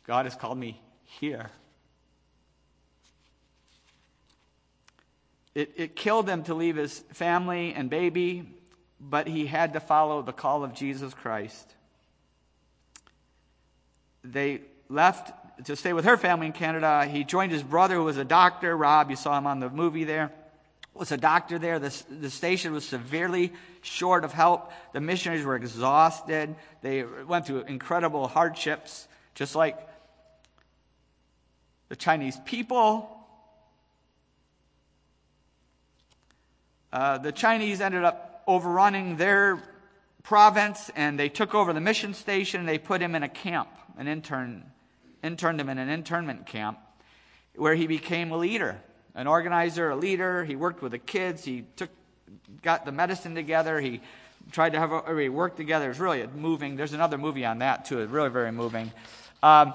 God 0.05 0.25
has 0.25 0.35
called 0.35 0.57
me 0.57 0.81
here. 1.05 1.49
It, 5.55 5.73
it 5.75 5.95
killed 5.95 6.27
him 6.27 6.43
to 6.43 6.53
leave 6.53 6.75
his 6.75 6.99
family 7.13 7.73
and 7.73 7.89
baby, 7.89 8.49
but 8.99 9.27
he 9.27 9.45
had 9.45 9.73
to 9.73 9.79
follow 9.79 10.21
the 10.21 10.33
call 10.33 10.63
of 10.63 10.73
Jesus 10.73 11.13
Christ. 11.13 11.73
They 14.23 14.61
left 14.89 15.31
to 15.65 15.75
stay 15.75 15.93
with 15.93 16.05
her 16.05 16.17
family 16.17 16.47
in 16.47 16.53
Canada. 16.53 17.05
He 17.05 17.23
joined 17.23 17.51
his 17.51 17.63
brother, 17.63 17.95
who 17.95 18.03
was 18.03 18.17
a 18.17 18.25
doctor. 18.25 18.75
Rob, 18.75 19.09
you 19.09 19.15
saw 19.15 19.37
him 19.37 19.47
on 19.47 19.59
the 19.59 19.69
movie 19.69 20.03
there, 20.03 20.31
was 20.93 21.11
a 21.11 21.17
doctor 21.17 21.59
there. 21.59 21.79
The, 21.79 22.03
the 22.09 22.29
station 22.29 22.71
was 22.73 22.85
severely 22.85 23.53
short 23.81 24.23
of 24.23 24.33
help. 24.33 24.71
The 24.93 25.01
missionaries 25.01 25.45
were 25.45 25.55
exhausted. 25.55 26.55
They 26.81 27.03
went 27.03 27.45
through 27.45 27.61
incredible 27.61 28.27
hardships, 28.27 29.07
just 29.35 29.55
like 29.55 29.77
the 31.89 31.95
Chinese 31.95 32.37
people. 32.45 33.09
Uh, 36.91 37.17
the 37.17 37.31
Chinese 37.31 37.81
ended 37.81 38.03
up 38.03 38.43
overrunning 38.47 39.17
their 39.17 39.61
province 40.21 40.91
and 40.95 41.19
they 41.19 41.29
took 41.29 41.55
over 41.55 41.73
the 41.73 41.81
mission 41.81 42.13
station. 42.13 42.65
They 42.65 42.77
put 42.77 43.01
him 43.01 43.15
in 43.15 43.23
a 43.23 43.29
camp, 43.29 43.69
an 43.97 44.07
intern, 44.07 44.63
interned 45.23 45.59
him 45.59 45.69
in 45.69 45.77
an 45.77 45.89
internment 45.89 46.45
camp 46.45 46.77
where 47.55 47.75
he 47.75 47.87
became 47.87 48.31
a 48.31 48.37
leader, 48.37 48.79
an 49.15 49.25
organizer, 49.27 49.89
a 49.89 49.95
leader. 49.95 50.43
He 50.43 50.55
worked 50.55 50.81
with 50.81 50.91
the 50.91 50.99
kids. 50.99 51.43
He 51.43 51.65
took, 51.75 51.89
got 52.61 52.85
the 52.85 52.91
medicine 52.91 53.33
together. 53.33 53.79
He 53.79 54.01
tried 54.51 54.73
to 54.73 54.79
have 54.79 54.91
everybody 54.91 55.29
work 55.29 55.55
together. 55.55 55.85
It 55.85 55.89
was 55.89 55.99
really 55.99 56.27
moving. 56.27 56.75
There's 56.75 56.93
another 56.93 57.17
movie 57.17 57.45
on 57.45 57.59
that 57.59 57.85
too. 57.85 57.99
It's 57.99 58.11
really 58.11 58.29
very 58.29 58.51
moving. 58.51 58.91
Um, 59.41 59.73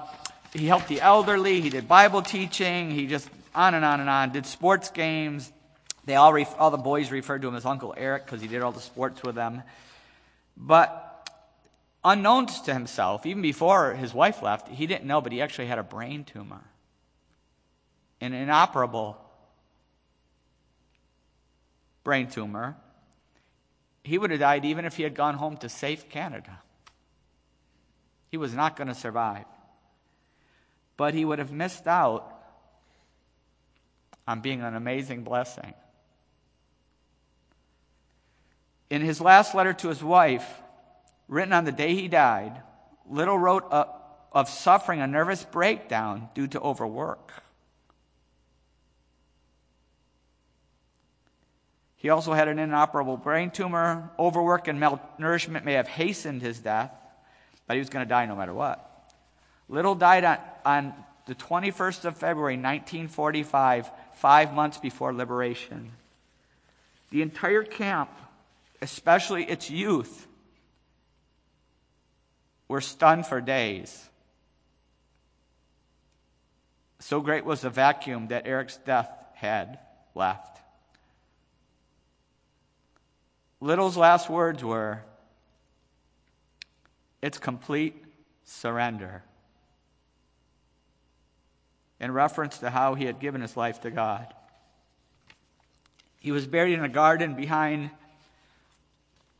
he 0.52 0.66
helped 0.66 0.88
the 0.88 1.00
elderly. 1.00 1.60
He 1.60 1.70
did 1.70 1.88
Bible 1.88 2.22
teaching. 2.22 2.90
He 2.90 3.06
just 3.06 3.28
on 3.54 3.74
and 3.74 3.84
on 3.84 4.00
and 4.00 4.08
on. 4.10 4.32
Did 4.32 4.46
sports 4.46 4.90
games. 4.90 5.52
They 6.04 6.14
all, 6.14 6.32
ref- 6.32 6.58
all 6.58 6.70
the 6.70 6.78
boys 6.78 7.10
referred 7.10 7.42
to 7.42 7.48
him 7.48 7.54
as 7.54 7.66
Uncle 7.66 7.94
Eric 7.96 8.24
because 8.24 8.40
he 8.40 8.48
did 8.48 8.62
all 8.62 8.72
the 8.72 8.80
sports 8.80 9.22
with 9.22 9.34
them. 9.34 9.62
But 10.56 11.07
unknown 12.08 12.46
to 12.46 12.72
himself, 12.72 13.26
even 13.26 13.42
before 13.42 13.94
his 13.94 14.14
wife 14.14 14.42
left, 14.42 14.68
he 14.68 14.86
didn't 14.86 15.06
know, 15.06 15.20
but 15.20 15.32
he 15.32 15.42
actually 15.42 15.66
had 15.66 15.78
a 15.78 15.82
brain 15.82 16.24
tumor, 16.24 16.64
an 18.20 18.32
inoperable 18.32 19.18
brain 22.04 22.28
tumor. 22.28 22.76
He 24.02 24.16
would 24.16 24.30
have 24.30 24.40
died 24.40 24.64
even 24.64 24.84
if 24.86 24.96
he 24.96 25.02
had 25.02 25.14
gone 25.14 25.34
home 25.34 25.58
to 25.58 25.68
safe 25.68 26.08
Canada. 26.08 26.60
He 28.30 28.36
was 28.36 28.54
not 28.54 28.76
going 28.76 28.88
to 28.88 28.94
survive. 28.94 29.44
But 30.96 31.14
he 31.14 31.24
would 31.24 31.38
have 31.38 31.52
missed 31.52 31.86
out 31.86 32.34
on 34.26 34.40
being 34.40 34.62
an 34.62 34.74
amazing 34.74 35.22
blessing. 35.22 35.74
In 38.90 39.02
his 39.02 39.20
last 39.20 39.54
letter 39.54 39.74
to 39.74 39.88
his 39.88 40.02
wife, 40.02 40.46
written 41.28 41.52
on 41.52 41.64
the 41.64 41.72
day 41.72 41.94
he 41.94 42.08
died, 42.08 42.60
Liddell 43.08 43.38
wrote 43.38 43.64
of 43.70 44.48
suffering 44.48 45.00
a 45.00 45.06
nervous 45.06 45.44
breakdown 45.44 46.28
due 46.34 46.46
to 46.48 46.60
overwork. 46.60 47.32
He 51.96 52.10
also 52.10 52.32
had 52.32 52.48
an 52.48 52.58
inoperable 52.58 53.16
brain 53.16 53.50
tumor. 53.50 54.10
Overwork 54.18 54.68
and 54.68 54.80
malnourishment 54.80 55.64
may 55.64 55.72
have 55.72 55.88
hastened 55.88 56.42
his 56.42 56.60
death, 56.60 56.92
but 57.66 57.74
he 57.74 57.80
was 57.80 57.88
going 57.88 58.04
to 58.04 58.08
die 58.08 58.26
no 58.26 58.36
matter 58.36 58.54
what. 58.54 58.84
Liddell 59.68 59.96
died 59.96 60.24
on, 60.24 60.38
on 60.64 60.94
the 61.26 61.34
21st 61.34 62.04
of 62.04 62.16
February, 62.16 62.54
1945, 62.54 63.90
five 64.14 64.54
months 64.54 64.78
before 64.78 65.12
liberation. 65.12 65.90
The 67.10 67.22
entire 67.22 67.64
camp 67.64 68.10
especially 68.80 69.44
its 69.44 69.70
youth, 69.70 70.27
were 72.68 72.82
stunned 72.82 73.26
for 73.26 73.40
days. 73.40 74.08
So 77.00 77.20
great 77.20 77.44
was 77.44 77.62
the 77.62 77.70
vacuum 77.70 78.28
that 78.28 78.46
Eric's 78.46 78.76
death 78.76 79.10
had 79.34 79.78
left. 80.14 80.60
Liddell's 83.60 83.96
last 83.96 84.28
words 84.28 84.62
were, 84.62 85.02
It's 87.22 87.38
complete 87.38 88.04
surrender. 88.44 89.22
In 92.00 92.12
reference 92.12 92.58
to 92.58 92.70
how 92.70 92.94
he 92.94 93.06
had 93.06 93.18
given 93.18 93.40
his 93.40 93.56
life 93.56 93.80
to 93.80 93.90
God. 93.90 94.32
He 96.20 96.30
was 96.30 96.46
buried 96.46 96.74
in 96.74 96.84
a 96.84 96.88
garden 96.88 97.34
behind 97.34 97.90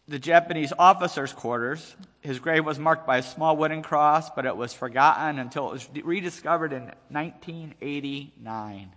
the 0.09 0.19
Japanese 0.19 0.73
officers' 0.79 1.35
quarters. 1.35 1.95
His 2.21 2.39
grave 2.39 2.65
was 2.65 2.79
marked 2.79 3.07
by 3.07 3.19
a 3.19 3.23
small 3.23 3.57
wooden 3.57 3.83
cross, 3.83 4.31
but 4.31 4.47
it 4.47 4.57
was 4.57 4.73
forgotten 4.73 5.39
until 5.39 5.69
it 5.69 5.73
was 5.73 5.89
rediscovered 6.03 6.73
in 6.73 6.91
1989, 7.11 8.93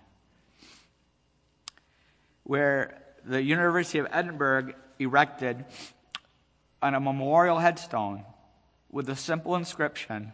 where 2.44 2.98
the 3.26 3.44
University 3.44 4.00
of 4.00 4.08
Edinburgh 4.10 4.74
erected 4.98 5.66
on 6.82 6.96
a 6.96 7.00
memorial 7.00 7.60
headstone 7.60 8.24
with 8.90 9.10
a 9.10 9.16
simple 9.16 9.56
inscription 9.56 10.34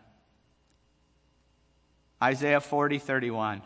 Isaiah 2.22 2.62
40 2.62 2.98
31. 3.00 3.62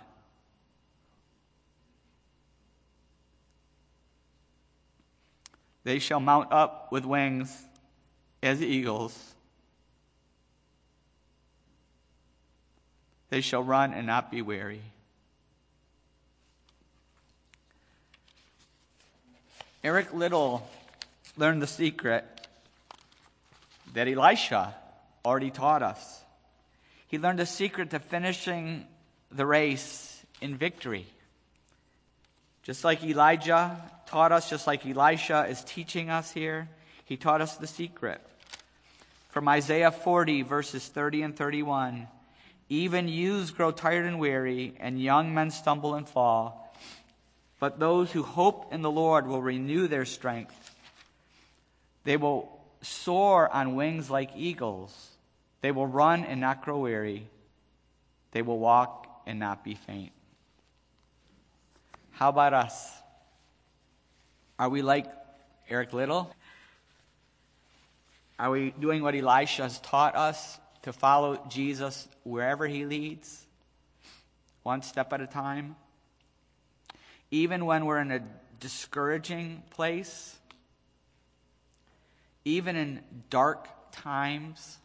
They 5.84 6.00
shall 6.00 6.20
mount 6.20 6.52
up 6.52 6.92
with 6.92 7.06
wings 7.06 7.66
as 8.44 8.62
eagles. 8.62 9.34
They 13.30 13.42
shall 13.42 13.64
run 13.64 13.94
and 13.94 14.06
not 14.06 14.30
be 14.30 14.42
weary. 14.42 14.82
Eric 19.84 20.14
Liddell 20.14 20.68
learned 21.38 21.62
the 21.62 21.68
secret 21.68 22.26
that 23.94 24.08
Elisha 24.08 24.76
already 25.26 25.50
taught 25.50 25.82
us. 25.82 26.22
He 27.08 27.18
learned 27.18 27.40
the 27.40 27.46
secret 27.46 27.90
to 27.92 28.00
finishing 28.00 28.86
the 29.32 29.46
race 29.46 30.24
in 30.40 30.56
victory. 30.56 31.08
Just 32.64 32.84
like 32.84 33.04
Elijah 33.04 33.78
taught 34.12 34.34
us, 34.34 34.50
just 34.50 34.68
like 34.68 34.86
Elisha 34.86 35.46
is 35.50 35.64
teaching 35.64 36.10
us 36.10 36.32
here, 36.32 36.68
he 37.06 37.16
taught 37.16 37.40
us 37.40 37.56
the 37.56 37.66
secret. 37.66 38.20
From 39.30 39.48
Isaiah 39.48 39.92
40, 39.92 40.42
verses 40.42 40.86
30 40.86 41.22
and 41.22 41.36
31 41.36 42.10
Even 42.68 43.08
youths 43.08 43.52
grow 43.52 43.72
tired 43.72 44.06
and 44.06 44.20
weary, 44.20 44.76
and 44.82 45.02
young 45.02 45.34
men 45.34 45.50
stumble 45.50 45.96
and 45.96 46.08
fall. 46.08 46.76
But 47.60 47.80
those 47.80 48.12
who 48.12 48.24
hope 48.24 48.74
in 48.74 48.82
the 48.82 48.92
Lord 48.92 49.28
will 49.28 49.42
renew 49.42 49.88
their 49.88 50.06
strength. 50.06 50.76
They 52.04 52.18
will 52.18 52.60
soar 52.82 53.48
on 53.50 53.76
wings 53.76 54.10
like 54.10 54.32
eagles. 54.36 55.12
They 55.62 55.72
will 55.72 55.88
run 55.88 56.26
and 56.26 56.42
not 56.42 56.66
grow 56.66 56.80
weary. 56.80 57.28
They 58.32 58.42
will 58.42 58.60
walk 58.60 59.22
and 59.26 59.40
not 59.40 59.64
be 59.64 59.76
faint. 59.76 60.12
How 62.12 62.28
about 62.30 62.54
us? 62.54 63.01
Are 64.62 64.70
we 64.70 64.84
like 64.84 65.08
Eric 65.72 65.92
Liddell? 65.92 66.36
Are 68.38 68.52
we 68.52 68.76
doing 68.80 69.02
what 69.02 69.16
Elisha 69.16 69.64
has 69.64 69.80
taught 69.80 70.16
us 70.16 70.60
to 70.84 70.94
follow 70.94 71.44
Jesus 71.50 72.08
wherever 72.22 72.68
he 72.68 72.86
leads, 72.86 73.48
one 74.62 74.84
step 74.84 75.14
at 75.14 75.20
a 75.20 75.26
time? 75.26 75.78
Even 77.32 77.66
when 77.66 77.88
we're 77.88 78.02
in 78.02 78.12
a 78.12 78.22
discouraging 78.60 79.64
place, 79.72 80.38
even 82.46 82.76
in 82.76 83.02
dark 83.32 83.68
times, 83.92 84.78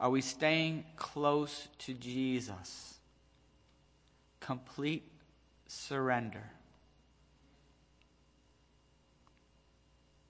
are 0.00 0.10
we 0.10 0.20
staying 0.20 0.84
close 0.96 1.68
to 1.78 1.94
Jesus? 1.94 2.98
Complete 4.40 5.04
surrender. 5.68 6.50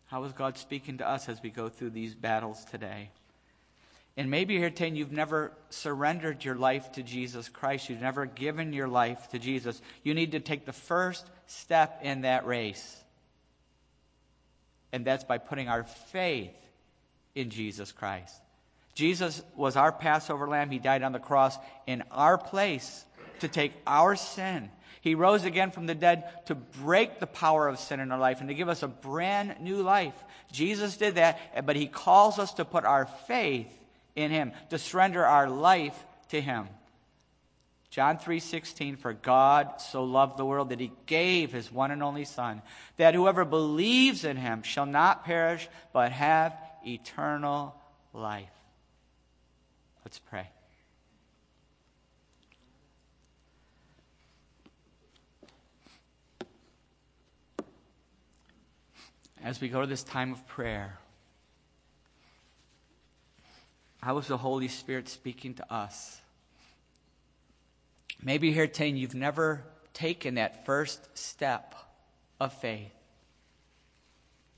How 0.06 0.22
is 0.24 0.32
God 0.32 0.56
speaking 0.56 0.98
to 0.98 1.08
us 1.08 1.28
as 1.28 1.42
we 1.42 1.50
go 1.50 1.68
through 1.68 1.90
these 1.90 2.14
battles 2.14 2.64
today? 2.64 3.10
And 4.16 4.30
maybe 4.30 4.56
here 4.56 4.70
today 4.70 4.96
you've 4.96 5.12
never 5.12 5.52
surrendered 5.68 6.44
your 6.44 6.54
life 6.54 6.92
to 6.92 7.02
Jesus 7.02 7.48
Christ. 7.48 7.90
You've 7.90 8.00
never 8.00 8.24
given 8.24 8.72
your 8.72 8.88
life 8.88 9.28
to 9.30 9.38
Jesus. 9.38 9.82
You 10.02 10.14
need 10.14 10.32
to 10.32 10.40
take 10.40 10.64
the 10.64 10.72
first 10.72 11.26
step 11.46 12.00
in 12.02 12.22
that 12.22 12.46
race. 12.46 12.96
And 14.92 15.04
that's 15.04 15.24
by 15.24 15.38
putting 15.38 15.68
our 15.68 15.84
faith 15.84 16.54
in 17.34 17.50
Jesus 17.50 17.92
Christ. 17.92 18.34
Jesus 18.94 19.42
was 19.54 19.76
our 19.76 19.92
Passover 19.92 20.48
lamb. 20.48 20.70
He 20.70 20.78
died 20.78 21.02
on 21.02 21.12
the 21.12 21.18
cross 21.18 21.58
in 21.86 22.02
our 22.10 22.38
place 22.38 23.04
to 23.40 23.48
take 23.48 23.72
our 23.86 24.16
sin. 24.16 24.70
He 25.06 25.14
rose 25.14 25.44
again 25.44 25.70
from 25.70 25.86
the 25.86 25.94
dead 25.94 26.24
to 26.46 26.56
break 26.56 27.20
the 27.20 27.28
power 27.28 27.68
of 27.68 27.78
sin 27.78 28.00
in 28.00 28.10
our 28.10 28.18
life 28.18 28.40
and 28.40 28.48
to 28.48 28.56
give 28.56 28.68
us 28.68 28.82
a 28.82 28.88
brand 28.88 29.60
new 29.60 29.80
life. 29.84 30.16
Jesus 30.50 30.96
did 30.96 31.14
that, 31.14 31.64
but 31.64 31.76
he 31.76 31.86
calls 31.86 32.40
us 32.40 32.54
to 32.54 32.64
put 32.64 32.84
our 32.84 33.06
faith 33.28 33.72
in 34.16 34.32
him, 34.32 34.50
to 34.70 34.78
surrender 34.78 35.24
our 35.24 35.48
life 35.48 35.96
to 36.30 36.40
him. 36.40 36.68
John 37.88 38.18
3:16 38.18 38.96
for 38.96 39.12
God 39.12 39.80
so 39.80 40.02
loved 40.02 40.38
the 40.38 40.44
world 40.44 40.70
that 40.70 40.80
he 40.80 40.90
gave 41.06 41.52
his 41.52 41.70
one 41.70 41.92
and 41.92 42.02
only 42.02 42.24
son 42.24 42.60
that 42.96 43.14
whoever 43.14 43.44
believes 43.44 44.24
in 44.24 44.36
him 44.36 44.64
shall 44.64 44.86
not 44.86 45.24
perish 45.24 45.68
but 45.92 46.10
have 46.10 46.52
eternal 46.84 47.80
life. 48.12 48.50
Let's 50.04 50.18
pray. 50.18 50.48
As 59.46 59.60
we 59.60 59.68
go 59.68 59.80
to 59.80 59.86
this 59.86 60.02
time 60.02 60.32
of 60.32 60.44
prayer, 60.48 60.98
how 64.02 64.18
is 64.18 64.26
the 64.26 64.36
Holy 64.36 64.66
Spirit 64.66 65.08
speaking 65.08 65.54
to 65.54 65.72
us? 65.72 66.20
Maybe 68.20 68.52
here 68.52 68.66
today 68.66 68.88
you've 68.88 69.14
never 69.14 69.62
taken 69.94 70.34
that 70.34 70.66
first 70.66 71.16
step 71.16 71.76
of 72.40 72.54
faith. 72.54 72.90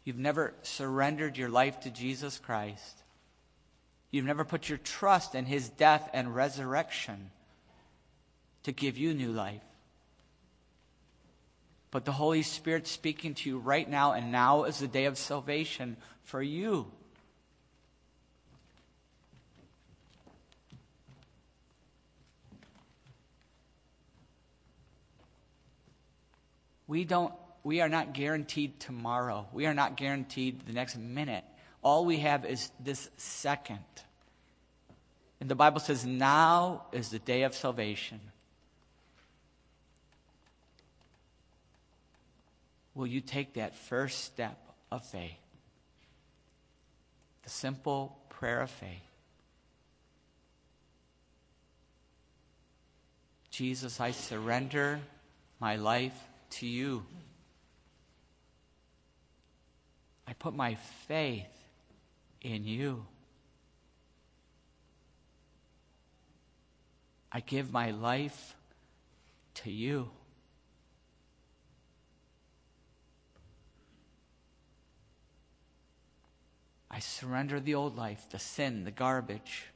You've 0.04 0.18
never 0.18 0.54
surrendered 0.62 1.36
your 1.36 1.50
life 1.50 1.80
to 1.80 1.90
Jesus 1.90 2.38
Christ. 2.38 3.02
You've 4.10 4.24
never 4.24 4.46
put 4.46 4.70
your 4.70 4.78
trust 4.78 5.34
in 5.34 5.44
his 5.44 5.68
death 5.68 6.08
and 6.14 6.34
resurrection 6.34 7.30
to 8.62 8.72
give 8.72 8.96
you 8.96 9.12
new 9.12 9.32
life. 9.32 9.67
But 11.90 12.04
the 12.04 12.12
Holy 12.12 12.42
Spirit 12.42 12.86
speaking 12.86 13.34
to 13.34 13.48
you 13.48 13.58
right 13.58 13.88
now, 13.88 14.12
and 14.12 14.30
now 14.30 14.64
is 14.64 14.78
the 14.78 14.88
day 14.88 15.06
of 15.06 15.16
salvation 15.16 15.96
for 16.22 16.42
you. 16.42 16.90
We 26.86 27.04
don't 27.04 27.32
we 27.64 27.80
are 27.82 27.88
not 27.88 28.14
guaranteed 28.14 28.80
tomorrow. 28.80 29.46
We 29.52 29.66
are 29.66 29.74
not 29.74 29.96
guaranteed 29.96 30.66
the 30.66 30.72
next 30.72 30.96
minute. 30.96 31.44
All 31.82 32.06
we 32.06 32.18
have 32.20 32.44
is 32.44 32.70
this 32.80 33.10
second. 33.16 33.84
And 35.40 35.50
the 35.50 35.54
Bible 35.54 35.80
says 35.80 36.06
now 36.06 36.86
is 36.92 37.10
the 37.10 37.18
day 37.18 37.42
of 37.42 37.54
salvation. 37.54 38.20
Will 42.98 43.06
you 43.06 43.20
take 43.20 43.54
that 43.54 43.76
first 43.76 44.24
step 44.24 44.58
of 44.90 45.04
faith? 45.04 45.38
The 47.44 47.48
simple 47.48 48.18
prayer 48.28 48.60
of 48.60 48.70
faith. 48.70 48.90
Jesus, 53.52 54.00
I 54.00 54.10
surrender 54.10 54.98
my 55.60 55.76
life 55.76 56.20
to 56.50 56.66
you. 56.66 57.06
I 60.26 60.32
put 60.32 60.56
my 60.56 60.74
faith 61.06 61.46
in 62.42 62.64
you. 62.64 63.06
I 67.30 67.38
give 67.38 67.72
my 67.72 67.92
life 67.92 68.56
to 69.54 69.70
you. 69.70 70.10
I 76.98 77.00
surrender 77.00 77.60
the 77.60 77.76
old 77.76 77.96
life, 77.96 78.26
the 78.28 78.40
sin, 78.40 78.82
the 78.82 78.90
garbage. 78.90 79.66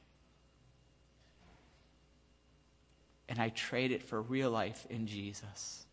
And 3.29 3.39
I 3.39 3.47
trade 3.47 3.93
it 3.93 4.03
for 4.03 4.21
real 4.21 4.51
life 4.51 4.85
in 4.89 5.07
Jesus. 5.07 5.85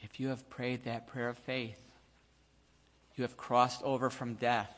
If 0.00 0.20
you 0.20 0.28
have 0.28 0.48
prayed 0.48 0.84
that 0.84 1.08
prayer 1.08 1.28
of 1.28 1.38
faith, 1.38 1.82
you 3.16 3.22
have 3.22 3.36
crossed 3.36 3.82
over 3.82 4.10
from 4.10 4.34
death 4.34 4.72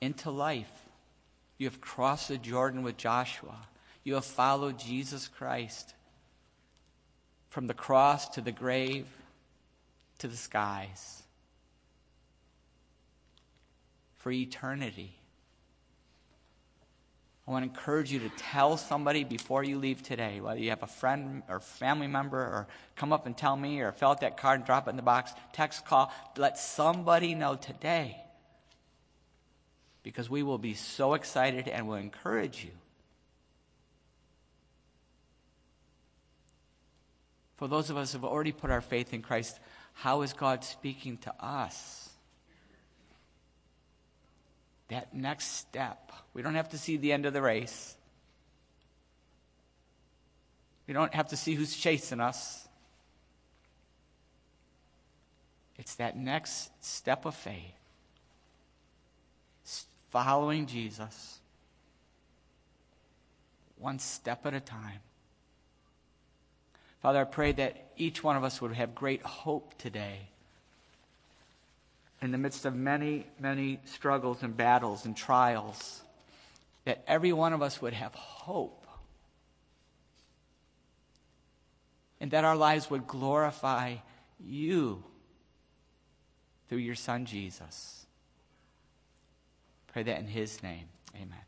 into 0.00 0.30
life. 0.30 0.86
You 1.58 1.66
have 1.66 1.82
crossed 1.82 2.28
the 2.28 2.38
Jordan 2.38 2.82
with 2.82 2.96
Joshua. 2.96 3.58
You 4.06 4.14
have 4.14 4.24
followed 4.24 4.78
Jesus 4.78 5.26
Christ 5.26 5.92
from 7.48 7.66
the 7.66 7.74
cross 7.74 8.28
to 8.28 8.40
the 8.40 8.52
grave 8.52 9.08
to 10.18 10.28
the 10.28 10.36
skies 10.36 11.24
for 14.18 14.30
eternity. 14.30 15.12
I 17.48 17.50
want 17.50 17.64
to 17.64 17.68
encourage 17.68 18.12
you 18.12 18.20
to 18.20 18.28
tell 18.36 18.76
somebody 18.76 19.24
before 19.24 19.64
you 19.64 19.76
leave 19.76 20.04
today, 20.04 20.40
whether 20.40 20.60
you 20.60 20.70
have 20.70 20.84
a 20.84 20.86
friend 20.86 21.42
or 21.48 21.58
family 21.58 22.06
member, 22.06 22.38
or 22.38 22.68
come 22.94 23.12
up 23.12 23.26
and 23.26 23.36
tell 23.36 23.56
me, 23.56 23.80
or 23.80 23.90
fill 23.90 24.10
out 24.10 24.20
that 24.20 24.36
card 24.36 24.60
and 24.60 24.66
drop 24.66 24.86
it 24.86 24.90
in 24.90 24.96
the 24.96 25.02
box, 25.02 25.32
text, 25.52 25.84
call, 25.84 26.12
let 26.36 26.58
somebody 26.58 27.34
know 27.34 27.56
today. 27.56 28.18
Because 30.04 30.30
we 30.30 30.44
will 30.44 30.58
be 30.58 30.74
so 30.74 31.14
excited 31.14 31.66
and 31.66 31.88
will 31.88 31.96
encourage 31.96 32.62
you. 32.62 32.70
For 37.56 37.68
those 37.68 37.90
of 37.90 37.96
us 37.96 38.12
who 38.12 38.18
have 38.18 38.24
already 38.24 38.52
put 38.52 38.70
our 38.70 38.80
faith 38.80 39.14
in 39.14 39.22
Christ, 39.22 39.58
how 39.94 40.22
is 40.22 40.32
God 40.32 40.62
speaking 40.64 41.16
to 41.18 41.34
us? 41.40 42.06
that 44.88 45.14
next 45.14 45.56
step. 45.56 46.12
We 46.32 46.42
don't 46.42 46.54
have 46.54 46.70
to 46.70 46.78
see 46.78 46.96
the 46.96 47.12
end 47.12 47.26
of 47.26 47.32
the 47.32 47.42
race. 47.42 47.96
We 50.86 50.94
don't 50.94 51.14
have 51.14 51.28
to 51.28 51.36
see 51.36 51.54
who's 51.54 51.76
chasing 51.76 52.20
us. 52.20 52.68
It's 55.78 55.96
that 55.96 56.16
next 56.16 56.70
step 56.84 57.26
of 57.26 57.34
faith, 57.34 57.74
following 60.10 60.66
Jesus, 60.66 61.40
one 63.76 63.98
step 63.98 64.46
at 64.46 64.54
a 64.54 64.60
time. 64.60 65.00
Father, 67.06 67.20
I 67.20 67.24
pray 67.24 67.52
that 67.52 67.76
each 67.96 68.24
one 68.24 68.34
of 68.34 68.42
us 68.42 68.60
would 68.60 68.72
have 68.72 68.92
great 68.92 69.22
hope 69.22 69.78
today 69.78 70.22
in 72.20 72.32
the 72.32 72.36
midst 72.36 72.64
of 72.64 72.74
many, 72.74 73.28
many 73.38 73.78
struggles 73.84 74.42
and 74.42 74.56
battles 74.56 75.04
and 75.04 75.16
trials, 75.16 76.02
that 76.84 77.04
every 77.06 77.32
one 77.32 77.52
of 77.52 77.62
us 77.62 77.80
would 77.80 77.92
have 77.92 78.12
hope. 78.12 78.88
And 82.20 82.32
that 82.32 82.42
our 82.42 82.56
lives 82.56 82.90
would 82.90 83.06
glorify 83.06 83.98
you 84.44 85.04
through 86.68 86.78
your 86.78 86.96
Son, 86.96 87.24
Jesus. 87.24 88.04
Pray 89.92 90.02
that 90.02 90.18
in 90.18 90.26
His 90.26 90.60
name. 90.60 90.88
Amen. 91.14 91.45